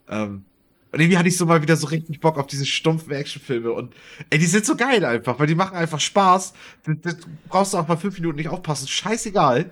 Ähm, 0.08 0.46
und 0.92 1.00
irgendwie 1.00 1.18
hatte 1.18 1.28
ich 1.30 1.36
so 1.38 1.48
mal 1.48 1.62
wieder 1.64 1.76
so 1.76 1.88
richtig 1.88 2.20
Bock 2.20 2.38
auf 2.38 2.46
diese 2.46 2.66
stumpfen 2.68 3.12
Actionfilme 3.12 3.72
und 3.72 3.96
ey, 4.30 4.38
die 4.38 4.46
sind 4.46 4.64
so 4.66 4.76
geil 4.76 5.04
einfach, 5.04 5.40
weil 5.40 5.48
die 5.48 5.56
machen 5.56 5.76
einfach 5.76 6.00
Spaß. 6.00 6.54
Du, 6.86 6.94
du 6.94 7.12
brauchst 7.50 7.74
du 7.74 7.80
auch 7.80 7.88
mal 7.88 7.98
fünf 7.98 8.20
Minuten 8.20 8.38
nicht 8.38 8.50
aufpassen, 8.50 8.88
scheißegal. 8.88 9.72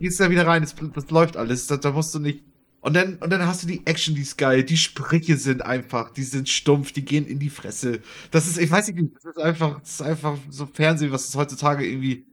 Gehst 0.00 0.18
da 0.18 0.28
wieder 0.30 0.44
rein, 0.44 0.62
das, 0.62 0.74
das 0.92 1.10
läuft 1.10 1.36
alles, 1.36 1.68
da, 1.68 1.76
da 1.76 1.92
musst 1.92 2.12
du 2.14 2.18
nicht. 2.18 2.42
Und 2.84 2.92
dann, 2.92 3.16
und 3.16 3.30
dann 3.30 3.46
hast 3.46 3.62
du 3.62 3.66
die 3.66 3.80
Action, 3.86 4.14
die 4.14 4.20
ist 4.20 4.36
geil, 4.36 4.62
die 4.62 4.76
Sprüche 4.76 5.38
sind 5.38 5.62
einfach, 5.62 6.10
die 6.10 6.22
sind 6.22 6.50
stumpf, 6.50 6.92
die 6.92 7.02
gehen 7.02 7.26
in 7.26 7.38
die 7.38 7.48
Fresse. 7.48 8.02
Das 8.30 8.46
ist, 8.46 8.58
ich 8.58 8.70
weiß 8.70 8.88
nicht, 8.88 9.16
das 9.16 9.24
ist 9.24 9.38
einfach, 9.38 9.80
das 9.80 9.92
ist 9.92 10.02
einfach 10.02 10.36
so 10.50 10.66
Fernsehen, 10.66 11.10
was 11.10 11.26
es 11.26 11.34
heutzutage 11.34 11.86
irgendwie 11.86 12.26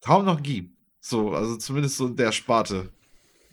kaum 0.00 0.24
noch 0.24 0.42
gibt. 0.42 0.74
So, 1.00 1.32
also 1.34 1.56
zumindest 1.58 1.98
so 1.98 2.06
in 2.06 2.16
der 2.16 2.32
Sparte. 2.32 2.88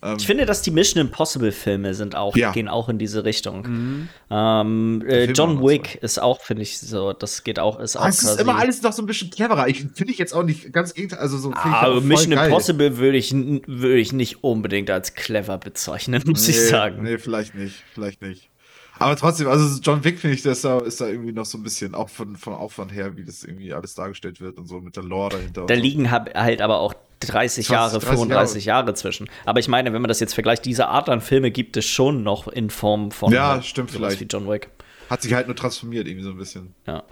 Ähm, 0.02 0.16
Ich 0.18 0.26
finde, 0.26 0.44
dass 0.46 0.62
die 0.62 0.70
Mission 0.70 1.00
Impossible 1.00 1.52
Filme 1.52 1.94
sind 1.94 2.14
auch, 2.14 2.36
Ja. 2.36 2.52
gehen 2.52 2.68
auch 2.68 2.88
in 2.88 2.98
diese 2.98 3.24
Richtung. 3.24 3.62
Mhm. 3.62 4.08
Ähm, 4.30 5.04
äh, 5.08 5.24
John 5.32 5.62
Wick 5.62 5.96
ist 6.02 6.20
auch, 6.20 6.40
finde 6.42 6.62
ich, 6.62 6.78
so, 6.78 7.12
das 7.12 7.44
geht 7.44 7.58
auch, 7.58 7.80
ist 7.80 7.96
auch 7.96 8.02
aber 8.02 8.10
es 8.10 8.22
ist 8.22 8.40
immer 8.40 8.56
alles 8.56 8.82
noch 8.82 8.92
so 8.92 9.02
ein 9.02 9.06
bisschen 9.06 9.30
cleverer. 9.30 9.68
Ich 9.68 9.86
finde 9.94 10.12
ich 10.12 10.18
jetzt 10.18 10.34
auch 10.34 10.42
nicht 10.42 10.72
ganz 10.72 10.92
gegenteil. 10.94 11.18
Also 11.20 11.38
so 11.38 11.50
ich 11.50 11.56
Aber 11.56 11.94
voll 11.94 12.00
Mission 12.02 12.30
geil. 12.34 12.46
Impossible 12.48 12.98
würde 12.98 13.16
ich, 13.18 13.32
würde 13.32 13.96
ich 13.98 14.12
nicht 14.12 14.44
unbedingt 14.44 14.90
als 14.90 15.14
clever 15.14 15.58
bezeichnen, 15.58 16.22
muss 16.26 16.46
ich 16.48 16.56
Nee, 16.56 16.62
sagen. 16.62 17.02
Nee, 17.02 17.18
vielleicht 17.18 17.54
nicht. 17.54 17.82
Vielleicht 17.94 18.20
nicht. 18.22 18.50
Aber 18.98 19.14
trotzdem, 19.16 19.46
also 19.48 19.78
John 19.82 20.04
Wick 20.04 20.18
finde 20.18 20.36
ich, 20.36 20.42
das 20.42 20.58
ist 20.58 20.64
da, 20.64 20.78
ist 20.78 21.00
da 21.02 21.06
irgendwie 21.06 21.32
noch 21.32 21.44
so 21.44 21.58
ein 21.58 21.62
bisschen, 21.62 21.94
auch 21.94 22.08
von, 22.08 22.34
vom 22.36 22.54
Aufwand 22.54 22.94
her, 22.94 23.14
wie 23.16 23.24
das 23.24 23.44
irgendwie 23.44 23.72
alles 23.74 23.94
dargestellt 23.94 24.40
wird 24.40 24.56
und 24.56 24.66
so 24.66 24.80
mit 24.80 24.96
der 24.96 25.02
Lore 25.02 25.36
dahinter. 25.36 25.66
Da 25.66 25.74
so. 25.74 25.80
liegen 25.82 26.10
hab, 26.10 26.34
halt 26.34 26.62
aber 26.62 26.80
auch 26.80 26.94
30 27.20 27.66
20, 27.66 27.68
Jahre, 27.68 27.98
30 27.98 28.08
35 28.08 28.64
Jahre 28.66 28.94
zwischen. 28.94 29.28
Aber 29.44 29.60
ich 29.60 29.68
meine, 29.68 29.92
wenn 29.92 30.02
man 30.02 30.08
das 30.08 30.20
jetzt 30.20 30.34
vergleicht, 30.34 30.64
diese 30.64 30.88
Art 30.88 31.08
an 31.08 31.20
Filme 31.20 31.50
gibt 31.50 31.76
es 31.76 31.84
schon 31.86 32.22
noch 32.22 32.48
in 32.48 32.70
Form 32.70 33.10
von 33.10 33.32
Ja, 33.32 33.62
stimmt 33.62 33.90
vielleicht. 33.90 34.20
wie 34.20 34.24
John 34.24 34.48
Wick. 34.48 34.68
Hat 35.08 35.22
sich 35.22 35.32
halt 35.34 35.46
nur 35.46 35.56
transformiert, 35.56 36.06
irgendwie 36.06 36.24
so 36.24 36.30
ein 36.30 36.36
bisschen. 36.36 36.74
Ja. 36.86 37.04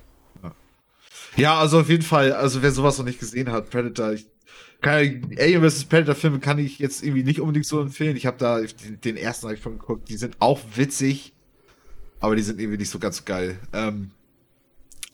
Ja, 1.36 1.58
also 1.58 1.80
auf 1.80 1.88
jeden 1.88 2.02
Fall, 2.02 2.32
also 2.32 2.62
wer 2.62 2.70
sowas 2.70 2.98
noch 2.98 3.04
nicht 3.04 3.18
gesehen 3.18 3.50
hat, 3.50 3.70
Predator, 3.70 4.12
ich 4.12 4.26
kann, 4.80 5.26
Alien 5.38 5.68
vs. 5.68 5.84
Predator 5.86 6.14
Filme 6.14 6.38
kann 6.38 6.58
ich 6.58 6.78
jetzt 6.78 7.02
irgendwie 7.02 7.24
nicht 7.24 7.40
unbedingt 7.40 7.66
so 7.66 7.80
empfehlen. 7.80 8.16
Ich 8.16 8.26
habe 8.26 8.36
da 8.38 8.60
den, 8.60 9.00
den 9.00 9.16
ersten 9.16 9.46
habe 9.46 9.56
ich 9.56 9.62
schon 9.62 9.78
geguckt, 9.78 10.08
die 10.08 10.16
sind 10.16 10.36
auch 10.38 10.60
witzig, 10.76 11.32
aber 12.20 12.36
die 12.36 12.42
sind 12.42 12.60
irgendwie 12.60 12.78
nicht 12.78 12.90
so 12.90 12.98
ganz 12.98 13.24
geil. 13.24 13.58
Ähm, 13.72 14.12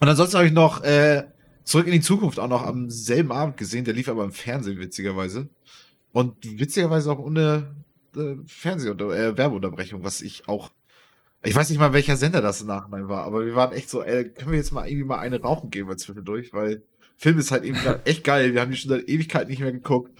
und 0.01 0.09
ansonsten 0.09 0.37
habe 0.37 0.47
ich 0.47 0.53
noch 0.53 0.83
äh, 0.83 1.25
Zurück 1.71 1.87
in 1.87 1.93
die 1.93 2.01
Zukunft 2.01 2.41
auch 2.41 2.49
noch 2.49 2.67
am 2.67 2.91
selben 2.91 3.31
Abend 3.31 3.57
gesehen, 3.57 3.85
der 3.85 3.95
lief 3.95 4.09
aber 4.09 4.25
im 4.25 4.33
Fernsehen 4.33 4.81
witzigerweise. 4.81 5.49
Und 6.13 6.35
witzigerweise 6.59 7.13
auch 7.13 7.21
ohne 7.21 7.77
äh, 8.17 8.35
Fernseh- 8.45 8.91
oder 8.91 9.17
äh, 9.17 9.39
Werbeunterbrechung, 9.39 10.03
was 10.03 10.21
ich 10.21 10.49
auch 10.49 10.73
ich 11.43 11.55
weiß 11.55 11.71
nicht 11.71 11.79
mal, 11.79 11.93
welcher 11.93 12.17
Sender 12.17 12.43
das 12.43 12.61
im 12.61 12.67
Nachhinein 12.67 13.09
war, 13.09 13.25
aber 13.25 13.47
wir 13.47 13.55
waren 13.55 13.73
echt 13.73 13.89
so, 13.89 14.03
ey, 14.03 14.29
können 14.29 14.51
wir 14.51 14.59
jetzt 14.59 14.73
mal 14.73 14.87
irgendwie 14.87 15.07
mal 15.07 15.21
eine 15.21 15.41
rauchen 15.41 15.71
gehen 15.71 15.97
zwischendurch, 15.97 16.53
weil 16.53 16.83
Film 17.17 17.39
ist 17.39 17.51
halt 17.51 17.65
eben 17.65 17.79
echt 18.05 18.25
geil. 18.25 18.53
Wir 18.53 18.61
haben 18.61 18.71
die 18.71 18.77
schon 18.77 18.91
seit 18.91 19.09
Ewigkeit 19.09 19.49
nicht 19.49 19.61
mehr 19.61 19.73
geguckt. 19.73 20.13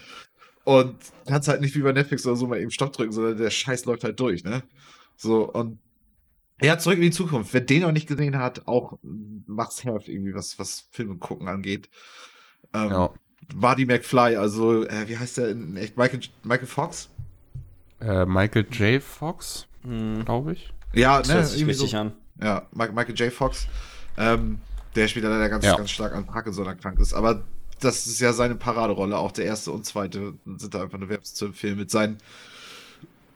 Und 0.65 0.97
kannst 1.27 1.49
halt 1.49 1.63
nicht 1.63 1.75
wie 1.75 1.81
bei 1.81 1.93
Netflix 1.93 2.27
oder 2.27 2.37
so 2.37 2.47
mal 2.47 2.61
eben 2.61 2.71
Stopp 2.71 2.93
drücken, 2.93 3.13
sondern 3.13 3.37
der 3.37 3.51
Scheiß 3.51 3.87
läuft 3.87 4.05
halt 4.05 4.21
durch, 4.21 4.45
ne? 4.45 4.63
So, 5.17 5.51
und 5.51 5.79
ja, 6.61 6.79
zurück 6.79 6.97
in 6.97 7.03
die 7.03 7.11
Zukunft. 7.11 7.53
Wer 7.55 7.61
den 7.61 7.83
noch 7.83 7.93
nicht 7.93 8.07
gesehen 8.09 8.39
hat, 8.39 8.67
auch 8.67 8.99
macht's 9.47 9.85
have 9.85 10.11
irgendwie, 10.11 10.35
was, 10.35 10.59
was 10.59 10.89
Filme 10.91 11.17
gucken 11.17 11.49
angeht. 11.49 11.89
Ähm, 12.75 12.91
Ja. 12.91 13.11
Marty 13.55 13.85
McFly, 13.87 14.37
also, 14.37 14.85
äh, 14.87 15.09
wie 15.09 15.17
heißt 15.19 15.39
der 15.39 15.49
in 15.51 15.77
echt? 15.77 15.97
Michael, 15.97 16.21
Michael 16.45 16.67
Fox? 16.69 17.09
Äh, 18.01 18.25
Michael 18.25 18.67
J. 18.71 19.03
Fox, 19.03 19.67
Hm, 19.83 20.25
glaube 20.25 20.53
ich. 20.53 20.73
Ja, 20.93 21.19
das 21.19 21.29
ne? 21.29 21.35
hört 21.35 21.47
sich 21.47 21.61
irgendwie 21.61 21.73
richtig 21.73 21.91
so. 21.91 21.97
an. 21.97 22.13
Ja, 22.43 22.67
Mike- 22.73 22.93
Michael 22.93 23.15
J. 23.15 23.33
Fox. 23.33 23.67
Ähm, 24.17 24.59
der 24.95 25.09
spielt 25.09 25.25
leider 25.25 25.49
ganz, 25.49 25.65
Ja. 25.65 25.77
ganz 25.77 25.91
stark 25.91 26.15
an 26.15 26.27
Parkinson 26.27 26.67
erkrankt 26.67 27.01
ist. 27.01 27.13
Aber 27.15 27.43
das 27.81 28.07
ist 28.07 28.21
ja 28.21 28.33
seine 28.33 28.55
Paraderolle. 28.57 29.17
Auch 29.17 29.33
der 29.33 29.47
erste 29.47 29.73
und 29.73 29.85
zweite 29.87 30.35
sind 30.57 30.75
da 30.75 30.83
einfach 30.83 30.99
nur 30.99 31.09
wärmstens 31.09 31.35
zu 31.39 31.47
empfehlen 31.47 31.77
mit 31.79 31.91
seinen 31.91 32.19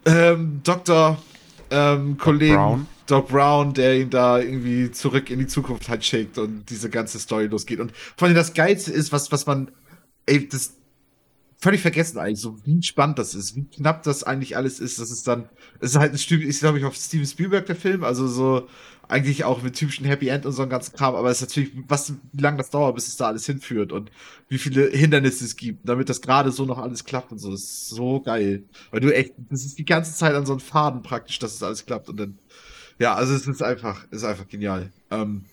ähm, 0.06 0.60
Doktor, 0.64 1.18
ähm, 1.70 2.18
Kollegen. 2.18 2.54
Brown. 2.54 2.86
Doc 3.06 3.28
Brown, 3.28 3.74
der 3.74 4.00
ihn 4.00 4.10
da 4.10 4.38
irgendwie 4.38 4.90
zurück 4.90 5.30
in 5.30 5.38
die 5.38 5.46
Zukunft 5.46 5.88
halt 5.88 6.04
schickt 6.04 6.38
und 6.38 6.70
diese 6.70 6.90
ganze 6.90 7.18
Story 7.18 7.46
losgeht. 7.46 7.80
Und 7.80 7.92
vor 8.16 8.26
allem 8.26 8.34
das 8.34 8.54
Geilste 8.54 8.92
ist, 8.92 9.12
was, 9.12 9.30
was 9.30 9.46
man, 9.46 9.70
ey, 10.26 10.48
das 10.48 10.74
völlig 11.58 11.80
vergessen 11.80 12.18
eigentlich, 12.18 12.40
so 12.40 12.58
wie 12.66 12.82
spannend 12.82 13.18
das 13.18 13.34
ist, 13.34 13.56
wie 13.56 13.64
knapp 13.64 14.02
das 14.02 14.22
eigentlich 14.22 14.56
alles 14.56 14.80
ist. 14.80 14.98
Das 14.98 15.10
ist 15.10 15.26
dann, 15.26 15.48
es 15.80 15.92
ist 15.92 15.96
halt 15.96 16.12
ein 16.12 16.18
Stück, 16.18 16.42
ist 16.42 16.60
glaube 16.60 16.78
ich 16.78 16.84
auf 16.84 16.94
Steven 16.94 17.26
Spielberg 17.26 17.64
der 17.64 17.76
Film, 17.76 18.04
also 18.04 18.26
so 18.26 18.68
eigentlich 19.08 19.44
auch 19.44 19.62
mit 19.62 19.74
typischen 19.74 20.06
Happy 20.06 20.28
End 20.28 20.46
und 20.46 20.52
so 20.52 20.62
einem 20.62 20.70
ganzen 20.70 20.94
Kram, 20.94 21.14
aber 21.14 21.30
es 21.30 21.40
ist 21.40 21.48
natürlich, 21.48 21.72
was, 21.88 22.12
wie 22.32 22.42
lange 22.42 22.58
das 22.58 22.70
dauert, 22.70 22.94
bis 22.94 23.08
es 23.08 23.16
da 23.16 23.28
alles 23.28 23.46
hinführt 23.46 23.92
und 23.92 24.10
wie 24.48 24.58
viele 24.58 24.88
Hindernisse 24.90 25.44
es 25.44 25.56
gibt, 25.56 25.88
damit 25.88 26.08
das 26.08 26.20
gerade 26.20 26.52
so 26.52 26.64
noch 26.64 26.78
alles 26.78 27.04
klappt 27.04 27.32
und 27.32 27.38
so. 27.38 27.50
Das 27.50 27.60
ist 27.60 27.88
so 27.88 28.20
geil. 28.20 28.64
Weil 28.90 29.00
du 29.00 29.14
echt, 29.14 29.34
das 29.50 29.64
ist 29.64 29.78
die 29.78 29.84
ganze 29.84 30.14
Zeit 30.14 30.34
an 30.34 30.46
so 30.46 30.52
einem 30.52 30.60
Faden 30.60 31.02
praktisch, 31.02 31.38
dass 31.38 31.54
es 31.54 31.62
alles 31.62 31.86
klappt 31.86 32.08
und 32.08 32.18
dann, 32.18 32.38
ja, 32.98 33.14
also 33.14 33.34
es 33.34 33.46
ist 33.46 33.62
einfach, 33.62 34.04
es 34.10 34.18
ist 34.18 34.24
einfach 34.24 34.48
genial. 34.48 34.90
Ähm, 35.10 35.44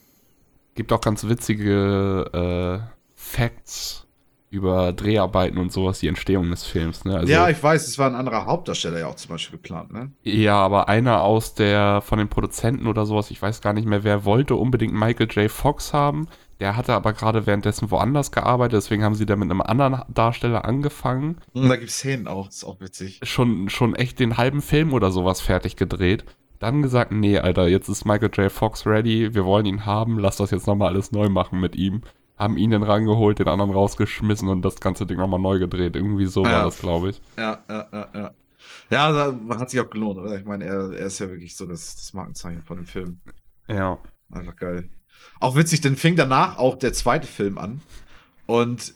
Gibt 0.75 0.93
auch 0.93 1.01
ganz 1.01 1.27
witzige 1.27 2.81
äh, 2.83 2.91
Facts 3.15 4.07
über 4.51 4.91
Dreharbeiten 4.91 5.57
und 5.57 5.71
sowas, 5.71 5.99
die 5.99 6.09
Entstehung 6.09 6.49
des 6.51 6.65
Films. 6.65 7.05
Ne? 7.05 7.17
Also, 7.17 7.31
ja, 7.31 7.49
ich 7.49 7.63
weiß, 7.63 7.87
es 7.87 7.97
war 7.97 8.07
ein 8.07 8.15
anderer 8.15 8.45
Hauptdarsteller 8.45 8.99
ja 8.99 9.07
auch 9.07 9.15
zum 9.15 9.29
Beispiel 9.29 9.57
geplant, 9.57 9.93
ne? 9.93 10.11
Ja, 10.23 10.57
aber 10.57 10.89
einer 10.89 11.21
aus 11.21 11.55
der, 11.55 12.01
von 12.01 12.19
den 12.19 12.27
Produzenten 12.27 12.85
oder 12.85 13.05
sowas, 13.05 13.31
ich 13.31 13.41
weiß 13.41 13.61
gar 13.61 13.71
nicht 13.71 13.87
mehr, 13.87 14.03
wer 14.03 14.25
wollte 14.25 14.55
unbedingt 14.55 14.93
Michael 14.93 15.29
J. 15.31 15.49
Fox 15.49 15.93
haben. 15.93 16.27
Der 16.59 16.75
hatte 16.75 16.93
aber 16.93 17.13
gerade 17.13 17.47
währenddessen 17.47 17.89
woanders 17.89 18.31
gearbeitet, 18.31 18.73
deswegen 18.73 19.03
haben 19.03 19.15
sie 19.15 19.25
da 19.25 19.35
mit 19.35 19.49
einem 19.49 19.61
anderen 19.61 20.03
Darsteller 20.13 20.65
angefangen. 20.65 21.37
Und 21.53 21.69
da 21.69 21.77
gibt's 21.77 21.95
Szenen 21.95 22.27
auch, 22.27 22.49
ist 22.49 22.65
auch 22.65 22.79
witzig. 22.81 23.21
Schon, 23.23 23.69
schon 23.69 23.95
echt 23.95 24.19
den 24.19 24.37
halben 24.37 24.61
Film 24.61 24.93
oder 24.93 25.11
sowas 25.11 25.39
fertig 25.41 25.77
gedreht. 25.77 26.25
Dann 26.61 26.83
gesagt, 26.83 27.11
nee, 27.11 27.39
Alter, 27.39 27.67
jetzt 27.67 27.89
ist 27.89 28.05
Michael 28.05 28.29
J. 28.31 28.51
Fox 28.51 28.85
ready, 28.85 29.33
wir 29.33 29.45
wollen 29.45 29.65
ihn 29.65 29.87
haben, 29.87 30.19
lass 30.19 30.37
das 30.37 30.51
jetzt 30.51 30.67
nochmal 30.67 30.89
alles 30.89 31.11
neu 31.11 31.27
machen 31.27 31.59
mit 31.59 31.75
ihm. 31.75 32.03
Haben 32.37 32.55
ihn 32.55 32.69
dann 32.69 32.83
rangeholt, 32.83 33.39
den 33.39 33.47
anderen 33.47 33.71
rausgeschmissen 33.71 34.47
und 34.47 34.61
das 34.61 34.79
ganze 34.79 35.07
Ding 35.07 35.17
nochmal 35.17 35.39
neu 35.39 35.57
gedreht. 35.57 35.95
Irgendwie 35.95 36.27
so 36.27 36.41
Ah, 36.41 36.45
war 36.45 36.51
ja. 36.51 36.63
das, 36.65 36.77
glaube 36.79 37.09
ich. 37.09 37.21
Ja, 37.35 37.63
ja, 37.67 37.87
ja, 37.91 38.07
ja. 38.13 38.31
Ja, 38.91 39.33
hat 39.57 39.71
sich 39.71 39.79
auch 39.79 39.89
gelohnt, 39.89 40.19
oder? 40.19 40.37
Ich 40.37 40.45
meine, 40.45 40.65
er, 40.65 40.91
er 40.91 41.07
ist 41.07 41.17
ja 41.17 41.29
wirklich 41.29 41.55
so 41.55 41.65
das, 41.65 41.95
das 41.95 42.13
Markenzeichen 42.13 42.61
von 42.61 42.77
dem 42.77 42.85
Film. 42.85 43.19
Ja. 43.67 43.97
Einfach 44.31 44.55
geil. 44.55 44.87
Auch 45.39 45.55
witzig, 45.55 45.81
dann 45.81 45.95
fing 45.95 46.15
danach 46.15 46.59
auch 46.59 46.75
der 46.77 46.93
zweite 46.93 47.25
Film 47.25 47.57
an. 47.57 47.81
Und 48.45 48.93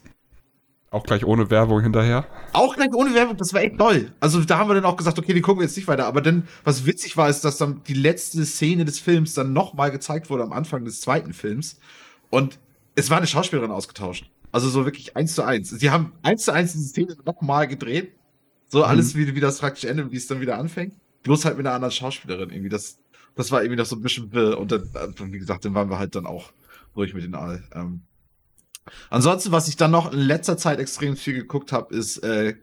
Auch 0.95 1.03
gleich 1.03 1.25
ohne 1.25 1.49
Werbung 1.49 1.81
hinterher. 1.81 2.25
auch 2.53 2.73
gleich 2.73 2.93
ohne 2.93 3.13
Werbung, 3.13 3.35
das 3.35 3.53
war 3.53 3.61
echt 3.61 3.77
toll. 3.77 4.13
Also 4.21 4.39
da 4.45 4.57
haben 4.57 4.69
wir 4.69 4.75
dann 4.75 4.85
auch 4.85 4.95
gesagt, 4.95 5.19
okay, 5.19 5.33
die 5.33 5.41
gucken 5.41 5.59
wir 5.59 5.65
jetzt 5.65 5.75
nicht 5.75 5.89
weiter. 5.89 6.05
Aber 6.05 6.21
dann, 6.21 6.47
was 6.63 6.85
witzig 6.85 7.17
war, 7.17 7.27
ist, 7.27 7.41
dass 7.41 7.57
dann 7.57 7.81
die 7.85 7.93
letzte 7.93 8.45
Szene 8.45 8.85
des 8.85 9.01
Films 9.01 9.33
dann 9.33 9.51
nochmal 9.51 9.91
gezeigt 9.91 10.29
wurde 10.29 10.43
am 10.43 10.53
Anfang 10.53 10.85
des 10.85 11.01
zweiten 11.01 11.33
Films. 11.33 11.81
Und 12.29 12.59
es 12.95 13.09
war 13.09 13.17
eine 13.17 13.27
Schauspielerin 13.27 13.71
ausgetauscht. 13.71 14.31
Also 14.53 14.69
so 14.69 14.85
wirklich 14.85 15.17
eins 15.17 15.35
zu 15.35 15.43
eins. 15.43 15.69
Sie 15.69 15.89
haben 15.89 16.13
eins 16.23 16.45
zu 16.45 16.53
eins 16.53 16.71
diese 16.71 16.87
Szene 16.87 17.17
nochmal 17.25 17.67
gedreht. 17.67 18.13
So 18.69 18.85
alles, 18.85 19.15
wie, 19.15 19.35
wie 19.35 19.41
das 19.41 19.59
praktisch 19.59 19.83
endet, 19.83 20.13
wie 20.13 20.17
es 20.17 20.27
dann 20.27 20.39
wieder 20.39 20.57
anfängt. 20.57 20.93
Bloß 21.23 21.43
halt 21.43 21.57
mit 21.57 21.67
einer 21.67 21.75
anderen 21.75 21.91
Schauspielerin 21.91 22.51
irgendwie. 22.51 22.69
Das, 22.69 22.99
das 23.35 23.51
war 23.51 23.61
irgendwie 23.61 23.79
noch 23.79 23.85
so 23.85 23.97
ein 23.97 24.01
bisschen. 24.01 24.31
Und 24.31 24.71
dann, 24.71 24.83
äh, 24.93 25.33
wie 25.33 25.39
gesagt, 25.39 25.65
dann 25.65 25.73
waren 25.73 25.89
wir 25.89 25.99
halt 25.99 26.15
dann 26.15 26.25
auch 26.25 26.53
ruhig 26.95 27.13
mit 27.13 27.25
den 27.25 27.35
All. 27.35 27.65
Ähm, 27.73 28.03
ansonsten, 29.09 29.51
was 29.51 29.67
ich 29.67 29.75
dann 29.75 29.91
noch 29.91 30.11
in 30.11 30.19
letzter 30.19 30.57
Zeit 30.57 30.79
extrem 30.79 31.17
viel 31.17 31.33
geguckt 31.35 31.71
habe, 31.71 31.93
ist 31.95 32.17
äh, 32.19 32.55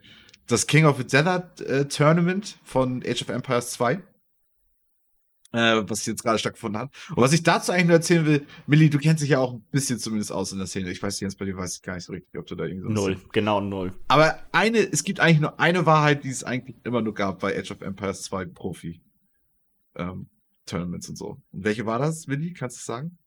das 0.47 0.67
King 0.67 0.85
of 0.85 0.97
the 0.97 1.03
Desert 1.03 1.61
äh, 1.61 1.87
Tournament 1.87 2.57
von 2.63 3.03
Age 3.05 3.21
of 3.21 3.29
Empires 3.29 3.71
2. 3.71 4.01
Äh, 5.55 5.87
was 5.87 6.03
jetzt 6.07 6.23
gerade 6.23 6.39
stattgefunden 6.39 6.81
hat. 6.81 6.91
Und 7.11 7.17
was 7.17 7.31
ich 7.31 7.43
dazu 7.43 7.71
eigentlich 7.71 7.85
nur 7.85 7.97
erzählen 7.97 8.25
will, 8.25 8.47
Millie, 8.65 8.89
du 8.89 8.97
kennst 8.97 9.21
dich 9.21 9.29
ja 9.29 9.37
auch 9.37 9.53
ein 9.53 9.63
bisschen 9.71 9.99
zumindest 9.99 10.31
aus 10.31 10.51
in 10.51 10.57
der 10.57 10.65
Szene. 10.65 10.89
Ich 10.89 11.03
weiß, 11.03 11.19
Jens, 11.19 11.35
bei 11.35 11.45
dir 11.45 11.55
weiß 11.55 11.75
ich 11.75 11.83
gar 11.83 11.93
nicht 11.93 12.05
so 12.05 12.11
richtig, 12.11 12.39
ob 12.39 12.47
du 12.47 12.55
da 12.55 12.63
irgendwie 12.63 12.87
so 12.87 12.89
Null, 12.89 13.17
genau 13.33 13.61
null. 13.61 13.93
aber 14.07 14.39
eine, 14.51 14.79
es 14.79 15.03
gibt 15.03 15.19
eigentlich 15.19 15.41
nur 15.41 15.59
eine 15.59 15.85
Wahrheit, 15.85 16.23
die 16.23 16.29
es 16.29 16.43
eigentlich 16.43 16.77
immer 16.83 17.03
nur 17.03 17.13
gab 17.13 17.41
bei 17.41 17.55
Age 17.55 17.69
of 17.69 17.81
Empires 17.81 18.23
2 18.23 18.45
Profi 18.45 19.03
ähm, 19.95 20.27
Tournaments 20.65 21.07
und 21.09 21.17
so. 21.19 21.39
Und 21.51 21.63
welche 21.63 21.85
war 21.85 21.99
das, 21.99 22.27
Willi? 22.27 22.53
Kannst 22.53 22.79
du 22.79 22.83
sagen? 22.83 23.19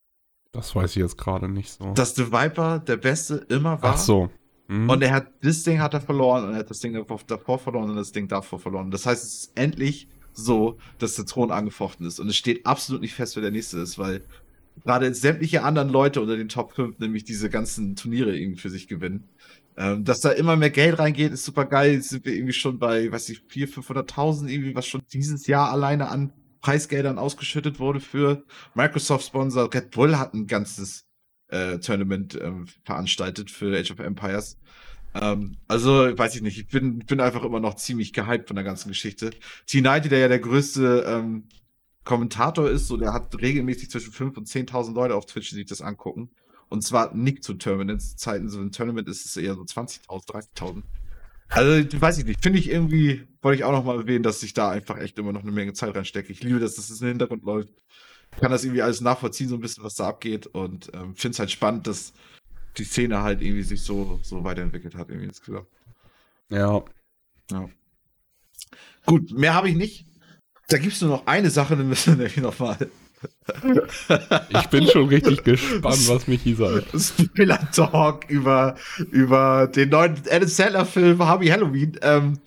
Das 0.57 0.75
weiß 0.75 0.93
ich 0.93 1.03
jetzt 1.03 1.19
gerade 1.19 1.51
nicht 1.51 1.71
so. 1.71 1.93
Dass 1.93 2.15
The 2.15 2.33
Viper 2.33 2.79
der 2.79 2.97
Beste 2.97 3.47
immer 3.51 3.83
war. 3.83 3.93
Ach 3.95 3.99
so. 3.99 4.31
Hm. 4.69 4.89
Und 4.89 5.03
er 5.03 5.13
hat, 5.13 5.27
das 5.43 5.63
Ding 5.65 5.81
hat 5.81 5.93
er 5.93 6.01
verloren 6.01 6.45
und 6.45 6.53
er 6.53 6.61
hat 6.61 6.71
das 6.71 6.81
Ding 6.81 6.95
davor, 6.95 7.21
davor 7.27 7.59
verloren 7.59 7.91
und 7.91 7.97
das 7.97 8.11
Ding 8.11 8.27
davor 8.27 8.59
verloren. 8.59 8.91
Das 8.91 9.05
heißt, 9.05 9.23
es 9.23 9.35
ist 9.35 9.53
endlich 9.55 10.09
so, 10.33 10.79
dass 10.99 11.15
der 11.17 11.27
Thron 11.27 11.51
angefochten 11.51 12.07
ist. 12.07 12.19
Und 12.21 12.29
es 12.29 12.37
steht 12.37 12.65
absolut 12.65 13.03
nicht 13.03 13.13
fest, 13.13 13.37
wer 13.37 13.43
der 13.43 13.51
nächste 13.51 13.79
ist, 13.79 13.99
weil 13.99 14.23
gerade 14.83 15.13
sämtliche 15.15 15.63
anderen 15.63 15.91
Leute 15.91 16.23
unter 16.23 16.39
den 16.39 16.49
Top 16.49 16.73
5 16.73 16.99
nämlich 17.01 17.25
diese 17.25 17.51
ganzen 17.51 17.95
Turniere 17.95 18.35
irgendwie 18.37 18.61
für 18.61 18.71
sich 18.71 18.89
gewinnen. 18.89 19.29
Ähm, 19.79 20.05
dass 20.05 20.21
da 20.21 20.31
immer 20.31 20.57
mehr 20.57 20.71
Geld 20.71 20.99
reingeht, 20.99 21.33
ist 21.33 21.45
super 21.45 21.67
geil. 21.67 21.93
Jetzt 21.93 22.09
sind 22.09 22.25
wir 22.25 22.33
irgendwie 22.33 22.55
schon 22.55 22.79
bei, 22.79 23.13
weiß 23.13 23.29
ich, 23.29 23.43
400.000, 23.51 24.09
500.000 24.09 24.49
irgendwie, 24.49 24.75
was 24.75 24.87
schon 24.87 25.03
dieses 25.13 25.47
Jahr 25.47 25.71
alleine 25.71 26.09
an 26.09 26.33
Preisgeldern 26.67 27.17
ausgeschüttet 27.17 27.79
wurde 27.79 28.01
für 28.01 28.45
Microsoft-Sponsor. 28.75 29.73
Red 29.73 29.93
Bull 29.93 30.19
hat 30.19 30.35
ein 30.35 30.49
ganzes 30.49 31.05
äh, 31.47 31.79
Tournament 31.79 32.37
ähm, 32.43 32.67
veranstaltet 32.83 33.53
für 33.53 33.79
Age 33.79 33.93
of 33.93 34.01
Empires. 34.01 34.59
Ähm, 35.14 35.59
also, 35.69 36.19
weiß 36.19 36.35
ich 36.35 36.43
nicht, 36.43 36.59
ich 36.59 36.67
bin, 36.67 36.99
bin 36.99 37.21
einfach 37.21 37.45
immer 37.45 37.61
noch 37.61 37.77
ziemlich 37.77 38.12
gehypt 38.12 38.49
von 38.49 38.57
der 38.57 38.64
ganzen 38.64 38.89
Geschichte. 38.89 39.31
T90, 39.69 40.09
der 40.09 40.19
ja 40.19 40.27
der 40.27 40.41
größte 40.41 41.05
ähm, 41.07 41.45
Kommentator 42.03 42.69
ist, 42.69 42.89
so 42.89 42.97
der 42.97 43.12
hat 43.12 43.41
regelmäßig 43.41 43.89
zwischen 43.89 44.12
5.000 44.12 44.37
und 44.37 44.49
10.000 44.49 44.93
Leute 44.93 45.14
auf 45.14 45.27
Twitch, 45.27 45.51
die 45.51 45.55
sich 45.55 45.67
das 45.67 45.83
angucken. 45.83 46.31
Und 46.69 46.83
zwar 46.83 47.14
nicht 47.14 47.45
zu 47.45 47.55
Tournaments. 47.55 48.17
Zeiten, 48.17 48.49
so 48.49 48.59
ein 48.59 48.73
Tournament 48.73 49.07
ist 49.07 49.25
es 49.25 49.37
eher 49.37 49.55
so 49.55 49.62
20.000, 49.62 50.27
30.000. 50.57 50.83
Also, 51.49 52.01
weiß 52.01 52.19
ich 52.19 52.25
nicht. 52.25 52.43
Finde 52.43 52.59
ich 52.59 52.69
irgendwie, 52.69 53.27
wollte 53.43 53.59
ich 53.59 53.65
auch 53.65 53.73
noch 53.73 53.85
mal 53.85 53.97
erwähnen, 53.97 54.23
dass 54.23 54.43
ich 54.43 54.53
da 54.53 54.71
einfach 54.71 54.99
echt 54.99 55.19
immer 55.19 55.33
noch 55.33 55.43
eine 55.43 55.53
Menge 55.53 55.73
Zeit 55.73 55.95
reinstecke. 55.95 56.33
Ich 56.33 56.43
liebe 56.43 56.59
das, 56.59 56.75
dass 56.75 56.91
es 56.91 57.01
im 57.01 57.09
Hintergrund 57.09 57.45
läuft. 57.45 57.71
Ich 58.33 58.41
kann 58.41 58.51
das 58.51 58.65
irgendwie 58.65 58.83
alles 58.83 59.01
nachvollziehen, 59.01 59.49
so 59.49 59.55
ein 59.55 59.61
bisschen, 59.61 59.85
was 59.85 59.95
da 59.95 60.09
abgeht. 60.09 60.47
Und 60.47 60.91
ähm, 60.95 61.15
finde 61.15 61.35
es 61.35 61.39
halt 61.39 61.51
spannend, 61.51 61.87
dass 61.87 62.13
die 62.77 62.85
Szene 62.85 63.23
halt 63.23 63.41
irgendwie 63.41 63.63
sich 63.63 63.83
so, 63.83 64.21
so 64.23 64.45
weiterentwickelt 64.45 64.95
hat, 64.95 65.09
irgendwie 65.09 65.29
insgesamt. 65.29 65.69
Ja. 66.51 66.85
Ja. 67.51 67.69
Gut, 69.07 69.31
mehr 69.33 69.55
habe 69.55 69.69
ich 69.69 69.77
nicht. 69.77 70.07
Da 70.69 70.79
gibt 70.79 70.95
es 70.95 71.01
nur 71.01 71.11
noch 71.11 71.27
eine 71.27 71.51
Sache, 71.51 71.77
dann 71.77 71.89
müssen 71.89 72.19
wir 72.19 72.25
nämlich 72.25 72.37
noch 72.39 72.59
mal 72.59 72.77
Ich 74.49 74.67
bin 74.67 74.87
schon 74.87 75.09
richtig 75.09 75.45
gespannt, 75.45 76.09
was 76.09 76.27
Michi 76.27 76.55
sagt. 76.55 76.87
Spoiler 77.01 77.71
Talk 77.73 78.29
über, 78.29 78.77
über 79.11 79.67
den 79.69 79.91
neuen 79.91 80.17
Adam 80.31 80.49
Sandler-Film 80.49 81.19
Harvey 81.19 81.49
Halloween. 81.49 81.99
Ähm, 82.03 82.39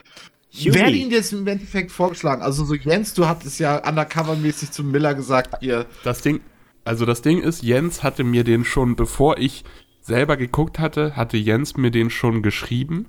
Huey. 0.53 0.73
wer 0.73 0.85
hat 0.87 0.93
ihn 0.93 1.11
jetzt 1.11 1.31
im 1.31 1.45
Endeffekt 1.47 1.91
vorgeschlagen? 1.91 2.41
Also 2.41 2.65
so 2.65 2.73
Jens, 2.73 3.13
du 3.13 3.27
hattest 3.27 3.59
ja 3.59 3.83
undercover-mäßig 3.87 4.71
zu 4.71 4.83
Miller 4.83 5.13
gesagt, 5.13 5.61
ihr 5.61 5.85
Das 6.03 6.21
Ding, 6.21 6.41
also 6.85 7.05
das 7.05 7.21
Ding 7.21 7.41
ist, 7.41 7.61
Jens 7.61 8.03
hatte 8.03 8.23
mir 8.23 8.43
den 8.43 8.65
schon, 8.65 8.95
bevor 8.95 9.37
ich 9.37 9.63
selber 10.01 10.37
geguckt 10.37 10.79
hatte, 10.79 11.15
hatte 11.15 11.37
Jens 11.37 11.77
mir 11.77 11.91
den 11.91 12.09
schon 12.09 12.41
geschrieben. 12.41 13.05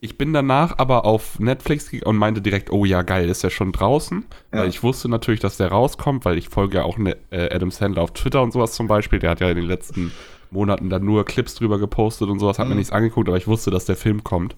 Ich 0.00 0.18
bin 0.18 0.32
danach 0.32 0.78
aber 0.78 1.04
auf 1.04 1.40
Netflix 1.40 1.90
gegangen 1.90 2.10
und 2.10 2.16
meinte 2.16 2.40
direkt, 2.40 2.70
oh 2.70 2.84
ja, 2.84 3.02
geil, 3.02 3.28
ist 3.28 3.42
ja 3.42 3.50
schon 3.50 3.72
draußen. 3.72 4.24
Ja. 4.52 4.60
Weil 4.60 4.68
ich 4.68 4.82
wusste 4.82 5.08
natürlich, 5.08 5.40
dass 5.40 5.56
der 5.56 5.68
rauskommt, 5.68 6.24
weil 6.24 6.38
ich 6.38 6.48
folge 6.48 6.78
ja 6.78 6.84
auch 6.84 6.96
ne, 6.98 7.16
äh, 7.30 7.52
Adam 7.52 7.70
Sandler 7.72 8.02
auf 8.02 8.12
Twitter 8.12 8.40
und 8.42 8.52
sowas 8.52 8.72
zum 8.74 8.86
Beispiel. 8.86 9.18
Der 9.18 9.30
hat 9.30 9.40
ja 9.40 9.48
in 9.50 9.56
den 9.56 9.66
letzten 9.66 10.12
Monaten 10.50 10.90
dann 10.90 11.04
nur 11.04 11.24
Clips 11.24 11.54
drüber 11.56 11.78
gepostet 11.78 12.28
und 12.28 12.38
sowas, 12.38 12.58
hat 12.58 12.66
mir 12.68 12.74
Mhm. 12.74 12.78
nichts 12.78 12.92
angeguckt, 12.92 13.28
aber 13.28 13.36
ich 13.38 13.48
wusste, 13.48 13.70
dass 13.70 13.84
der 13.84 13.96
Film 13.96 14.22
kommt. 14.22 14.54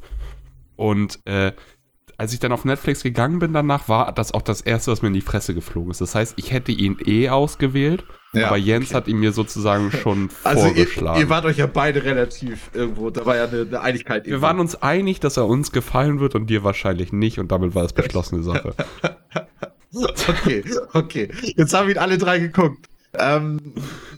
Und 0.76 1.20
äh, 1.24 1.52
als 2.16 2.32
ich 2.32 2.40
dann 2.40 2.52
auf 2.52 2.64
Netflix 2.64 3.02
gegangen 3.02 3.38
bin 3.38 3.52
danach, 3.52 3.88
war 3.88 4.12
das 4.12 4.32
auch 4.32 4.42
das 4.42 4.60
erste, 4.60 4.92
was 4.92 5.02
mir 5.02 5.08
in 5.08 5.14
die 5.14 5.20
Fresse 5.20 5.54
geflogen 5.54 5.90
ist. 5.90 6.00
Das 6.00 6.14
heißt, 6.14 6.34
ich 6.36 6.52
hätte 6.52 6.72
ihn 6.72 6.96
eh 7.04 7.28
ausgewählt, 7.28 8.04
Ja, 8.32 8.46
aber 8.48 8.56
Jens 8.56 8.86
okay. 8.88 8.94
hat 8.94 9.08
ihn 9.08 9.18
mir 9.18 9.32
sozusagen 9.32 9.90
schon 9.90 10.28
Also 10.44 10.66
ihr, 10.68 10.74
vorgeschlagen. 10.74 11.20
ihr 11.20 11.28
wart 11.28 11.44
euch 11.44 11.58
ja 11.58 11.66
beide 11.66 12.04
relativ 12.04 12.70
irgendwo, 12.72 13.10
da 13.10 13.26
war 13.26 13.36
ja 13.36 13.44
eine, 13.46 13.62
eine 13.62 13.80
Einigkeit. 13.80 14.26
wir 14.26 14.40
waren 14.42 14.60
uns 14.60 14.74
einig, 14.76 15.20
dass 15.20 15.36
er 15.36 15.46
uns 15.46 15.72
gefallen 15.72 16.20
wird 16.20 16.34
und 16.34 16.48
dir 16.48 16.62
wahrscheinlich 16.64 17.12
nicht 17.12 17.38
und 17.38 17.50
damit 17.52 17.74
war 17.74 17.84
es 17.84 17.92
beschlossene 17.92 18.42
Sache. 18.42 18.74
Okay, 20.28 20.64
okay. 20.92 21.28
Jetzt 21.56 21.72
haben 21.72 21.88
ihn 21.88 21.98
alle 21.98 22.18
drei 22.18 22.40
geguckt. 22.40 22.86
Ähm, 23.18 23.60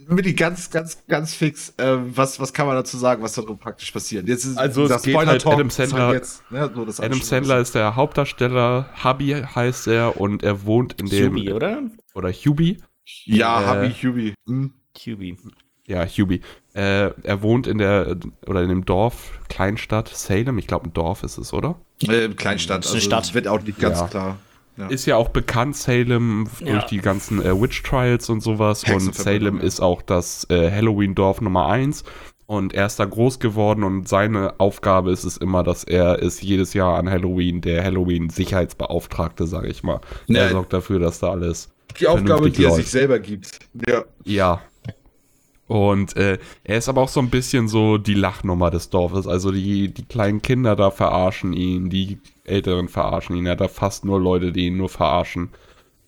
Mini, 0.07 0.33
ganz, 0.33 0.69
ganz, 0.69 0.97
ganz 1.07 1.33
fix. 1.33 1.73
Ähm, 1.77 2.11
was, 2.15 2.39
was 2.39 2.53
kann 2.53 2.65
man 2.67 2.75
dazu 2.75 2.97
sagen, 2.97 3.21
was 3.23 3.33
darum 3.33 3.57
praktisch 3.57 3.91
passiert? 3.91 4.27
Jetzt 4.27 4.45
ist 4.45 4.57
Also, 4.57 4.83
es 4.83 4.87
dieser 4.87 4.99
geht 5.01 5.15
halt 5.27 5.41
Spoiler-Talk 5.41 5.53
Adam 5.53 5.69
halt 5.69 5.73
Sandler- 5.73 6.13
jetzt, 6.13 6.51
ne, 6.51 6.71
so, 6.73 6.81
alle 6.81 6.93
Adam 7.11 7.21
Sandler 7.21 7.59
ist 7.59 7.75
der 7.75 7.95
Hauptdarsteller, 7.95 8.89
Hubby 9.03 9.43
heißt 9.55 9.87
er 9.87 10.19
und 10.19 10.43
er 10.43 10.65
wohnt 10.65 10.99
in 11.01 11.07
dem 11.07 11.33
Huey, 11.33 11.51
oder? 11.53 11.81
oder 12.15 12.31
Hubie. 12.31 12.77
Ja, 13.25 13.61
äh, 13.61 13.65
Habi 13.65 13.89
Hubi. 13.93 14.33
Hm. 14.47 14.73
Huey. 15.05 15.37
Ja, 15.85 16.05
Hubie. 16.05 16.41
Äh, 16.73 17.11
er 17.23 17.41
wohnt 17.41 17.65
in 17.67 17.77
der 17.77 18.17
oder 18.45 18.61
in 18.61 18.69
dem 18.69 18.83
Dorf, 18.85 19.39
Kleinstadt 19.47 20.09
Salem. 20.09 20.57
Ich 20.57 20.67
glaube, 20.67 20.89
ein 20.89 20.93
Dorf 20.93 21.23
ist 21.23 21.37
es, 21.37 21.53
oder? 21.53 21.75
Äh, 22.01 22.27
Kleinstadt. 22.29 22.83
Ist 22.83 22.91
eine 22.91 22.95
Also 22.97 23.05
Stadt. 23.05 23.33
wird 23.33 23.47
auch 23.47 23.61
nicht 23.61 23.79
ganz 23.79 23.99
Ja. 23.99 24.07
klar. 24.07 24.37
Ja. 24.77 24.87
Ist 24.87 25.05
ja 25.07 25.15
auch 25.15 25.29
bekannt, 25.29 25.75
Salem, 25.75 26.47
Ja. 26.59 26.73
durch 26.73 26.85
die 26.85 26.99
ganzen 26.99 27.41
äh, 27.43 27.59
Witch 27.59 27.81
Trials 27.83 28.29
und 28.29 28.41
sowas. 28.41 28.83
Und 28.83 29.15
Salem 29.15 29.57
ja. 29.57 29.63
ist 29.63 29.79
auch 29.79 30.01
das 30.01 30.45
äh, 30.49 30.71
Halloween-Dorf 30.71 31.41
Nummer 31.41 31.65
eins. 31.67 32.03
Und 32.45 32.73
er 32.73 32.85
ist 32.85 32.97
da 32.97 33.03
groß 33.03 33.39
geworden 33.39 33.83
und 33.83 34.07
seine 34.07 34.57
Aufgabe 34.59 35.11
ist 35.11 35.25
es 35.25 35.35
immer, 35.35 35.63
dass 35.63 35.83
er 35.83 36.19
ist 36.19 36.41
jedes 36.41 36.73
Jahr 36.73 36.97
an 36.97 37.09
Halloween 37.09 37.59
der 37.59 37.83
Halloween-Sicherheitsbeauftragte, 37.83 39.47
sage 39.47 39.67
ich 39.67 39.83
mal. 39.83 39.99
Ja. 40.27 40.43
Er 40.43 40.49
sorgt 40.51 40.73
dafür, 40.73 40.99
dass 40.99 41.19
da 41.19 41.31
alles 41.31 41.69
Die 41.99 42.07
Aufgabe, 42.07 42.49
die 42.49 42.63
er 42.63 42.69
läuft. 42.69 42.81
sich 42.83 42.91
selber 42.91 43.19
gibt. 43.19 43.59
Ja. 43.87 44.03
Ja. 44.23 44.61
Und 45.67 46.15
äh, 46.15 46.37
er 46.63 46.77
ist 46.77 46.87
aber 46.87 47.01
auch 47.01 47.09
so 47.09 47.19
ein 47.19 47.29
bisschen 47.29 47.67
so 47.67 47.97
die 47.97 48.13
Lachnummer 48.13 48.71
des 48.71 48.89
Dorfes. 48.89 49.27
Also 49.27 49.51
die, 49.51 49.93
die 49.93 50.05
kleinen 50.05 50.41
Kinder 50.41 50.75
da 50.75 50.91
verarschen 50.91 51.51
ihn, 51.53 51.89
die 51.89 52.19
Älteren 52.45 52.87
verarschen 52.87 53.35
ihn. 53.35 53.45
Er 53.45 53.53
hat 53.53 53.61
da 53.61 53.67
fast 53.67 54.05
nur 54.05 54.19
Leute, 54.19 54.51
die 54.53 54.67
ihn 54.67 54.77
nur 54.77 54.89
verarschen. 54.89 55.49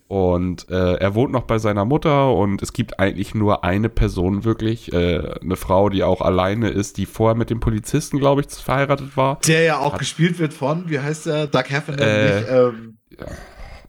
Und 0.08 0.68
äh, 0.70 0.96
er 0.96 1.14
wohnt 1.14 1.32
noch 1.32 1.44
bei 1.44 1.60
seiner 1.60 1.86
Mutter 1.86 2.34
und 2.34 2.64
es 2.64 2.74
gibt 2.74 3.00
eigentlich 3.00 3.36
nur 3.36 3.64
eine 3.64 3.90
Person 3.90 4.44
wirklich, 4.44 4.92
äh, 4.92 5.36
eine 5.40 5.56
Frau, 5.56 5.90
die 5.90 6.04
auch 6.04 6.22
alleine 6.22 6.70
ist, 6.70 6.98
die 6.98 7.06
vorher 7.06 7.36
mit 7.36 7.52
dem 7.52 7.60
Polizisten, 7.60 8.18
glaube 8.18 8.42
ich, 8.42 8.48
verheiratet 8.48 9.16
war. 9.18 9.40
Der 9.46 9.62
ja 9.62 9.78
auch 9.78 10.00
gespielt 10.00 10.40
wird 10.40 10.54
von, 10.54 10.90
wie 10.90 11.00
heißt 11.00 11.28
der? 11.28 11.46
Doug 11.46 11.66
Heffernan, 11.68 12.08
Äh, 12.08 12.36
nicht? 12.40 12.50
Ähm, 12.50 12.98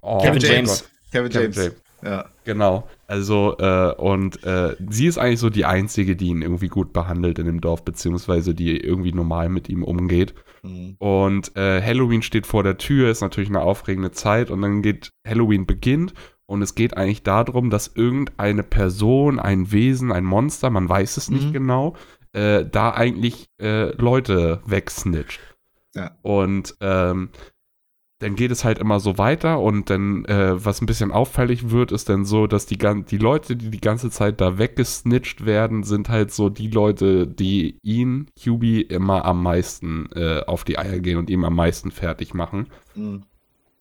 Oh, 0.02 0.18
Kevin 0.18 0.40
James. 0.40 0.80
Gott. 0.82 0.90
Kevin 1.12 1.30
Kevin 1.30 1.52
James. 1.52 1.74
Ja. 2.02 2.26
Genau. 2.44 2.88
Also, 3.06 3.56
äh, 3.58 3.94
und 3.94 4.42
äh, 4.44 4.76
sie 4.88 5.06
ist 5.06 5.18
eigentlich 5.18 5.40
so 5.40 5.50
die 5.50 5.64
Einzige, 5.66 6.16
die 6.16 6.28
ihn 6.28 6.42
irgendwie 6.42 6.68
gut 6.68 6.92
behandelt 6.92 7.38
in 7.38 7.46
dem 7.46 7.60
Dorf, 7.60 7.84
beziehungsweise 7.84 8.54
die 8.54 8.76
irgendwie 8.76 9.12
normal 9.12 9.48
mit 9.48 9.68
ihm 9.68 9.84
umgeht. 9.84 10.34
Mhm. 10.62 10.96
Und 10.98 11.56
äh, 11.56 11.82
Halloween 11.82 12.22
steht 12.22 12.46
vor 12.46 12.62
der 12.62 12.78
Tür, 12.78 13.10
ist 13.10 13.20
natürlich 13.20 13.50
eine 13.50 13.60
aufregende 13.60 14.12
Zeit 14.12 14.50
und 14.50 14.62
dann 14.62 14.82
geht 14.82 15.10
Halloween 15.26 15.66
beginnt 15.66 16.14
und 16.46 16.62
es 16.62 16.74
geht 16.74 16.96
eigentlich 16.96 17.22
darum, 17.22 17.70
dass 17.70 17.92
irgendeine 17.94 18.62
Person, 18.62 19.38
ein 19.38 19.70
Wesen, 19.70 20.10
ein 20.10 20.24
Monster, 20.24 20.70
man 20.70 20.88
weiß 20.88 21.16
es 21.16 21.30
nicht 21.30 21.48
Mhm. 21.48 21.52
genau, 21.52 21.96
äh, 22.32 22.64
da 22.64 22.92
eigentlich 22.92 23.46
äh, 23.60 23.94
Leute 23.96 24.60
wegsnitcht. 24.66 25.40
Ja. 25.94 26.16
Und 26.22 26.74
ähm, 26.80 27.30
dann 28.20 28.36
geht 28.36 28.50
es 28.50 28.64
halt 28.64 28.78
immer 28.78 29.00
so 29.00 29.16
weiter 29.16 29.60
und 29.60 29.88
dann, 29.88 30.26
äh, 30.26 30.64
was 30.64 30.82
ein 30.82 30.86
bisschen 30.86 31.10
auffällig 31.10 31.70
wird, 31.70 31.90
ist 31.90 32.10
dann 32.10 32.26
so, 32.26 32.46
dass 32.46 32.66
die, 32.66 32.76
die 32.76 33.16
Leute, 33.16 33.56
die 33.56 33.70
die 33.70 33.80
ganze 33.80 34.10
Zeit 34.10 34.42
da 34.42 34.58
weggesnitcht 34.58 35.46
werden, 35.46 35.84
sind 35.84 36.10
halt 36.10 36.30
so 36.30 36.50
die 36.50 36.68
Leute, 36.68 37.26
die 37.26 37.78
ihn, 37.82 38.30
Hubie, 38.38 38.82
immer 38.82 39.24
am 39.24 39.42
meisten 39.42 40.10
äh, 40.14 40.42
auf 40.46 40.64
die 40.64 40.78
Eier 40.78 40.98
gehen 40.98 41.16
und 41.16 41.30
ihm 41.30 41.44
am 41.44 41.54
meisten 41.54 41.90
fertig 41.90 42.34
machen. 42.34 42.66
Mhm. 42.94 43.24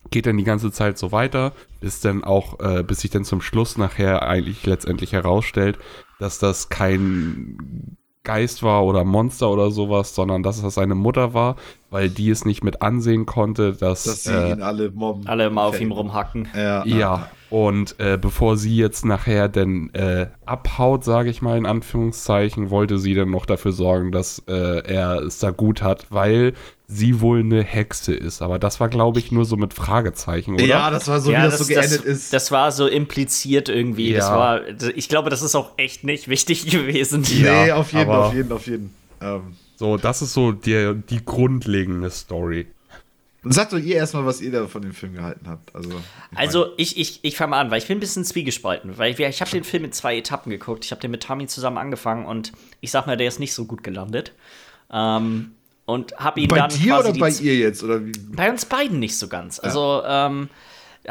Geht 0.09 0.25
dann 0.25 0.37
die 0.37 0.45
ganze 0.45 0.71
Zeit 0.71 0.97
so 0.97 1.11
weiter, 1.11 1.51
bis 1.81 1.99
dann 1.99 2.23
auch, 2.23 2.61
äh, 2.61 2.81
bis 2.83 3.01
sich 3.01 3.11
dann 3.11 3.25
zum 3.25 3.41
Schluss 3.41 3.77
nachher 3.77 4.23
eigentlich 4.23 4.65
letztendlich 4.65 5.11
herausstellt, 5.11 5.77
dass 6.17 6.39
das 6.39 6.69
kein 6.69 7.97
Geist 8.29 8.61
war 8.61 8.85
oder 8.85 9.03
Monster 9.05 9.49
oder 9.49 9.71
sowas, 9.71 10.13
sondern 10.13 10.43
dass 10.43 10.61
das 10.61 10.75
seine 10.75 10.93
Mutter 10.93 11.33
war, 11.33 11.55
weil 11.89 12.11
die 12.11 12.29
es 12.29 12.45
nicht 12.45 12.63
mit 12.63 12.83
ansehen 12.83 13.25
konnte, 13.25 13.73
dass, 13.73 14.03
Dass 14.03 14.25
sie 14.25 14.33
äh, 14.33 14.51
ihn 14.51 14.61
alle 14.61 14.91
mobben. 14.91 15.25
Alle 15.27 15.47
immer 15.47 15.63
auf 15.63 15.81
ihm 15.81 15.91
rumhacken. 15.91 16.47
Ja. 16.55 16.85
ja, 16.85 17.27
und 17.49 17.95
äh, 17.99 18.17
bevor 18.21 18.57
sie 18.57 18.75
jetzt 18.75 19.05
nachher 19.05 19.47
denn 19.49 19.93
äh, 19.93 20.27
abhaut, 20.45 21.03
sage 21.03 21.29
ich 21.29 21.41
mal 21.41 21.57
in 21.57 21.65
Anführungszeichen, 21.65 22.69
wollte 22.69 22.99
sie 22.99 23.13
dann 23.15 23.31
noch 23.31 23.45
dafür 23.45 23.71
sorgen, 23.71 24.11
dass 24.11 24.43
äh, 24.47 24.53
er 24.87 25.21
es 25.21 25.39
da 25.39 25.51
gut 25.51 25.81
hat, 25.81 26.05
weil 26.09 26.53
sie 26.87 27.21
wohl 27.21 27.39
eine 27.39 27.63
Hexe 27.63 28.13
ist. 28.13 28.41
Aber 28.41 28.57
das 28.59 28.79
war, 28.79 28.89
glaube 28.89 29.19
ich, 29.19 29.31
nur 29.31 29.45
so 29.45 29.57
mit 29.57 29.73
Fragezeichen, 29.73 30.55
oder? 30.55 30.65
Ja, 30.65 30.89
das 30.89 31.07
war 31.07 31.19
so, 31.21 31.29
wie 31.31 31.35
das, 31.35 31.57
so 31.59 31.65
geendet 31.65 31.99
das, 31.99 32.05
ist. 32.05 32.33
Das 32.33 32.51
war 32.51 32.71
so 32.71 32.87
impliziert 32.87 33.69
irgendwie. 33.69 34.13
Das 34.13 34.27
Ja. 34.27 34.35
war, 34.37 34.61
ich 34.95 35.09
glaube, 35.09 35.29
das 35.29 35.41
ist 35.41 35.55
auch 35.55 35.71
echt 35.77 36.03
nicht 36.03 36.27
wichtig 36.27 36.65
gewesen. 36.71 37.23
Ja, 37.25 37.65
nee, 37.65 37.71
auf 37.71 37.93
jeden, 37.93 38.09
auf 38.09 38.33
jeden, 38.33 38.51
auf 38.51 38.67
jeden. 38.67 38.93
Ähm, 39.21 39.41
So, 39.75 39.97
das 39.97 40.21
ist 40.21 40.33
so 40.33 40.51
die, 40.51 40.93
die 41.09 41.23
grundlegende 41.23 42.09
Story. 42.09 42.67
Sagt 43.43 43.73
doch 43.73 43.77
ihr 43.77 43.95
erstmal, 43.95 44.25
was 44.25 44.41
ihr 44.41 44.51
da 44.51 44.67
von 44.67 44.81
dem 44.81 44.93
Film 44.93 45.13
gehalten 45.13 45.47
habt. 45.47 45.73
Also, 45.75 45.91
ich 46.31 46.37
Also 46.37 46.73
ich, 46.77 46.97
ich, 46.97 47.19
ich 47.23 47.37
fange 47.37 47.51
mal 47.51 47.61
an, 47.61 47.71
weil 47.71 47.79
ich 47.79 47.87
bin 47.87 47.97
ein 47.97 47.99
bisschen 48.01 48.25
zwiegespalten. 48.25 48.97
Weil 48.97 49.11
ich, 49.11 49.19
ich 49.19 49.41
habe 49.41 49.51
den 49.51 49.63
Film 49.63 49.85
in 49.85 49.91
zwei 49.91 50.17
Etappen 50.17 50.49
geguckt. 50.49 50.85
Ich 50.85 50.91
habe 50.91 51.01
den 51.01 51.11
mit 51.11 51.23
Tommy 51.23 51.47
zusammen 51.47 51.77
angefangen 51.77 52.25
und 52.25 52.51
ich 52.81 52.91
sag 52.91 53.07
mal, 53.07 53.17
der 53.17 53.27
ist 53.27 53.39
nicht 53.39 53.53
so 53.53 53.65
gut 53.65 53.83
gelandet. 53.83 54.33
Ähm, 54.91 55.51
und 55.85 56.15
habe 56.17 56.41
ihn 56.41 56.47
bei 56.47 56.57
dann 56.57 56.69
dir 56.69 56.93
quasi 56.93 57.09
oder 57.09 57.19
bei 57.19 57.29
ihr 57.29 57.57
jetzt? 57.57 57.83
Oder 57.83 58.05
wie? 58.05 58.11
Bei 58.11 58.49
uns 58.51 58.65
beiden 58.65 58.99
nicht 58.99 59.17
so 59.17 59.27
ganz. 59.27 59.59
Also, 59.59 60.03
ähm, 60.05 60.49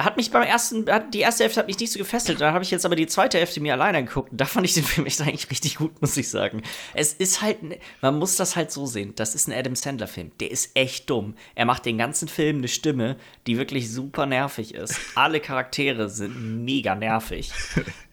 hat 0.05 0.17
mich 0.17 0.31
beim 0.31 0.43
ersten, 0.43 0.91
hat, 0.91 1.13
die 1.13 1.21
erste 1.21 1.45
Hälfte 1.45 1.61
hat 1.61 1.67
mich 1.67 1.79
nicht 1.79 1.93
so 1.93 1.99
gefesselt. 1.99 2.41
Da 2.41 2.53
habe 2.53 2.65
ich 2.65 2.71
jetzt 2.71 2.87
aber 2.87 2.97
die 2.97 3.07
zweite 3.07 3.39
Hälfte 3.39 3.61
mir 3.61 3.73
alleine 3.75 4.05
geguckt. 4.05 4.31
Da 4.33 4.45
fand 4.45 4.65
ich 4.67 4.75
den 4.75 4.85
Film 4.85 5.07
echt 5.07 5.21
eigentlich 5.21 5.51
richtig 5.51 5.77
gut, 5.77 6.01
muss 6.01 6.17
ich 6.17 6.29
sagen. 6.31 6.63
Es 6.95 7.13
ist 7.13 7.43
halt, 7.43 7.63
ne- 7.63 7.79
man 8.01 8.19
muss 8.19 8.37
das 8.37 8.57
halt 8.57 8.71
so 8.71 8.87
sehen. 8.87 9.13
Das 9.17 9.35
ist 9.35 9.49
ein 9.49 9.53
Adam 9.53 9.75
Sandler-Film. 9.75 10.33
Der 10.41 10.51
ist 10.51 10.71
echt 10.75 11.11
dumm. 11.11 11.35
Er 11.55 11.65
macht 11.65 11.85
den 11.87 11.99
ganzen 11.99 12.29
Film 12.29 12.59
eine 12.59 12.69
Stimme, 12.69 13.17
die 13.47 13.59
wirklich 13.59 13.93
super 13.93 14.27
nervig 14.27 14.75
ist. 14.75 14.99
Alle 15.15 15.41
Charaktere 15.41 16.09
sind 16.09 16.65
mega 16.65 16.95
nervig. 16.95 17.51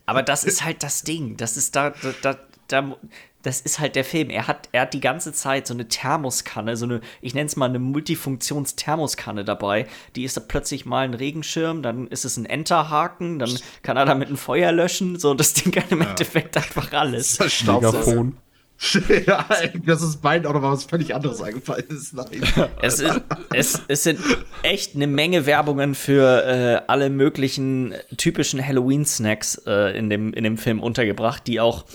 Aber 0.06 0.24
das 0.24 0.44
ist 0.44 0.64
halt 0.64 0.84
das 0.84 1.04
Ding. 1.04 1.38
Das 1.38 1.58
ist 1.58 1.76
da, 1.76 1.90
da, 1.92 2.14
da, 2.22 2.40
da 2.68 2.98
das 3.46 3.62
ist 3.62 3.80
halt 3.80 3.96
der 3.96 4.04
Film. 4.04 4.30
Er 4.30 4.48
hat, 4.48 4.70
er 4.72 4.82
hat 4.82 4.94
die 4.94 5.00
ganze 5.00 5.32
Zeit 5.32 5.68
so 5.68 5.74
eine 5.74 5.88
Thermoskanne, 5.88 6.76
so 6.76 6.86
eine, 6.86 7.02
ich 7.22 7.36
nenne 7.36 7.46
es 7.46 7.56
mal 7.56 7.70
eine 7.70 7.80
Multifunktions-Thermoskanne 7.80 9.46
dabei. 9.46 9.86
Die 10.16 10.24
ist 10.24 10.36
da 10.36 10.42
plötzlich 10.42 10.86
mal 10.86 11.06
ein 11.06 11.14
Regenschirm, 11.14 11.84
dann 11.84 12.08
ist 12.08 12.26
es 12.26 12.38
ein 12.38 12.46
Enterhaken, 12.46 13.38
dann 13.38 13.52
kann 13.84 13.98
er 13.98 14.06
damit 14.06 14.30
ein 14.30 14.38
Feuer 14.38 14.72
löschen. 14.72 15.20
So, 15.20 15.36
das 15.36 15.54
Ding 15.54 15.72
kann 15.72 15.84
im 15.90 16.02
Endeffekt 16.02 16.58
einfach 16.58 16.92
alles. 16.94 17.38
Das 17.38 17.54
Staubsauger. 17.54 18.00
Megafon. 18.00 18.38
ja, 19.26 19.46
das 19.86 20.02
ist 20.02 20.22
beiden 20.22 20.46
auch 20.48 20.54
noch 20.54 20.62
was 20.62 20.84
völlig 20.84 21.16
anderes 21.16 21.42
eingefallen 21.42 21.86
ist. 21.90 22.14
Nein. 22.14 22.42
Es, 22.82 23.00
ist, 23.00 23.22
es, 23.54 23.82
es 23.88 24.04
sind 24.04 24.20
echt 24.64 24.96
eine 24.96 25.08
Menge 25.08 25.46
Werbungen 25.46 25.96
für 25.96 26.44
äh, 26.44 26.82
alle 26.88 27.10
möglichen 27.10 27.94
typischen 28.18 28.66
Halloween-Snacks 28.66 29.62
äh, 29.66 29.98
in, 29.98 30.10
dem, 30.10 30.34
in 30.34 30.44
dem 30.44 30.58
Film 30.58 30.82
untergebracht, 30.82 31.48
die 31.48 31.62
auch. 31.62 31.86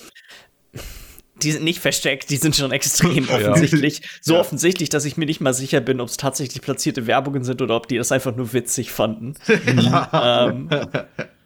Die 1.42 1.52
sind 1.52 1.64
nicht 1.64 1.80
versteckt, 1.80 2.30
die 2.30 2.36
sind 2.36 2.54
schon 2.56 2.72
extrem 2.72 3.28
offensichtlich. 3.30 4.02
So 4.20 4.34
Ja. 4.34 4.40
offensichtlich, 4.40 4.88
dass 4.88 5.04
ich 5.04 5.16
mir 5.16 5.26
nicht 5.26 5.40
mal 5.40 5.54
sicher 5.54 5.80
bin, 5.80 6.00
ob 6.00 6.08
es 6.08 6.16
tatsächlich 6.16 6.62
platzierte 6.62 7.06
Werbungen 7.06 7.44
sind 7.44 7.60
oder 7.62 7.76
ob 7.76 7.88
die 7.88 7.96
das 7.98 8.12
einfach 8.12 8.34
nur 8.36 8.52
witzig 8.52 8.90
fanden. 8.92 9.34
ähm, 10.12 10.68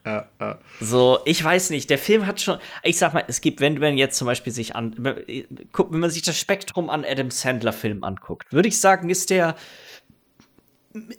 Ja, 0.06 0.28
ja. 0.38 0.58
So, 0.82 1.20
ich 1.24 1.42
weiß 1.42 1.70
nicht, 1.70 1.88
der 1.88 1.96
Film 1.96 2.26
hat 2.26 2.38
schon, 2.38 2.58
ich 2.82 2.98
sag 2.98 3.14
mal, 3.14 3.24
es 3.26 3.40
gibt, 3.40 3.62
wenn 3.62 3.78
man 3.78 3.96
jetzt 3.96 4.18
zum 4.18 4.26
Beispiel 4.26 4.52
sich 4.52 4.76
an, 4.76 4.94
guck, 5.72 5.90
wenn 5.94 6.00
man 6.00 6.10
sich 6.10 6.20
das 6.20 6.38
Spektrum 6.38 6.90
an 6.90 7.06
Adam 7.08 7.30
Sandler 7.30 7.72
Film 7.72 8.04
anguckt, 8.04 8.52
würde 8.52 8.68
ich 8.68 8.78
sagen, 8.78 9.08
ist 9.08 9.30
der 9.30 9.56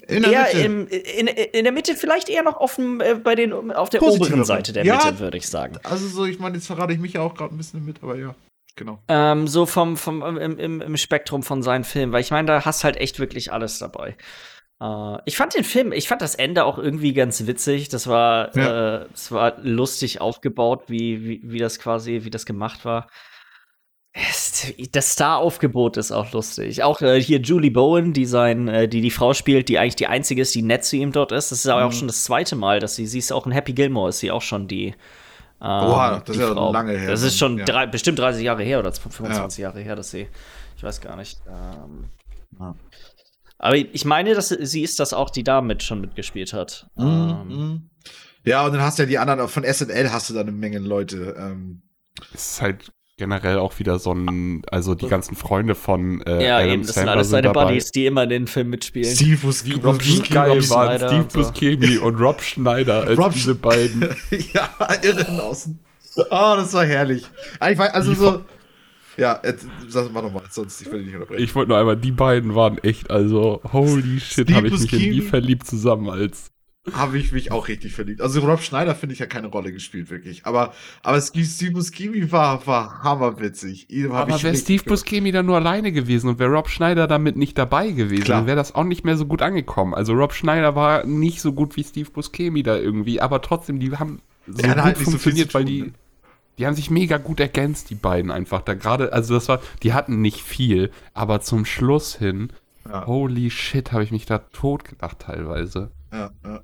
In 0.07 0.21
der 0.21 0.31
eher 0.31 0.43
Mitte. 0.43 0.59
im, 0.59 0.87
in, 0.87 1.27
in 1.27 1.63
der 1.63 1.73
Mitte 1.73 1.95
vielleicht 1.95 2.29
eher 2.29 2.43
noch 2.43 2.57
offen 2.57 3.01
äh, 3.01 3.15
bei 3.15 3.33
den, 3.33 3.53
auf 3.53 3.89
der 3.89 3.97
Positivere. 3.97 4.27
oberen 4.33 4.45
Seite 4.45 4.71
der 4.71 4.85
Ja. 4.85 4.97
Mitte, 5.03 5.17
würde 5.19 5.37
ich 5.39 5.47
sagen. 5.47 5.77
Also 5.81 6.07
so, 6.07 6.25
ich 6.25 6.37
meine, 6.37 6.55
jetzt 6.57 6.67
verrate 6.67 6.93
ich 6.93 6.99
mich 6.99 7.13
ja 7.13 7.21
auch 7.21 7.33
gerade 7.33 7.55
ein 7.55 7.57
bisschen 7.57 7.83
mit, 7.83 8.03
aber 8.03 8.15
ja, 8.17 8.35
genau. 8.75 8.99
Ähm, 9.07 9.47
so 9.47 9.65
vom, 9.65 9.97
vom 9.97 10.21
im, 10.37 10.57
im, 10.59 10.81
im 10.81 10.97
Spektrum 10.97 11.43
von 11.43 11.61
seinen 11.63 11.83
Filmen, 11.83 12.11
weil 12.11 12.21
ich 12.21 12.31
meine, 12.31 12.47
da 12.47 12.65
hast 12.65 12.83
halt 12.83 12.97
echt 12.97 13.19
wirklich 13.19 13.51
alles 13.51 13.79
dabei. 13.79 14.15
Äh, 14.81 15.17
ich 15.25 15.37
fand 15.37 15.53
den 15.55 15.63
Film, 15.63 15.91
ich 15.91 16.07
fand 16.07 16.21
das 16.21 16.35
Ende 16.35 16.65
auch 16.65 16.77
irgendwie 16.77 17.13
ganz 17.13 17.45
witzig. 17.47 17.89
Das 17.89 18.07
war, 18.07 18.55
Ja. 18.57 19.03
äh, 19.03 19.05
es 19.13 19.31
war 19.31 19.53
lustig 19.61 20.21
aufgebaut, 20.21 20.83
wie, 20.87 21.23
wie, 21.25 21.41
wie 21.43 21.59
das 21.59 21.79
quasi, 21.79 22.21
wie 22.23 22.29
das 22.29 22.45
gemacht 22.45 22.85
war. 22.85 23.07
Das 24.93 25.11
Star-Aufgebot 25.11 25.97
ist 25.97 26.13
auch 26.13 26.31
lustig. 26.31 26.83
Auch 26.83 27.01
äh, 27.01 27.19
hier 27.21 27.39
Julie 27.41 27.69
Bowen, 27.71 28.13
die 28.13 28.25
sein, 28.25 28.69
äh, 28.69 28.87
die 28.87 29.01
die 29.01 29.11
Frau 29.11 29.33
spielt, 29.33 29.67
die 29.67 29.77
eigentlich 29.77 29.97
die 29.97 30.07
einzige 30.07 30.41
ist, 30.41 30.55
die 30.55 30.61
nett 30.61 30.85
zu 30.85 30.95
ihm 30.95 31.11
dort 31.11 31.33
ist. 31.33 31.51
Das 31.51 31.59
ist 31.59 31.67
aber 31.67 31.83
auch 31.83 31.89
Mhm. 31.91 31.95
schon 31.95 32.07
das 32.07 32.23
zweite 32.23 32.55
Mal, 32.55 32.79
dass 32.79 32.95
sie, 32.95 33.07
sie 33.07 33.19
ist 33.19 33.33
auch 33.33 33.45
in 33.45 33.51
Happy 33.51 33.73
Gilmore, 33.73 34.09
ist 34.09 34.19
sie 34.19 34.31
auch 34.31 34.41
schon 34.41 34.69
die. 34.69 34.95
Ähm, 35.61 35.67
Oha, 35.67 36.19
das 36.25 36.35
ist 36.35 36.41
ja 36.41 36.51
Frau. 36.53 36.71
lange 36.71 36.97
her 36.97 37.09
Das 37.11 37.21
ist 37.21 37.37
schon 37.37 37.57
Ja. 37.57 37.65
drei, 37.65 37.87
bestimmt 37.87 38.19
30 38.19 38.43
Jahre 38.43 38.63
her 38.63 38.79
oder 38.79 38.91
25 38.91 39.59
Jahre 39.59 39.79
her, 39.81 39.95
dass 39.95 40.11
sie. 40.11 40.27
Ich 40.77 40.83
weiß 40.83 41.01
gar 41.01 41.15
nicht. 41.15 41.39
Ähm, 41.47 42.05
Ja. 42.59 42.75
aber 43.57 43.75
ich 43.77 44.05
meine, 44.05 44.33
dass 44.35 44.49
sie 44.49 44.81
ist 44.81 44.99
das 44.99 45.13
auch, 45.13 45.29
die 45.29 45.43
da 45.43 45.61
mit 45.61 45.83
schon 45.83 46.01
mitgespielt 46.01 46.53
hat. 46.53 46.87
Ähm, 46.97 47.47
Mhm. 47.47 47.89
Ja, 48.43 48.65
und 48.65 48.73
dann 48.73 48.81
hast 48.83 48.99
du 48.99 49.03
ja 49.03 49.07
die 49.09 49.17
anderen, 49.17 49.47
von 49.49 49.63
SNL 49.63 50.11
hast 50.11 50.29
du 50.29 50.33
da 50.35 50.41
eine 50.41 50.51
Menge 50.51 50.77
Leute. 50.79 51.35
Ähm, 51.37 51.81
Es 52.33 52.51
ist 52.51 52.61
halt 52.61 52.91
generell 53.17 53.59
auch 53.59 53.79
wieder 53.79 53.97
so 53.97 54.13
ein, 54.13 54.63
also 54.69 54.93
die 54.93 55.07
ganzen 55.07 55.35
Freunde 55.35 55.75
von 55.75 56.21
äh, 56.21 56.45
ja, 56.45 56.57
Adam 56.57 56.69
eben, 56.69 56.81
das 56.81 56.87
sind 56.87 56.95
Sandler 56.95 57.11
alles 57.13 57.29
seine 57.29 57.47
dabei. 57.47 57.65
Buddies, 57.65 57.91
die 57.91 58.05
immer 58.05 58.23
in 58.23 58.29
den 58.29 58.47
Film 58.47 58.69
mitspielen. 58.69 59.15
Steve 59.15 59.37
Buscemi, 59.37 59.81
Rob 59.81 60.03
Wie 60.03 60.19
geil 60.19 60.49
waren 60.49 60.61
Schneider 60.61 61.07
Steve 61.07 61.21
und 61.23 61.31
so. 61.31 61.39
Buscemi 61.39 61.97
und 61.97 62.15
Rob 62.19 62.41
Schneider 62.41 63.07
als 63.07 63.17
Rob 63.17 63.33
diese 63.33 63.55
beiden. 63.55 64.01
ja, 64.53 64.69
Irren 65.01 65.39
außen. 65.39 65.79
Oh, 66.17 66.53
das 66.57 66.73
war 66.73 66.85
herrlich. 66.85 67.25
Ah, 67.59 67.69
Ich 67.71 67.77
weiß, 67.77 67.93
also 67.93 68.13
so. 68.13 68.41
Ja, 69.17 69.39
jetzt, 69.45 69.65
sag 69.87 70.11
mal 70.11 70.21
nochmal, 70.21 70.43
sonst 70.49 70.81
ich 70.81 70.91
will 70.91 70.97
dich 70.99 71.07
nicht 71.07 71.15
unterbrechen. 71.15 71.41
Ich 71.41 71.55
wollte 71.55 71.69
nur 71.69 71.77
einmal, 71.77 71.95
die 71.95 72.11
beiden 72.11 72.53
waren 72.53 72.79
echt, 72.79 73.09
also 73.09 73.61
holy 73.71 74.19
shit, 74.19 74.45
Steve 74.45 74.55
habe 74.55 74.67
ich 74.67 74.73
mich 74.73 74.91
in 74.91 74.99
die 74.99 75.05
Buscemi? 75.07 75.21
verliebt 75.29 75.67
zusammen 75.67 76.09
als. 76.09 76.51
Habe 76.93 77.17
ich 77.17 77.31
mich 77.31 77.51
auch 77.51 77.67
richtig 77.67 77.93
verliebt. 77.93 78.21
Also 78.21 78.41
Rob 78.41 78.61
Schneider 78.61 78.93
finde 78.93 79.13
ich 79.13 79.19
ja 79.19 79.25
keine 79.25 79.47
Rolle 79.47 79.71
gespielt, 79.71 80.11
wirklich. 80.11 80.45
Aber, 80.45 80.73
aber 81.01 81.19
Steve 81.19 81.71
Buscemi 81.71 82.31
war, 82.31 82.65
war 82.67 83.01
hammerwitzig. 83.03 83.87
Aber 84.11 84.43
wäre 84.43 84.55
Steve 84.55 84.83
Buscemi 84.83 85.31
dann 85.31 85.47
nur 85.47 85.55
alleine 85.55 85.91
gewesen 85.91 86.29
und 86.29 86.37
wäre 86.37 86.51
Rob 86.51 86.69
Schneider 86.69 87.07
damit 87.07 87.37
nicht 87.37 87.57
dabei 87.57 87.89
gewesen, 87.89 88.25
dann 88.25 88.45
wäre 88.45 88.55
das 88.55 88.75
auch 88.75 88.83
nicht 88.83 89.03
mehr 89.03 89.17
so 89.17 89.25
gut 89.25 89.41
angekommen. 89.41 89.95
Also 89.95 90.13
Rob 90.13 90.33
Schneider 90.33 90.75
war 90.75 91.05
nicht 91.05 91.41
so 91.41 91.53
gut 91.53 91.75
wie 91.75 91.83
Steve 91.83 92.11
Buscemi 92.11 92.61
da 92.61 92.77
irgendwie, 92.77 93.19
aber 93.19 93.41
trotzdem, 93.41 93.79
die 93.79 93.91
haben 93.97 94.21
so 94.45 94.61
gut 94.61 94.75
halt 94.75 94.97
so 94.97 95.05
funktioniert, 95.05 95.51
zu 95.51 95.57
weil 95.57 95.65
die, 95.65 95.81
ne? 95.81 95.93
die 96.59 96.67
haben 96.67 96.75
sich 96.75 96.91
mega 96.91 97.17
gut 97.17 97.39
ergänzt, 97.39 97.89
die 97.89 97.95
beiden 97.95 98.29
einfach. 98.29 98.61
Da 98.61 98.75
gerade, 98.75 99.11
also 99.11 99.33
das 99.33 99.49
war, 99.49 99.59
die 99.81 99.93
hatten 99.93 100.21
nicht 100.21 100.41
viel, 100.41 100.91
aber 101.15 101.41
zum 101.41 101.65
Schluss 101.65 102.15
hin, 102.15 102.49
Ja, 102.87 103.07
holy 103.07 103.49
shit, 103.49 103.91
habe 103.91 104.03
ich 104.03 104.11
mich 104.11 104.27
da 104.27 104.37
tot 104.37 104.85
gedacht 104.85 105.17
teilweise. 105.19 105.89
ja, 106.13 106.29
ja. 106.43 106.61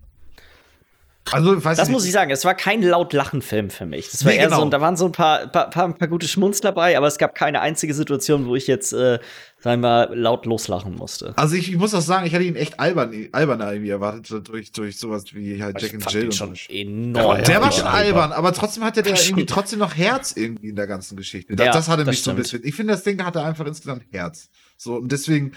Also, 1.33 1.55
Das 1.55 1.77
nicht, 1.79 1.89
muss 1.91 2.05
ich 2.05 2.11
sagen, 2.11 2.31
es 2.31 2.43
war 2.45 2.55
kein 2.55 2.81
Laut-Lachen-Film 2.81 3.69
für 3.69 3.85
mich. 3.85 4.09
Das 4.11 4.25
war 4.25 4.31
Nee, 4.31 4.37
eher 4.39 4.45
genau. 4.45 4.61
so, 4.63 4.69
da 4.69 4.81
waren 4.81 4.97
so 4.97 5.05
ein 5.05 5.11
paar, 5.11 5.47
paar, 5.47 5.69
paar, 5.69 5.85
ein 5.85 5.97
paar 5.97 6.07
gute 6.07 6.27
Schmunz 6.27 6.61
dabei, 6.61 6.97
aber 6.97 7.07
es 7.07 7.17
gab 7.17 7.35
keine 7.35 7.61
einzige 7.61 7.93
Situation, 7.93 8.45
wo 8.47 8.55
ich 8.55 8.67
jetzt, 8.67 8.93
äh, 8.93 9.19
sagen 9.59 9.81
wir, 9.81 10.07
mal, 10.07 10.09
laut 10.17 10.45
loslachen 10.45 10.95
musste. 10.95 11.33
Also 11.37 11.55
ich, 11.55 11.69
ich 11.71 11.77
muss 11.77 11.93
auch 11.93 12.01
sagen, 12.01 12.25
ich 12.25 12.33
hatte 12.33 12.43
ihn 12.43 12.55
echt 12.55 12.79
albern, 12.79 13.13
alberner 13.31 13.71
irgendwie 13.73 13.91
erwartet, 13.91 14.47
durch, 14.49 14.71
durch 14.71 14.97
sowas 14.97 15.25
wie 15.33 15.61
halt 15.61 15.81
Jack 15.81 15.93
ich 15.93 16.05
and 16.05 16.11
Jill 16.11 16.21
ihn 16.23 16.27
und 16.27 16.35
schon 16.35 16.55
enorm. 16.69 17.13
Der 17.13 17.23
war 17.25 17.37
Der 17.41 17.61
war 17.61 17.65
Ja, 17.67 17.71
schon 17.71 17.87
albern. 17.87 18.21
albern, 18.23 18.31
aber 18.33 18.53
trotzdem 18.53 18.83
hatte 18.83 19.03
der 19.03 19.13
irgendwie 19.21 19.45
trotzdem 19.45 19.79
noch 19.79 19.95
Herz 19.95 20.33
irgendwie 20.35 20.69
in 20.69 20.75
der 20.75 20.87
ganzen 20.87 21.15
Geschichte. 21.15 21.55
Das, 21.55 21.65
Ja, 21.65 21.71
das 21.73 21.87
hatte 21.87 22.03
das 22.03 22.13
mich 22.13 22.23
so 22.23 22.31
ein 22.31 22.33
stimmt. 22.35 22.43
bisschen. 22.43 22.67
Ich 22.67 22.75
finde, 22.75 22.93
das 22.93 23.03
Ding 23.03 23.23
hatte 23.23 23.41
einfach 23.43 23.65
insgesamt 23.65 24.03
Herz. 24.11 24.49
So, 24.77 24.95
und 24.95 25.11
deswegen, 25.11 25.51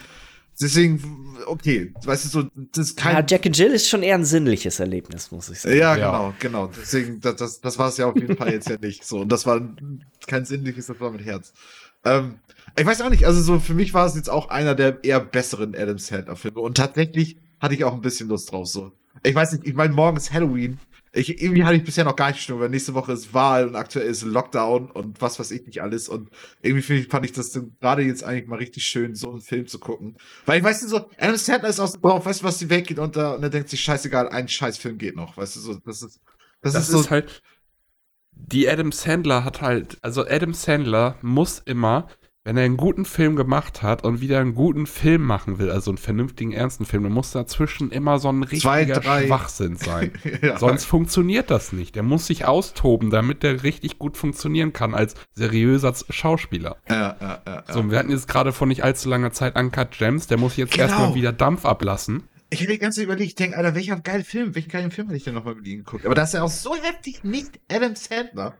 deswegen, 0.61 1.37
okay, 1.47 1.93
weißt 2.03 2.25
du, 2.25 2.29
so, 2.29 2.43
das 2.73 2.89
ist 2.89 2.97
kein. 2.97 3.15
ja, 3.15 3.25
Jack 3.27 3.45
and 3.45 3.57
Jill 3.57 3.71
ist 3.71 3.87
schon 3.89 4.03
eher 4.03 4.15
ein 4.15 4.25
sinnliches 4.25 4.79
Erlebnis, 4.79 5.31
muss 5.31 5.49
ich 5.49 5.59
sagen. 5.61 5.75
Ja, 5.77 5.95
Ja. 5.95 6.11
genau, 6.11 6.33
genau. 6.39 6.71
Deswegen, 6.75 7.19
das, 7.21 7.35
das, 7.35 7.61
das 7.61 7.77
war 7.77 7.89
es 7.89 7.97
ja 7.97 8.07
auf 8.07 8.15
jeden 8.15 8.37
Fall 8.37 8.51
jetzt 8.51 8.69
ja 8.69 8.77
nicht. 8.77 9.03
So, 9.05 9.19
und 9.21 9.31
das 9.31 9.45
war 9.45 9.61
kein 10.27 10.45
sinnliches, 10.45 10.87
das 10.87 10.99
war 10.99 11.11
mit 11.11 11.23
Herz. 11.25 11.53
Ähm, 12.03 12.35
ich 12.77 12.85
weiß 12.85 13.01
auch 13.01 13.09
nicht, 13.09 13.25
also 13.25 13.41
so 13.41 13.59
für 13.59 13.73
mich 13.73 13.93
war 13.93 14.05
es 14.05 14.15
jetzt 14.15 14.29
auch 14.29 14.49
einer 14.49 14.75
der 14.75 15.03
eher 15.03 15.19
besseren 15.19 15.75
Adam 15.75 15.97
Sandler-Filme. 15.97 16.59
Und 16.59 16.77
tatsächlich 16.77 17.37
hatte 17.59 17.73
ich 17.75 17.83
auch 17.83 17.93
ein 17.93 18.01
bisschen 18.01 18.27
Lust 18.29 18.51
drauf. 18.51 18.67
So. 18.67 18.91
Ich 19.23 19.33
weiß 19.33 19.53
nicht, 19.53 19.65
ich 19.65 19.73
meine, 19.73 19.93
morgen 19.93 20.17
ist 20.17 20.33
Halloween. 20.33 20.79
Ich, 21.15 21.41
irgendwie 21.41 21.63
hatte 21.63 21.77
ich 21.77 21.83
bisher 21.83 22.03
noch 22.03 22.17
gar 22.17 22.27
nicht 22.27 22.37
gestimmt, 22.37 22.59
weil 22.59 22.69
nächste 22.69 22.93
Woche 22.93 23.13
ist 23.13 23.33
Wahl 23.33 23.67
und 23.67 23.75
aktuell 23.75 24.07
ist 24.07 24.23
Lockdown 24.23 24.91
und 24.91 25.21
was 25.21 25.39
weiß 25.39 25.51
ich 25.51 25.65
nicht 25.65 25.81
alles. 25.81 26.09
Und 26.09 26.29
irgendwie 26.61 27.03
fand 27.03 27.25
ich 27.25 27.31
das 27.31 27.57
gerade 27.79 28.01
jetzt 28.01 28.23
eigentlich 28.23 28.47
mal 28.47 28.57
richtig 28.57 28.85
schön, 28.85 29.15
so 29.15 29.31
einen 29.31 29.39
Film 29.39 29.65
zu 29.65 29.79
gucken. 29.79 30.17
Weil 30.45 30.59
ich 30.59 30.63
weiß 30.65 30.81
nicht 30.81 30.91
so, 30.91 31.09
Adam 31.17 31.37
Sandler 31.37 31.69
ist 31.69 31.79
aus 31.79 31.93
dem 31.93 32.01
Bauch, 32.01 32.25
weißt 32.25 32.41
du, 32.41 32.45
was 32.45 32.57
die 32.57 32.69
Welt 32.69 32.87
geht 32.87 32.99
und, 32.99 33.15
da, 33.15 33.35
und 33.35 33.43
er 33.43 33.49
denkt 33.49 33.69
sich, 33.69 33.79
scheißegal, 33.81 34.27
ein 34.29 34.47
Scheißfilm 34.49 34.97
geht 34.97 35.15
noch. 35.15 35.37
Weißt 35.37 35.55
du, 35.55 35.61
so, 35.61 35.75
das 35.85 36.01
ist, 36.01 36.19
das, 36.61 36.73
Das 36.73 36.83
ist 36.83 36.91
so. 36.91 36.99
ist 36.99 37.09
halt. 37.11 37.41
Die 38.37 38.67
Adam 38.67 38.91
Sandler 38.91 39.45
hat 39.45 39.61
halt, 39.61 39.97
also 40.01 40.25
Adam 40.27 40.53
Sandler 40.53 41.17
muss 41.21 41.59
immer, 41.59 42.09
wenn 42.45 42.55
er 42.57 42.63
einen 42.63 42.77
guten 42.77 43.03
Film 43.05 43.35
gemacht 43.35 43.81
hat 43.81 44.03
und 44.05 44.21
wieder 44.21 44.39
einen 44.39 44.55
guten 44.55 44.85
Film 44.85 45.23
machen 45.23 45.59
will, 45.59 45.69
also 45.71 45.91
einen 45.91 45.97
vernünftigen, 45.97 46.53
ernsten 46.53 46.85
Film, 46.85 47.03
dann 47.03 47.11
muss 47.11 47.31
dazwischen 47.31 47.91
immer 47.91 48.19
so 48.19 48.31
ein 48.31 48.47
Zwei, 48.47 48.83
richtiger 48.83 48.99
drei- 49.01 49.25
Schwachsinn 49.25 49.75
sein. 49.75 50.11
ja. 50.41 50.57
Sonst 50.57 50.85
funktioniert 50.85 51.51
das 51.51 51.73
nicht. 51.73 51.95
Der 51.95 52.03
muss 52.03 52.27
sich 52.27 52.45
austoben, 52.45 53.09
damit 53.09 53.43
der 53.43 53.63
richtig 53.63 53.99
gut 53.99 54.15
funktionieren 54.15 54.71
kann 54.73 54.93
als 54.93 55.15
seriöser 55.33 55.93
Schauspieler. 56.09 56.77
ja, 56.87 57.17
ja, 57.19 57.41
ja, 57.45 57.63
ja. 57.67 57.73
So, 57.73 57.89
wir 57.91 57.97
hatten 57.99 58.11
jetzt 58.11 58.27
gerade 58.27 58.53
vor 58.53 58.67
nicht 58.67 58.83
allzu 58.83 59.09
langer 59.09 59.31
Zeit 59.31 59.57
Uncut 59.57 59.91
Gems, 59.97 60.27
der 60.27 60.37
muss 60.37 60.55
jetzt 60.55 60.71
Genau. 60.73 60.85
erstmal 60.87 61.15
wieder 61.15 61.33
Dampf 61.33 61.65
ablassen. 61.65 62.23
Ich 62.51 62.61
hätte 62.61 62.73
die 62.73 62.77
ganze 62.77 62.97
Zeit 62.97 63.05
überlegt, 63.05 63.29
ich 63.29 63.35
denke, 63.35 63.57
Alter, 63.57 63.73
welcher 63.73 63.99
geile 63.99 64.23
Film, 64.23 64.53
welchen 64.53 64.69
geilen 64.69 64.91
Film 64.91 65.07
hätte 65.07 65.17
ich 65.17 65.23
denn 65.23 65.33
nochmal 65.33 65.55
mit 65.55 65.65
ihm 65.67 65.79
geguckt? 65.79 66.05
Aber 66.05 66.13
das 66.13 66.29
ist 66.29 66.33
ja 66.35 66.43
auch 66.43 66.49
so 66.49 66.75
heftig 66.75 67.23
nicht 67.23 67.59
Adam 67.71 67.95
Sandler. 67.95 68.53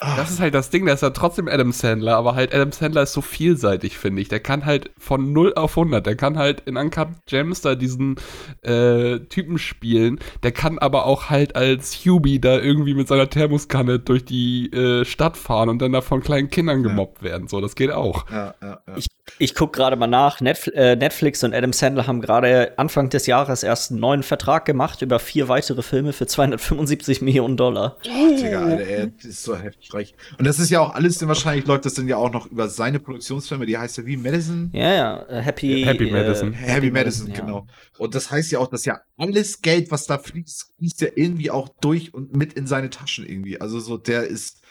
Das 0.00 0.30
ist 0.30 0.40
halt 0.40 0.54
das 0.54 0.70
Ding, 0.70 0.84
der 0.86 0.94
ist 0.94 1.02
ja 1.02 1.10
trotzdem 1.10 1.46
Adam 1.46 1.70
Sandler, 1.70 2.16
aber 2.16 2.34
halt 2.34 2.52
Adam 2.52 2.72
Sandler 2.72 3.02
ist 3.02 3.12
so 3.12 3.20
vielseitig, 3.20 3.96
finde 3.96 4.22
ich. 4.22 4.28
Der 4.28 4.40
kann 4.40 4.66
halt 4.66 4.90
von 4.98 5.32
0 5.32 5.54
auf 5.54 5.78
100, 5.78 6.04
der 6.04 6.16
kann 6.16 6.36
halt 6.36 6.62
in 6.66 6.76
Uncut 6.76 7.08
Gems 7.26 7.60
da 7.60 7.76
diesen 7.76 8.16
äh, 8.62 9.20
Typen 9.20 9.56
spielen, 9.56 10.18
der 10.42 10.50
kann 10.50 10.80
aber 10.80 11.06
auch 11.06 11.30
halt 11.30 11.54
als 11.54 11.94
Hubie 12.04 12.40
da 12.40 12.58
irgendwie 12.58 12.94
mit 12.94 13.06
seiner 13.06 13.30
Thermoskanne 13.30 14.00
durch 14.00 14.24
die 14.24 14.72
äh, 14.72 15.04
Stadt 15.04 15.36
fahren 15.36 15.68
und 15.68 15.80
dann 15.80 15.92
da 15.92 16.00
von 16.00 16.22
kleinen 16.22 16.50
Kindern 16.50 16.82
gemobbt 16.82 17.22
werden. 17.22 17.46
So, 17.46 17.60
das 17.60 17.76
geht 17.76 17.92
auch. 17.92 18.28
ja, 18.30 18.54
ja, 18.60 18.80
ja. 18.86 18.96
Ich, 18.96 19.06
ich 19.38 19.54
gucke 19.54 19.78
gerade 19.78 19.96
mal 19.96 20.06
nach. 20.06 20.40
Netf 20.40 20.66
äh, 20.68 20.96
Netflix 20.96 21.42
und 21.44 21.54
Adam 21.54 21.72
Sandler 21.72 22.06
haben 22.06 22.20
gerade 22.20 22.72
Anfang 22.76 23.10
des 23.10 23.26
Jahres 23.26 23.62
erst 23.62 23.90
einen 23.90 24.00
neuen 24.00 24.22
Vertrag 24.22 24.64
gemacht 24.64 25.02
über 25.02 25.18
vier 25.18 25.48
weitere 25.48 25.82
Filme 25.82 26.12
für 26.12 26.26
275 26.26 27.22
Millionen 27.22 27.56
Dollar. 27.56 27.96
Digga, 28.04 28.64
Alter, 28.64 28.84
er 28.84 29.10
ist 29.22 29.44
so 29.44 29.56
heftig 29.56 29.93
reich. 29.94 30.14
Und 30.38 30.46
das 30.46 30.58
ist 30.58 30.70
ja 30.70 30.80
auch 30.80 30.94
alles, 30.94 31.18
denn 31.18 31.28
wahrscheinlich 31.28 31.66
läuft 31.66 31.84
das 31.86 31.94
dann 31.94 32.08
ja 32.08 32.16
auch 32.16 32.32
noch 32.32 32.46
über 32.46 32.68
seine 32.68 33.00
Produktionsfirma, 33.00 33.64
die 33.64 33.78
heißt 33.78 33.98
ja 33.98 34.06
wie 34.06 34.16
Madison? 34.16 34.70
Ja, 34.72 34.92
ja, 34.92 35.28
äh, 35.28 35.40
Happy, 35.40 35.84
Happy 35.84 36.08
äh, 36.08 36.12
Madison. 36.12 36.52
Heavy 36.52 36.90
Madison, 36.90 37.28
ja. 37.28 37.40
genau. 37.40 37.66
Und 37.98 38.14
das 38.14 38.30
heißt 38.30 38.52
ja 38.52 38.58
auch, 38.58 38.68
dass 38.68 38.84
ja 38.84 39.00
alles 39.16 39.62
Geld, 39.62 39.90
was 39.90 40.06
da 40.06 40.18
fließt, 40.18 40.74
fließt 40.78 41.00
ja 41.00 41.08
irgendwie 41.14 41.50
auch 41.50 41.68
durch 41.80 42.12
und 42.12 42.36
mit 42.36 42.52
in 42.52 42.66
seine 42.66 42.90
Taschen 42.90 43.26
irgendwie. 43.26 43.60
Also 43.60 43.80
so, 43.80 43.96
der 43.96 44.26
ist 44.26 44.62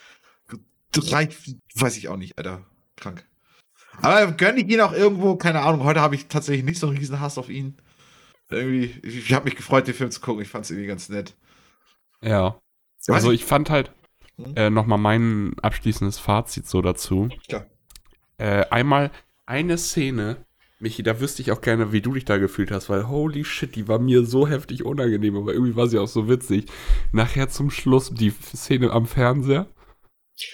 reich, 0.96 1.36
weiß 1.76 1.98
ich 1.98 2.10
auch 2.10 2.18
nicht, 2.18 2.38
Alter. 2.38 2.66
Krank. 2.96 3.26
Aber 4.02 4.32
gönn 4.32 4.58
ich 4.58 4.68
ihn 4.70 4.82
auch 4.82 4.94
irgendwo, 4.94 5.36
keine 5.36 5.62
Ahnung, 5.62 5.84
heute 5.84 6.02
habe 6.02 6.16
ich 6.16 6.28
tatsächlich 6.28 6.66
nicht 6.66 6.80
so 6.80 6.88
einen 6.88 6.98
riesen 6.98 7.20
Hass 7.20 7.38
auf 7.38 7.50
ihn. 7.50 7.78
Irgendwie, 8.50 9.00
ich, 9.04 9.18
ich 9.18 9.34
habe 9.34 9.46
mich 9.46 9.56
gefreut, 9.56 9.88
den 9.88 9.94
Film 9.94 10.12
zu 10.12 10.22
gucken. 10.22 10.42
Ich 10.42 10.50
fand 10.50 10.66
es 10.66 10.72
irgendwie 10.72 10.88
ganz 10.88 11.10
nett. 11.10 11.36
Ja. 12.22 12.60
Also 13.08 13.32
ich 13.32 13.46
fand 13.46 13.70
halt, 13.70 13.92
Hm. 14.38 14.56
äh, 14.56 14.70
nochmal 14.70 14.98
mein 14.98 15.54
abschließendes 15.62 16.20
Fazit 16.20 16.68
so 16.68 16.82
dazu. 16.82 17.30
Klar. 17.48 17.66
Äh, 18.38 18.66
einmal 18.70 19.12
eine 19.46 19.78
Szene, 19.78 20.38
Michi, 20.80 21.04
da 21.04 21.20
wüsste 21.20 21.42
ich 21.42 21.52
auch 21.52 21.62
gerne, 21.62 21.92
wie 21.92 22.02
du 22.02 22.14
dich 22.14 22.26
da 22.26 22.38
gefühlt 22.38 22.72
hast, 22.72 22.90
weil 22.90 23.08
holy 23.08 23.46
shit, 23.46 23.76
die 23.76 23.88
war 23.88 24.00
mir 24.00 24.26
so 24.26 24.48
heftig 24.48 24.84
unangenehm, 24.84 25.38
aber 25.38 25.54
irgendwie 25.54 25.76
war 25.76 25.88
sie 25.88 25.98
auch 25.98 26.08
so 26.08 26.28
witzig. 26.28 26.66
Nachher 27.12 27.48
zum 27.50 27.70
Schluss 27.70 28.10
die 28.14 28.32
Szene 28.32 28.92
am 28.92 29.06
Fernseher. 29.06 29.68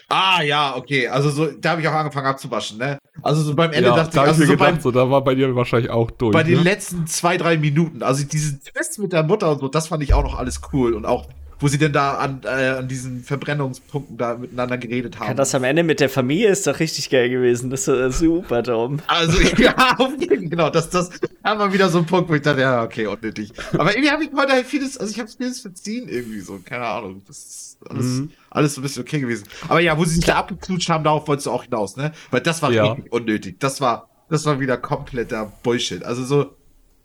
Ah, 0.09 0.41
ja, 0.41 0.75
okay. 0.75 1.07
Also 1.07 1.29
so, 1.29 1.47
da 1.51 1.71
habe 1.71 1.81
ich 1.81 1.87
auch 1.87 1.93
angefangen 1.93 2.27
abzuwaschen, 2.27 2.77
ne? 2.77 2.99
Also 3.23 3.41
so 3.41 3.55
beim 3.55 3.71
Ende 3.71 3.89
ja, 3.89 3.95
dachte 3.95 4.15
da 4.15 4.23
ich, 4.23 4.27
also 4.29 4.41
ich 4.41 4.47
so 4.47 4.53
mir 4.53 4.57
beim, 4.57 4.67
gedacht, 4.67 4.83
so, 4.83 4.91
da 4.91 5.09
war 5.09 5.23
bei 5.23 5.35
dir 5.35 5.55
wahrscheinlich 5.55 5.89
auch 5.89 6.11
durch. 6.11 6.33
bei 6.33 6.43
den 6.43 6.57
ne? 6.57 6.63
letzten 6.63 7.07
zwei, 7.07 7.37
drei 7.37 7.57
Minuten, 7.57 8.03
also 8.03 8.23
diesen 8.25 8.61
Twist 8.61 8.99
mit 8.99 9.13
der 9.13 9.23
Mutter 9.23 9.51
und 9.51 9.59
so, 9.59 9.67
das 9.67 9.87
fand 9.87 10.03
ich 10.03 10.13
auch 10.13 10.23
noch 10.23 10.37
alles 10.37 10.61
cool. 10.73 10.93
Und 10.93 11.05
auch, 11.05 11.27
wo 11.59 11.67
sie 11.67 11.77
denn 11.77 11.91
da 11.93 12.15
an, 12.15 12.41
äh, 12.45 12.47
an 12.77 12.87
diesen 12.87 13.23
Verbrennungspunkten 13.23 14.17
da 14.17 14.35
miteinander 14.37 14.77
geredet 14.77 15.19
haben. 15.19 15.27
Ja, 15.27 15.33
das 15.33 15.53
am 15.55 15.63
Ende 15.63 15.83
mit 15.83 15.99
der 15.99 16.09
Familie 16.09 16.49
ist 16.49 16.65
doch 16.67 16.79
richtig 16.79 17.09
geil 17.09 17.29
gewesen. 17.29 17.69
Das 17.69 17.87
ist 17.87 18.19
super, 18.19 18.63
Tom. 18.63 18.99
Also, 19.07 19.39
ja, 19.57 19.95
auf 19.97 20.11
jeden 20.19 20.27
Fall, 20.39 20.49
genau, 20.49 20.69
das, 20.69 20.89
das 20.89 21.09
war 21.43 21.55
mal 21.55 21.73
wieder 21.73 21.89
so 21.89 21.99
ein 21.99 22.05
Punkt, 22.05 22.29
wo 22.29 22.35
ich 22.35 22.41
dachte, 22.41 22.61
ja, 22.61 22.83
okay, 22.83 23.07
unnötig. 23.07 23.51
Aber 23.73 23.91
irgendwie 23.93 24.09
habe 24.11 24.23
ich 24.23 24.29
heute 24.35 24.53
halt 24.53 24.65
vieles, 24.65 24.97
also 24.97 25.11
ich 25.11 25.19
habe 25.19 25.29
vieles 25.29 25.59
verziehen 25.61 26.07
irgendwie 26.07 26.39
so, 26.39 26.59
keine 26.63 26.85
Ahnung. 26.85 27.21
Das 27.27 27.37
ist 27.37 27.77
alles, 27.89 28.05
Mhm. 28.05 28.31
alles 28.49 28.73
so 28.75 28.81
ein 28.81 28.83
bisschen 28.83 29.03
okay 29.03 29.19
gewesen. 29.19 29.45
Aber 29.67 29.79
ja, 29.79 29.97
wo 29.97 30.05
sie 30.05 30.15
sich 30.15 30.25
da 30.25 30.35
abgeknutscht 30.37 30.89
haben, 30.89 31.03
darauf 31.03 31.27
wolltest 31.27 31.47
du 31.47 31.51
auch 31.51 31.63
hinaus, 31.63 31.95
ne? 31.97 32.11
Weil 32.31 32.41
das 32.41 32.61
war 32.61 32.71
Ja. 32.71 32.91
richtig 32.93 33.11
unnötig. 33.11 33.59
Das 33.59 33.79
war, 33.81 34.09
das 34.29 34.45
war 34.45 34.59
wieder 34.59 34.77
kompletter 34.77 35.51
Bullshit. 35.63 36.03
Also 36.03 36.23
so, 36.23 36.55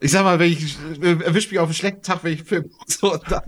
ich 0.05 0.11
sag 0.11 0.23
mal, 0.23 0.39
wenn 0.39 0.53
ich 0.53 0.77
äh, 1.01 1.25
erwisch 1.25 1.51
mich 1.51 1.59
auf 1.59 1.65
einen 1.65 1.75
schlechten 1.75 2.03
Tag, 2.03 2.23
wenn 2.25 2.35
ich 2.35 2.43
film, 2.43 2.71
so, 2.87 3.15
und 3.15 3.23
dann, 3.31 3.43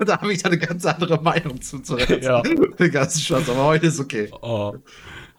da 0.04 0.20
habe 0.20 0.32
ich 0.32 0.42
da 0.42 0.48
eine 0.48 0.58
ganz 0.58 0.84
andere 0.84 1.22
Meinung 1.22 1.62
zu, 1.62 1.78
zu 1.78 1.96
Ja. 1.96 2.42
Den 2.78 2.90
ganzen 2.90 3.20
Schatz, 3.20 3.48
aber 3.48 3.64
heute 3.64 3.86
ist 3.86 4.00
okay. 4.00 4.28
Oh. 4.42 4.74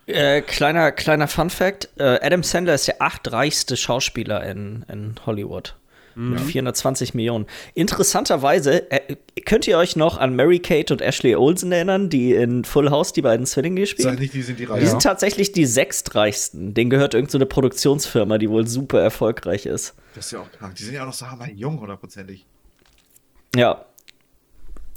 Äh, 0.05 0.41
kleiner, 0.41 0.93
kleiner 0.93 1.27
Fun 1.27 1.49
Fact: 1.49 1.89
äh, 1.97 2.17
Adam 2.21 2.43
Sandler 2.43 2.75
ist 2.75 2.87
der 2.87 3.01
achtreichste 3.01 3.75
Schauspieler 3.75 4.41
in, 4.45 4.85
in 4.87 5.15
Hollywood. 5.25 5.75
Mit 6.15 6.41
420 6.41 7.13
Millionen. 7.13 7.45
Interessanterweise, 7.73 8.89
äh, 8.91 9.15
könnt 9.45 9.67
ihr 9.67 9.77
euch 9.77 9.95
noch 9.95 10.17
an 10.17 10.35
Mary 10.35 10.59
Kate 10.59 10.93
und 10.93 11.01
Ashley 11.01 11.35
Olsen 11.35 11.71
erinnern, 11.71 12.09
die 12.09 12.33
in 12.33 12.63
Full 12.65 12.89
House 12.89 13.13
die 13.13 13.21
beiden 13.21 13.45
Zwillinge 13.45 13.81
gespielt 13.81 14.19
nicht, 14.23 14.33
die 14.33 14.41
sind 14.41 14.59
die 14.59 14.65
Die 14.65 14.85
sind 14.85 15.01
tatsächlich 15.01 15.51
die 15.51 15.65
sechstreichsten. 15.65 16.73
Denen 16.73 16.89
gehört 16.89 17.13
irgendeine 17.13 17.31
so 17.31 17.37
eine 17.37 17.45
Produktionsfirma, 17.45 18.37
die 18.37 18.49
wohl 18.49 18.67
super 18.67 19.01
erfolgreich 19.01 19.65
ist. 19.65 19.93
Das 20.15 20.25
ist 20.25 20.31
ja 20.31 20.39
auch 20.39 20.51
krank. 20.51 20.75
Die 20.75 20.83
sind 20.83 20.95
ja 20.95 21.03
auch 21.03 21.07
noch 21.07 21.13
so 21.13 21.25
jung, 21.55 21.79
hundertprozentig. 21.79 22.45
Ja. 23.55 23.85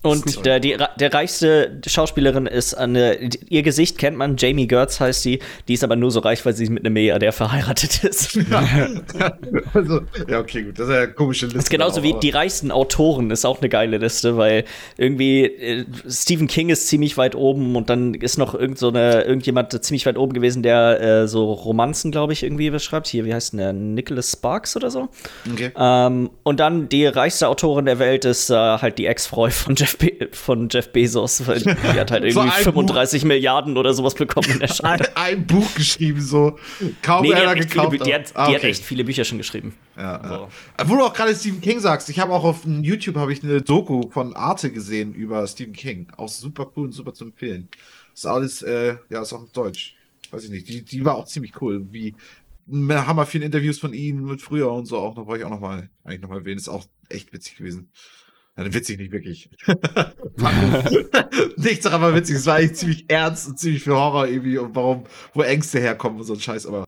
Und 0.07 0.47
der, 0.47 0.61
die, 0.61 0.77
der 0.99 1.13
reichste 1.13 1.81
Schauspielerin 1.87 2.47
ist 2.47 2.75
eine, 2.75 3.19
ihr 3.49 3.63
Gesicht 3.63 3.99
kennt 3.99 4.17
man, 4.17 4.37
Jamie 4.37 4.67
Gertz 4.67 5.01
heißt 5.01 5.23
sie, 5.23 5.41
die 5.69 5.75
ist 5.75 5.85
aber 5.85 5.97
nur 5.97 6.11
so 6.11 6.21
reich, 6.21 6.45
weil 6.47 6.55
sie 6.55 6.69
mit 6.69 6.85
einem 6.85 6.95
Milliardär 6.95 7.33
verheiratet 7.33 8.05
ist. 8.05 8.37
also, 9.75 10.01
ja, 10.29 10.39
okay, 10.39 10.63
gut. 10.63 10.79
Das 10.79 10.89
ist 10.89 10.95
ja 10.95 11.03
eine 11.03 11.13
komische 11.13 11.47
Liste. 11.47 11.59
Das 11.59 11.65
ist 11.65 11.71
genauso 11.71 12.03
wie 12.03 12.13
aber- 12.13 12.21
die 12.21 12.31
reichsten 12.31 12.71
Autoren 12.71 13.31
ist 13.31 13.45
auch 13.45 13.61
eine 13.61 13.69
geile 13.69 13.99
Liste, 13.99 14.37
weil 14.37 14.65
irgendwie 14.97 15.45
äh, 15.45 15.85
Stephen 16.09 16.47
King 16.47 16.69
ist 16.69 16.89
ziemlich 16.89 17.17
weit 17.17 17.35
oben 17.35 17.77
und 17.77 17.91
dann 17.91 18.15
ist 18.15 18.39
noch 18.39 18.55
irgend 18.55 18.79
so 18.79 18.89
eine, 18.89 19.23
irgendjemand 19.23 19.73
ziemlich 19.85 20.07
weit 20.07 20.19
oben 20.19 20.33
gewesen, 20.33 20.63
der 20.63 21.01
äh, 21.01 21.29
so 21.29 21.53
Romanzen, 21.53 22.11
glaube 22.11 22.33
ich, 22.33 22.43
irgendwie 22.43 22.71
beschreibt. 22.71 23.07
Hier, 23.09 23.25
wie 23.25 23.35
heißt 23.35 23.53
denn 23.53 23.59
der? 23.59 23.73
Nicholas 23.73 24.33
Sparks 24.33 24.77
oder 24.77 24.91
so? 24.91 25.09
Okay. 25.51 25.71
Ähm, 25.77 26.31
und 26.43 26.61
dann 26.61 26.89
die 26.89 27.07
reichste 27.07 27.49
Autorin 27.49 27.87
der 27.87 27.99
Welt 27.99 28.25
ist 28.25 28.51
äh, 28.51 28.55
halt 28.55 28.99
die 28.99 29.07
Ex-Frau 29.07 29.49
von 29.51 29.75
Jeff, 29.75 29.96
Be 29.99 30.29
von 30.33 30.69
Jeff 30.71 30.93
Bezos. 30.93 31.47
weil 31.47 31.61
Die 31.63 31.71
hat 32.01 32.11
halt 32.11 32.25
irgendwie 32.25 32.49
ein 32.49 32.63
35 32.65 33.25
Milliarden 33.25 33.77
oder 33.77 33.95
sowas 33.95 34.15
bekommen 34.15 34.51
in 34.51 34.59
der 34.61 34.69
Scheide. 34.75 35.17
ein, 35.17 35.39
ein 35.39 35.47
Buch 35.47 35.75
geschrieben, 35.75 36.21
so. 36.21 36.59
Kaum 37.03 37.23
Nee, 37.23 37.35
einer 37.35 37.53
viele, 37.53 37.67
gekauft. 37.67 37.93
Bü- 37.95 38.05
die, 38.05 38.15
hat, 38.15 38.33
Ah, 38.35 38.49
die 38.49 38.55
hat 38.55 38.61
okay. 38.63 38.71
echt 38.71 38.85
viele 38.85 39.05
Bücher 39.05 39.25
schon 39.25 39.39
geschrieben. 39.39 39.75
Ja, 39.97 40.23
ja. 40.23 40.29
So. 40.29 40.49
Wo 40.91 40.97
du 40.97 41.05
auch 41.05 41.13
gerade 41.13 41.35
Stephen 41.35 41.61
King 41.61 41.81
sagst, 41.81 42.09
ich 42.11 42.19
habe 42.19 42.33
auch 42.33 42.45
auf 42.45 42.61
YouTube 42.65 43.17
habe 43.17 43.33
ich 43.33 43.43
eine 43.43 43.63
Doku 43.63 44.11
von 44.11 44.35
Arte 44.35 44.71
gesehen 44.71 45.15
über 45.15 45.47
Stephen 45.47 45.73
King. 45.73 46.09
Auch 46.17 46.29
super 46.29 46.71
cool 46.77 46.87
und 46.87 46.93
super 46.93 47.15
zu 47.15 47.25
empfehlen. 47.25 47.69
Ist 48.15 48.27
alles, 48.27 48.63
äh, 48.63 48.97
ja, 49.11 49.23
ist 49.23 49.33
auch 49.33 49.43
auf 49.43 49.53
Deutsch. 49.53 49.95
Weiß 50.31 50.45
ich 50.45 50.51
nicht. 50.51 50.69
Die, 50.69 50.83
die 50.85 51.05
war 51.05 51.15
auch 51.17 51.27
ziemlich 51.27 51.61
cool. 51.61 51.87
Wie 51.91 52.15
wir 52.69 53.07
haben 53.07 53.17
wir 53.17 53.27
viele 53.27 53.45
Interviews 53.45 53.79
von 53.79 53.95
ihm 53.95 54.25
mit 54.25 54.43
früher 54.43 54.73
und 54.73 54.87
so 54.87 54.99
auch 54.99 55.15
noch, 55.15 55.27
wollte 55.29 55.43
ich 55.43 55.47
auch 55.47 55.51
noch 55.51 55.61
mal, 55.61 55.89
eigentlich 56.03 56.21
noch 56.23 56.31
mal 56.31 56.39
erwähnen. 56.39 56.59
Ist 56.59 56.69
auch 56.69 56.85
echt 57.09 57.33
witzig 57.33 57.57
gewesen. 57.57 57.91
Ja, 58.57 58.73
witzig 58.75 58.99
nicht 58.99 59.13
wirklich. 59.13 59.51
Nichts 61.57 61.85
daran 61.85 62.01
war 62.03 62.15
witzig. 62.15 62.37
Es 62.37 62.47
war 62.47 62.57
eigentlich 62.57 62.75
ziemlich 62.75 63.05
ernst 63.09 63.49
und 63.49 63.59
ziemlich 63.59 63.83
viel 63.83 63.93
Horror 63.95 64.27
irgendwie 64.27 64.59
und 64.59 64.75
warum, 64.75 65.05
wo 65.35 65.43
Ängste 65.43 65.79
herkommen 65.81 66.19
und 66.19 66.25
so 66.25 66.35
ein 66.35 66.41
Scheiß, 66.41 66.67
aber 66.67 66.85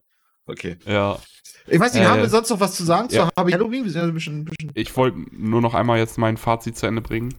okay. 0.46 0.76
Ja, 0.86 1.18
Ich 1.66 1.78
weiß 1.78 1.92
nicht, 1.94 2.02
Äh, 2.04 2.06
haben 2.06 2.20
wir 2.22 2.28
sonst 2.28 2.50
noch 2.50 2.60
was 2.60 2.74
zu 2.74 2.84
sagen 2.84 3.08
ja. 3.10 3.26
zu 3.28 3.32
Harvey 3.36 3.52
Halloween? 3.52 3.84
Wir 3.84 3.90
sind 3.90 4.00
ja 4.02 4.08
ein 4.08 4.14
bisschen, 4.14 4.40
ein 4.40 4.44
bisschen 4.46 4.70
ich 4.74 4.96
wollte 4.96 5.18
nur 5.32 5.60
noch 5.60 5.74
einmal 5.74 5.98
jetzt 5.98 6.16
mein 6.18 6.36
Fazit 6.36 6.76
zu 6.76 6.86
Ende 6.86 7.02
bringen. 7.02 7.34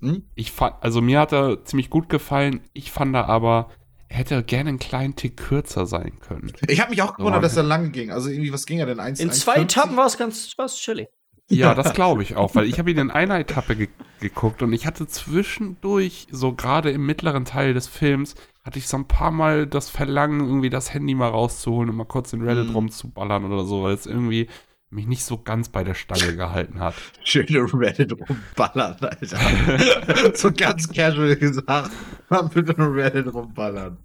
Hm? 0.00 0.22
Ich 0.34 0.52
fand, 0.52 0.74
also 0.80 1.00
mir 1.00 1.20
hat 1.20 1.32
er 1.32 1.64
ziemlich 1.64 1.90
gut 1.90 2.08
gefallen. 2.08 2.60
Ich 2.72 2.90
fand 2.92 3.14
er 3.14 3.28
aber, 3.28 3.70
er 4.08 4.18
hätte 4.18 4.42
gerne 4.42 4.68
einen 4.70 4.78
kleinen 4.78 5.16
Tick 5.16 5.36
kürzer 5.36 5.86
sein 5.86 6.18
können. 6.20 6.52
Ich 6.68 6.80
habe 6.80 6.90
mich 6.90 7.02
auch 7.02 7.16
gewundert, 7.16 7.42
Ja. 7.42 7.48
dass 7.48 7.56
er 7.56 7.62
lange 7.62 7.90
ging. 7.90 8.10
Also 8.10 8.28
irgendwie, 8.28 8.52
was 8.52 8.66
ging 8.66 8.78
er 8.78 8.86
denn? 8.86 9.00
Eins, 9.00 9.20
In 9.20 9.30
1,50? 9.30 9.32
zwei 9.34 9.54
Etappen 9.56 9.96
war 9.96 10.06
es 10.06 10.18
ganz 10.18 10.54
war's 10.58 10.76
chillig. 10.76 11.08
Ja, 11.50 11.74
das 11.74 11.92
glaube 11.92 12.22
ich 12.22 12.36
auch, 12.36 12.54
weil 12.54 12.64
ich 12.66 12.78
habe 12.78 12.90
ihn 12.90 12.98
in 12.98 13.10
einer 13.10 13.38
Etappe 13.38 13.76
ge 13.76 13.88
geguckt 14.20 14.62
und 14.62 14.72
ich 14.72 14.86
hatte 14.86 15.06
zwischendurch, 15.08 16.28
so 16.30 16.52
gerade 16.52 16.90
im 16.92 17.04
mittleren 17.04 17.44
Teil 17.44 17.74
des 17.74 17.88
Films, 17.88 18.36
hatte 18.64 18.78
ich 18.78 18.86
so 18.86 18.96
ein 18.96 19.08
paar 19.08 19.32
Mal 19.32 19.66
das 19.66 19.90
Verlangen, 19.90 20.40
irgendwie 20.40 20.70
das 20.70 20.94
Handy 20.94 21.14
mal 21.14 21.28
rauszuholen 21.28 21.90
und 21.90 21.96
mal 21.96 22.04
kurz 22.04 22.32
in 22.32 22.40
Reddit 22.42 22.68
Mhm. 22.68 22.74
rumzuballern 22.76 23.44
oder 23.44 23.64
so, 23.64 23.82
weil 23.82 23.94
es 23.94 24.06
irgendwie 24.06 24.48
mich 24.90 25.06
nicht 25.08 25.24
so 25.24 25.38
ganz 25.38 25.68
bei 25.70 25.82
der 25.82 25.94
Stange 25.94 26.36
gehalten 26.36 26.78
hat. 26.78 26.94
Schöne 27.24 27.66
Reddit 27.74 28.12
rumballern, 28.12 28.96
Alter. 29.00 30.34
so 30.34 30.52
ganz 30.52 30.88
casual 30.92 31.34
gesagt. 31.36 31.90
Man 32.28 32.48
bitte 32.50 32.74
nur 32.80 32.94
Reddit 32.94 33.32
rumballern. 33.34 33.96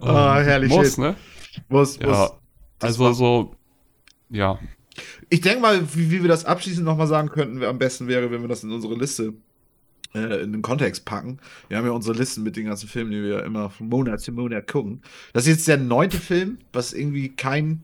Oh, 0.00 0.08
herrlich. 0.34 0.70
Muss, 0.70 0.94
schön. 0.94 1.04
ne? 1.04 1.16
Muss, 1.68 1.98
muss. 2.00 2.06
Ja. 2.08 2.30
Das 2.78 2.88
Also 3.00 3.12
so, 3.12 3.54
ja. 4.30 4.58
Ich 5.30 5.40
denke 5.40 5.60
mal, 5.60 5.82
wie, 5.94 6.10
wie 6.10 6.22
wir 6.22 6.28
das 6.28 6.44
abschließend 6.44 6.84
nochmal 6.84 7.06
sagen 7.06 7.28
könnten, 7.28 7.62
am 7.62 7.78
besten 7.78 8.08
wäre, 8.08 8.30
wenn 8.30 8.40
wir 8.40 8.48
das 8.48 8.64
in 8.64 8.72
unsere 8.72 8.94
Liste 8.94 9.34
äh, 10.14 10.42
in 10.42 10.52
den 10.52 10.62
Kontext 10.62 11.04
packen. 11.04 11.38
Wir 11.68 11.76
haben 11.76 11.86
ja 11.86 11.92
unsere 11.92 12.16
Listen 12.16 12.42
mit 12.42 12.56
den 12.56 12.66
ganzen 12.66 12.88
Filmen, 12.88 13.10
die 13.10 13.22
wir 13.22 13.44
immer 13.44 13.70
von 13.70 13.88
Monat 13.88 14.20
zu 14.20 14.32
Monat 14.32 14.70
gucken. 14.70 15.02
Das 15.32 15.44
ist 15.44 15.48
jetzt 15.48 15.68
der 15.68 15.78
neunte 15.78 16.18
Film, 16.18 16.58
was 16.72 16.92
irgendwie 16.92 17.30
kein, 17.30 17.82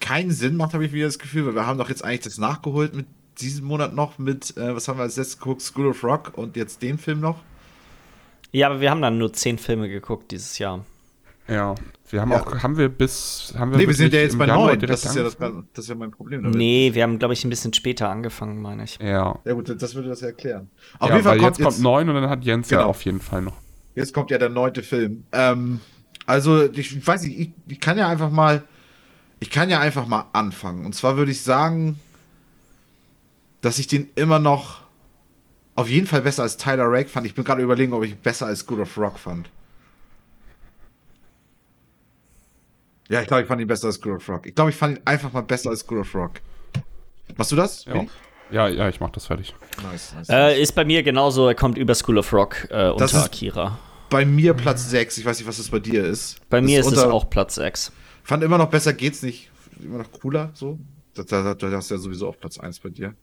keinen 0.00 0.30
Sinn 0.30 0.56
macht, 0.56 0.74
habe 0.74 0.84
ich 0.84 0.92
wieder 0.92 1.06
das 1.06 1.18
Gefühl, 1.18 1.46
weil 1.46 1.54
wir 1.54 1.66
haben 1.66 1.78
doch 1.78 1.88
jetzt 1.88 2.04
eigentlich 2.04 2.20
das 2.20 2.38
nachgeholt 2.38 2.94
mit 2.94 3.06
diesem 3.38 3.66
Monat 3.66 3.94
noch 3.94 4.18
mit, 4.18 4.56
äh, 4.56 4.74
was 4.74 4.88
haben 4.88 4.98
wir 4.98 5.02
als 5.02 5.16
letztes 5.16 5.38
geguckt, 5.38 5.62
School 5.62 5.88
of 5.88 6.02
Rock 6.04 6.32
und 6.36 6.56
jetzt 6.56 6.82
den 6.82 6.98
Film 6.98 7.20
noch. 7.20 7.42
Ja, 8.52 8.68
aber 8.68 8.80
wir 8.80 8.90
haben 8.90 9.02
dann 9.02 9.18
nur 9.18 9.32
zehn 9.32 9.58
Filme 9.58 9.88
geguckt 9.88 10.30
dieses 10.32 10.58
Jahr. 10.58 10.84
Ja. 11.48 11.74
Wir 12.12 12.20
haben 12.20 12.30
Ja. 12.32 12.42
auch, 12.42 12.62
haben 12.62 12.76
wir 12.76 12.88
bis, 12.88 13.54
haben 13.56 13.70
wir 13.70 13.78
Nee, 13.78 13.86
wir 13.86 13.94
sind 13.94 14.12
ja 14.12 14.20
jetzt 14.20 14.36
bei 14.38 14.46
Januar 14.46 14.68
neun. 14.68 14.78
direkt 14.80 14.92
Das 15.04 15.04
ist 15.10 15.16
ja 15.16 15.22
das, 15.22 15.36
das 15.38 15.84
ist 15.84 15.88
ja 15.88 15.94
mein 15.94 16.10
Problem 16.10 16.42
damit. 16.42 16.56
Nee, 16.58 16.90
wir 16.94 17.02
haben, 17.02 17.18
glaube 17.18 17.34
ich, 17.34 17.44
ein 17.44 17.50
bisschen 17.50 17.72
später 17.72 18.08
angefangen, 18.08 18.60
meine 18.60 18.84
ich. 18.84 18.98
Ja. 19.00 19.38
Ja 19.44 19.52
gut, 19.52 19.68
das 19.80 19.94
würde 19.94 20.08
das 20.08 20.22
erklären. 20.22 20.70
Auf 20.98 21.08
ja, 21.08 21.16
jeden 21.16 21.24
Fall 21.24 21.32
weil 21.34 21.40
kommt 21.40 21.58
jetzt 21.58 21.64
kommt 21.66 21.80
neun 21.80 22.08
und 22.08 22.14
dann 22.16 22.28
hat 22.28 22.44
Jens 22.44 22.70
ja 22.70 22.78
Genau. 22.78 22.90
auf 22.90 23.04
jeden 23.04 23.20
Fall 23.20 23.42
noch. 23.42 23.56
Jetzt 23.94 24.12
kommt 24.14 24.30
ja 24.30 24.38
der 24.38 24.48
neunte 24.48 24.82
Film. 24.82 25.24
Ähm, 25.32 25.80
also, 26.26 26.64
ich 26.70 27.06
weiß 27.06 27.22
nicht, 27.24 27.38
ich, 27.38 27.50
ich 27.66 27.80
kann 27.80 27.98
ja 27.98 28.08
einfach 28.08 28.30
mal, 28.30 28.62
ich 29.40 29.50
kann 29.50 29.68
ja 29.70 29.80
einfach 29.80 30.06
mal 30.06 30.26
anfangen. 30.32 30.84
Und 30.86 30.94
zwar 30.94 31.16
würde 31.16 31.30
ich 31.32 31.42
sagen, 31.42 31.98
dass 33.60 33.78
ich 33.78 33.86
den 33.86 34.08
immer 34.14 34.38
noch 34.38 34.80
auf 35.74 35.88
jeden 35.88 36.06
Fall 36.06 36.22
besser 36.22 36.42
als 36.42 36.56
Tyler 36.56 36.84
Rake 36.86 37.08
fand. 37.08 37.26
Ich 37.26 37.34
bin 37.34 37.44
gerade 37.44 37.62
überlegen, 37.62 37.92
ob 37.92 38.04
ich 38.04 38.16
besser 38.16 38.46
als 38.46 38.60
School 38.60 38.80
of 38.80 38.96
Rock 38.98 39.18
fand. 39.18 39.48
Ja, 43.10 43.20
ich 43.20 43.26
glaube, 43.26 43.42
ich 43.42 43.48
fand 43.48 43.60
ihn 43.60 43.66
besser 43.66 43.88
als 43.88 43.96
School 43.96 44.16
of 44.16 44.28
Rock. 44.28 44.46
Ich 44.46 44.54
glaube, 44.54 44.70
ich 44.70 44.76
fand 44.76 44.96
ihn 44.98 45.02
einfach 45.04 45.32
mal 45.32 45.42
besser 45.42 45.70
als 45.70 45.80
School 45.80 45.98
of 45.98 46.14
Rock. 46.14 46.34
Machst 47.36 47.50
du 47.52 47.56
das? 47.56 47.84
Ja, 47.84 48.04
ja, 48.50 48.68
ja 48.68 48.88
ich 48.88 49.00
mach 49.00 49.10
das 49.10 49.26
fertig. 49.26 49.54
Nice, 49.82 50.14
nice. 50.14 50.28
Äh, 50.28 50.60
ist 50.62 50.72
bei 50.74 50.84
mir 50.84 51.02
genauso, 51.02 51.48
er 51.48 51.54
kommt 51.54 51.76
über 51.76 51.94
School 51.94 52.18
of 52.18 52.32
Rock 52.32 52.64
äh, 52.64 52.68
Das 52.70 52.92
unter 52.92 53.04
ist- 53.04 53.14
Akira. 53.24 53.78
Bei 54.10 54.24
mir 54.24 54.54
Platz 54.54 54.90
6. 54.90 55.18
Ich 55.18 55.24
weiß 55.24 55.38
nicht, 55.38 55.46
was 55.48 55.58
das 55.58 55.68
bei 55.68 55.78
dir 55.78 56.04
ist. 56.04 56.40
Bei 56.48 56.60
mir 56.60 56.80
ist 56.80 56.86
es 56.86 56.92
unter- 56.98 57.12
auch 57.12 57.28
Platz 57.30 57.56
6. 57.56 57.92
Fand 58.22 58.42
immer 58.42 58.58
noch 58.58 58.68
besser 58.70 58.92
geht's 58.92 59.22
nicht. 59.22 59.50
Immer 59.82 59.98
noch 59.98 60.10
cooler, 60.12 60.50
so. 60.54 60.78
Da, 61.14 61.22
da, 61.24 61.54
da 61.54 61.70
hast 61.72 61.90
du 61.90 61.94
ja 61.94 62.00
sowieso 62.00 62.28
auf 62.28 62.38
Platz 62.38 62.58
1 62.58 62.80
bei 62.80 62.88
dir. 62.90 63.14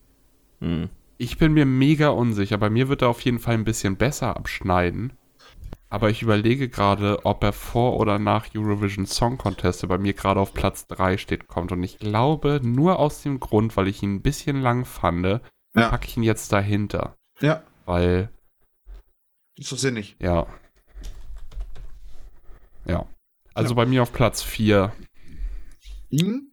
Hm. 0.62 0.90
Ich 1.18 1.38
bin 1.38 1.54
mir 1.54 1.66
mega 1.66 2.10
unsicher. 2.10 2.58
Bei 2.58 2.70
mir 2.70 2.90
wird 2.90 3.02
er 3.02 3.10
auf 3.10 3.22
jeden 3.22 3.40
Fall 3.40 3.54
ein 3.56 3.64
bisschen 3.64 3.96
besser 3.98 4.36
abschneiden. 4.38 5.14
Aber 5.90 6.10
ich 6.10 6.22
überlege 6.22 6.68
gerade, 6.68 7.26
ob 7.26 7.44
er 7.44 7.54
vor 7.54 7.98
oder 7.98 8.20
nach 8.20 8.48
Eurovision 8.54 9.06
Song 9.06 9.38
Contest, 9.38 9.82
der 9.84 9.88
bei 9.88 9.98
mir 9.98 10.14
gerade 10.14 10.40
auf 10.40 10.54
Platz 10.54 10.86
3 10.88 11.18
steht, 11.18 11.48
kommt. 11.48 11.72
Und 11.72 11.82
ich 11.84 11.98
glaube, 11.98 12.60
nur 12.62 13.00
aus 13.00 13.22
dem 13.22 13.40
Grund, 13.40 13.78
weil 13.78 13.88
ich 13.88 14.04
ihn 14.04 14.16
ein 14.16 14.22
bisschen 14.22 14.62
lang 14.62 14.84
fand, 14.84 15.26
Ja. 15.26 15.90
packe 15.90 16.08
ich 16.08 16.18
ihn 16.18 16.24
jetzt 16.24 16.52
dahinter. 16.52 17.16
Ja. 17.40 17.64
Weil 17.86 18.30
Ist 19.58 19.72
doch 19.72 19.78
sinnig. 19.78 20.18
Ja. 20.20 20.46
Ja. 22.86 23.06
Also 23.54 23.74
bei 23.74 23.86
mir 23.86 24.04
auf 24.04 24.12
Platz 24.14 24.44
4. 24.44 24.92
Mhm. 26.12 26.52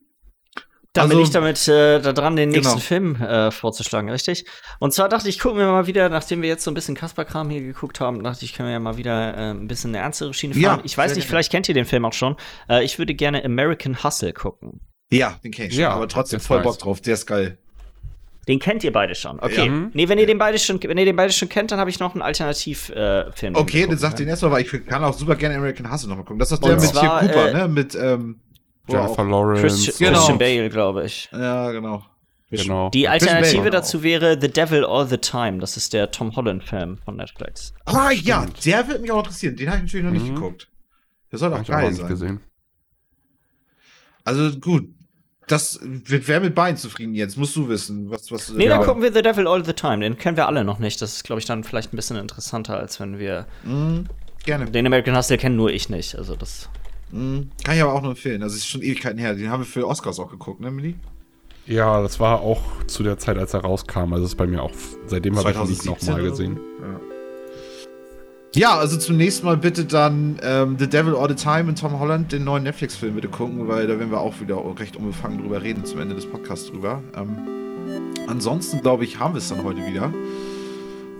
Dann 0.94 1.02
Also- 1.06 1.16
bin 1.16 1.24
ich 1.24 1.30
damit 1.30 1.68
äh, 1.68 2.00
da 2.00 2.12
dran, 2.12 2.36
den 2.36 2.50
nächsten 2.50 2.68
Genau. 2.74 2.80
Film 2.80 3.16
äh, 3.16 3.50
vorzuschlagen, 3.50 4.08
richtig? 4.10 4.46
Und 4.78 4.94
zwar 4.94 5.08
dachte 5.08 5.28
ich, 5.28 5.40
gucken 5.40 5.58
wir 5.58 5.66
mal 5.66 5.86
wieder, 5.88 6.08
nachdem 6.08 6.40
wir 6.40 6.48
jetzt 6.48 6.62
so 6.64 6.70
ein 6.70 6.74
bisschen 6.74 6.94
Kasper-Kram 6.94 7.50
hier 7.50 7.60
geguckt 7.62 7.98
haben, 8.00 8.22
dachte 8.22 8.44
ich, 8.44 8.54
können 8.54 8.68
wir 8.68 8.74
ja 8.74 8.78
mal 8.80 8.96
wieder 8.96 9.36
äh, 9.36 9.50
ein 9.50 9.66
bisschen 9.66 9.90
eine 9.90 9.98
ernstere 9.98 10.32
Schiene 10.32 10.54
fahren. 10.54 10.62
Ja, 10.62 10.80
ich 10.84 10.96
weiß 10.96 11.10
nicht, 11.16 11.24
gerne. 11.24 11.28
vielleicht 11.30 11.50
kennt 11.50 11.68
ihr 11.68 11.74
den 11.74 11.84
Film 11.84 12.04
auch 12.04 12.12
schon. 12.12 12.36
Äh, 12.68 12.84
ich 12.84 12.98
würde 12.98 13.12
gerne 13.14 13.44
American 13.44 14.04
Hustle 14.04 14.32
gucken. 14.32 14.80
Ja, 15.12 15.36
den 15.42 15.50
kenn 15.52 15.66
ich 15.66 15.72
schon, 15.74 15.82
Ja, 15.82 15.90
aber 15.90 16.06
trotzdem 16.08 16.38
voll. 16.40 16.62
Bock 16.62 16.78
drauf. 16.78 17.00
Der 17.00 17.14
ist 17.14 17.26
geil. 17.26 17.58
Den 18.46 18.58
kennt 18.60 18.84
ihr 18.84 18.92
beide 18.92 19.14
schon. 19.14 19.40
Okay. 19.40 19.64
Ja. 19.64 19.66
Mhm. 19.66 19.90
Nee, 19.94 20.08
wenn 20.08 20.18
ihr 20.18 20.26
den 20.26 20.38
beide 20.38 20.58
schon, 20.58 20.80
wenn 20.82 20.98
ihr 20.98 21.06
den 21.06 21.16
beide 21.16 21.32
schon 21.32 21.48
kennt, 21.48 21.72
dann 21.72 21.80
habe 21.80 21.90
ich 21.90 21.98
noch 21.98 22.12
einen 22.14 22.22
Alternativfilm. 22.22 22.96
Äh, 22.98 23.32
Film, 23.32 23.56
Okay, 23.56 23.80
dann 23.80 23.82
gucken 23.88 23.98
sag 23.98 24.16
den 24.16 24.28
erstmal, 24.28 24.52
weil 24.52 24.62
ich 24.62 24.86
kann 24.86 25.02
auch 25.02 25.14
super 25.14 25.34
gerne 25.34 25.56
American 25.56 25.90
Hustle 25.90 26.08
nochmal 26.10 26.24
gucken. 26.24 26.38
Das 26.38 26.52
ist 26.52 26.60
doch 26.62 26.68
der 26.68 26.76
Und 26.76 26.82
mit 26.82 26.90
zwar, 26.92 27.20
hier 27.20 27.28
Cooper, 27.30 27.48
äh, 27.48 27.52
ne? 27.54 27.68
Mit, 27.68 27.94
ähm, 27.96 28.40
Jennifer 28.88 29.24
Lawrence. 29.24 29.62
Christian, 29.62 29.94
Genau. 29.98 30.18
Christian 30.18 30.38
Bale, 30.38 30.68
glaube 30.70 31.04
ich. 31.04 31.28
Ja, 31.32 31.70
genau. 31.72 32.02
Genau. 32.50 32.90
Die 32.90 33.08
Alternative 33.08 33.58
Bale. 33.58 33.70
dazu 33.70 34.02
wäre 34.02 34.38
The 34.40 34.48
Devil 34.48 34.84
All 34.84 35.06
the 35.08 35.16
Time. 35.18 35.58
Das 35.58 35.76
ist 35.76 35.92
der 35.92 36.10
Tom 36.10 36.36
Holland-Film 36.36 36.98
von 36.98 37.16
Netflix. 37.16 37.72
Ah, 37.86 38.10
ja, 38.12 38.46
der 38.64 38.86
wird 38.86 39.00
mich 39.02 39.10
auch 39.10 39.18
interessieren. 39.18 39.56
Den 39.56 39.68
habe 39.68 39.78
ich 39.78 39.82
natürlich 39.84 40.04
noch 40.04 40.12
nicht 40.12 40.26
Mhm. 40.28 40.34
geguckt. 40.36 40.68
Der 41.32 41.38
soll 41.38 41.52
auch 41.52 41.64
geil 41.64 41.88
nicht 41.88 41.98
sein. 42.00 42.08
gesehen. 42.08 42.40
Also 44.24 44.50
gut. 44.58 44.88
Das 45.46 45.78
wer 45.82 46.40
mit 46.40 46.54
beiden 46.54 46.78
zufrieden 46.78 47.14
jetzt, 47.14 47.36
musst 47.36 47.54
du 47.54 47.68
wissen, 47.68 48.08
was 48.08 48.32
was 48.32 48.48
Nee, 48.50 48.64
ja. 48.64 48.76
dann 48.78 48.86
gucken 48.86 49.02
wir 49.02 49.12
The 49.12 49.20
Devil 49.20 49.46
All 49.46 49.62
the 49.62 49.74
Time. 49.74 49.98
Den 50.00 50.16
kennen 50.16 50.38
wir 50.38 50.46
alle 50.46 50.64
noch 50.64 50.78
nicht. 50.78 51.02
Das 51.02 51.12
ist, 51.16 51.24
glaube 51.24 51.40
ich, 51.40 51.44
dann 51.44 51.64
vielleicht 51.64 51.92
ein 51.92 51.96
bisschen 51.96 52.16
interessanter, 52.16 52.78
als 52.78 52.98
wenn 52.98 53.18
wir. 53.18 53.46
Mhm, 53.64 54.06
gerne. 54.44 54.70
Den 54.70 54.86
American 54.86 55.14
Hustle 55.14 55.36
kennen 55.36 55.56
nur 55.56 55.70
ich 55.70 55.90
nicht. 55.90 56.16
Also 56.16 56.34
das. 56.34 56.70
Mhm. 57.12 57.50
Kann 57.64 57.76
ich 57.76 57.82
aber 57.82 57.92
auch 57.92 58.02
nur 58.02 58.12
empfehlen. 58.12 58.42
Also 58.42 58.54
es 58.54 58.62
ist 58.62 58.68
schon 58.68 58.82
Ewigkeiten 58.82 59.18
her. 59.18 59.34
Den 59.34 59.50
haben 59.50 59.60
wir 59.60 59.66
für 59.66 59.86
Oscars 59.86 60.18
auch 60.18 60.30
geguckt, 60.30 60.60
ne, 60.60 60.70
Millie? 60.70 60.94
Ja, 61.66 62.02
das 62.02 62.20
war 62.20 62.40
auch 62.40 62.60
zu 62.86 63.02
der 63.02 63.18
Zeit, 63.18 63.38
als 63.38 63.54
er 63.54 63.60
rauskam. 63.60 64.12
Also 64.12 64.26
ist 64.26 64.36
bei 64.36 64.46
mir 64.46 64.62
auch, 64.62 64.72
seitdem 65.06 65.36
habe 65.38 65.50
ich 65.50 65.56
ihn 65.56 65.68
nicht 65.68 65.82
2017 65.82 66.10
nochmal 66.10 66.30
gesehen. 66.30 66.60
Ja. 66.80 67.00
Ja, 68.56 68.78
also 68.78 68.96
zunächst 68.96 69.42
mal 69.42 69.56
bitte 69.56 69.84
dann 69.84 70.38
ähm, 70.40 70.76
The 70.78 70.88
Devil 70.88 71.16
All 71.16 71.28
the 71.28 71.34
Time 71.34 71.70
in 71.70 71.74
Tom 71.74 71.98
Holland, 71.98 72.30
den 72.30 72.44
neuen 72.44 72.62
Netflix-Film 72.62 73.16
bitte 73.16 73.26
gucken, 73.26 73.66
weil 73.66 73.88
da 73.88 73.98
werden 73.98 74.12
wir 74.12 74.20
auch 74.20 74.40
wieder 74.40 74.62
recht 74.78 74.94
unbefangen 74.96 75.38
drüber 75.38 75.60
reden 75.60 75.84
zum 75.84 76.00
Ende 76.00 76.14
des 76.14 76.24
Podcasts 76.24 76.70
drüber. 76.70 77.02
Ähm, 77.16 77.36
ansonsten 78.28 78.80
glaube 78.80 79.02
ich, 79.02 79.18
haben 79.18 79.34
wir 79.34 79.38
es 79.38 79.48
dann 79.48 79.64
heute 79.64 79.84
wieder. 79.84 80.12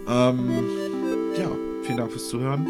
Ähm, 0.09 0.49
ja, 1.37 1.51
vielen 1.82 1.99
Dank 1.99 2.12
fürs 2.12 2.28
Zuhören. 2.28 2.68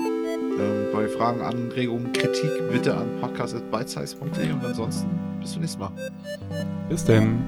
Ähm, 0.58 0.86
bei 0.92 1.08
Fragen, 1.08 1.40
Anregungen, 1.40 2.12
Kritik 2.12 2.50
bitte 2.70 2.94
an 2.94 3.08
podcast.bitesize.de 3.20 4.52
und 4.52 4.64
ansonsten 4.64 5.08
bis 5.40 5.52
zum 5.52 5.62
nächsten 5.62 5.80
Mal. 5.80 5.92
Bis 6.88 7.04
denn. 7.04 7.38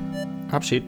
Abschied. 0.51 0.85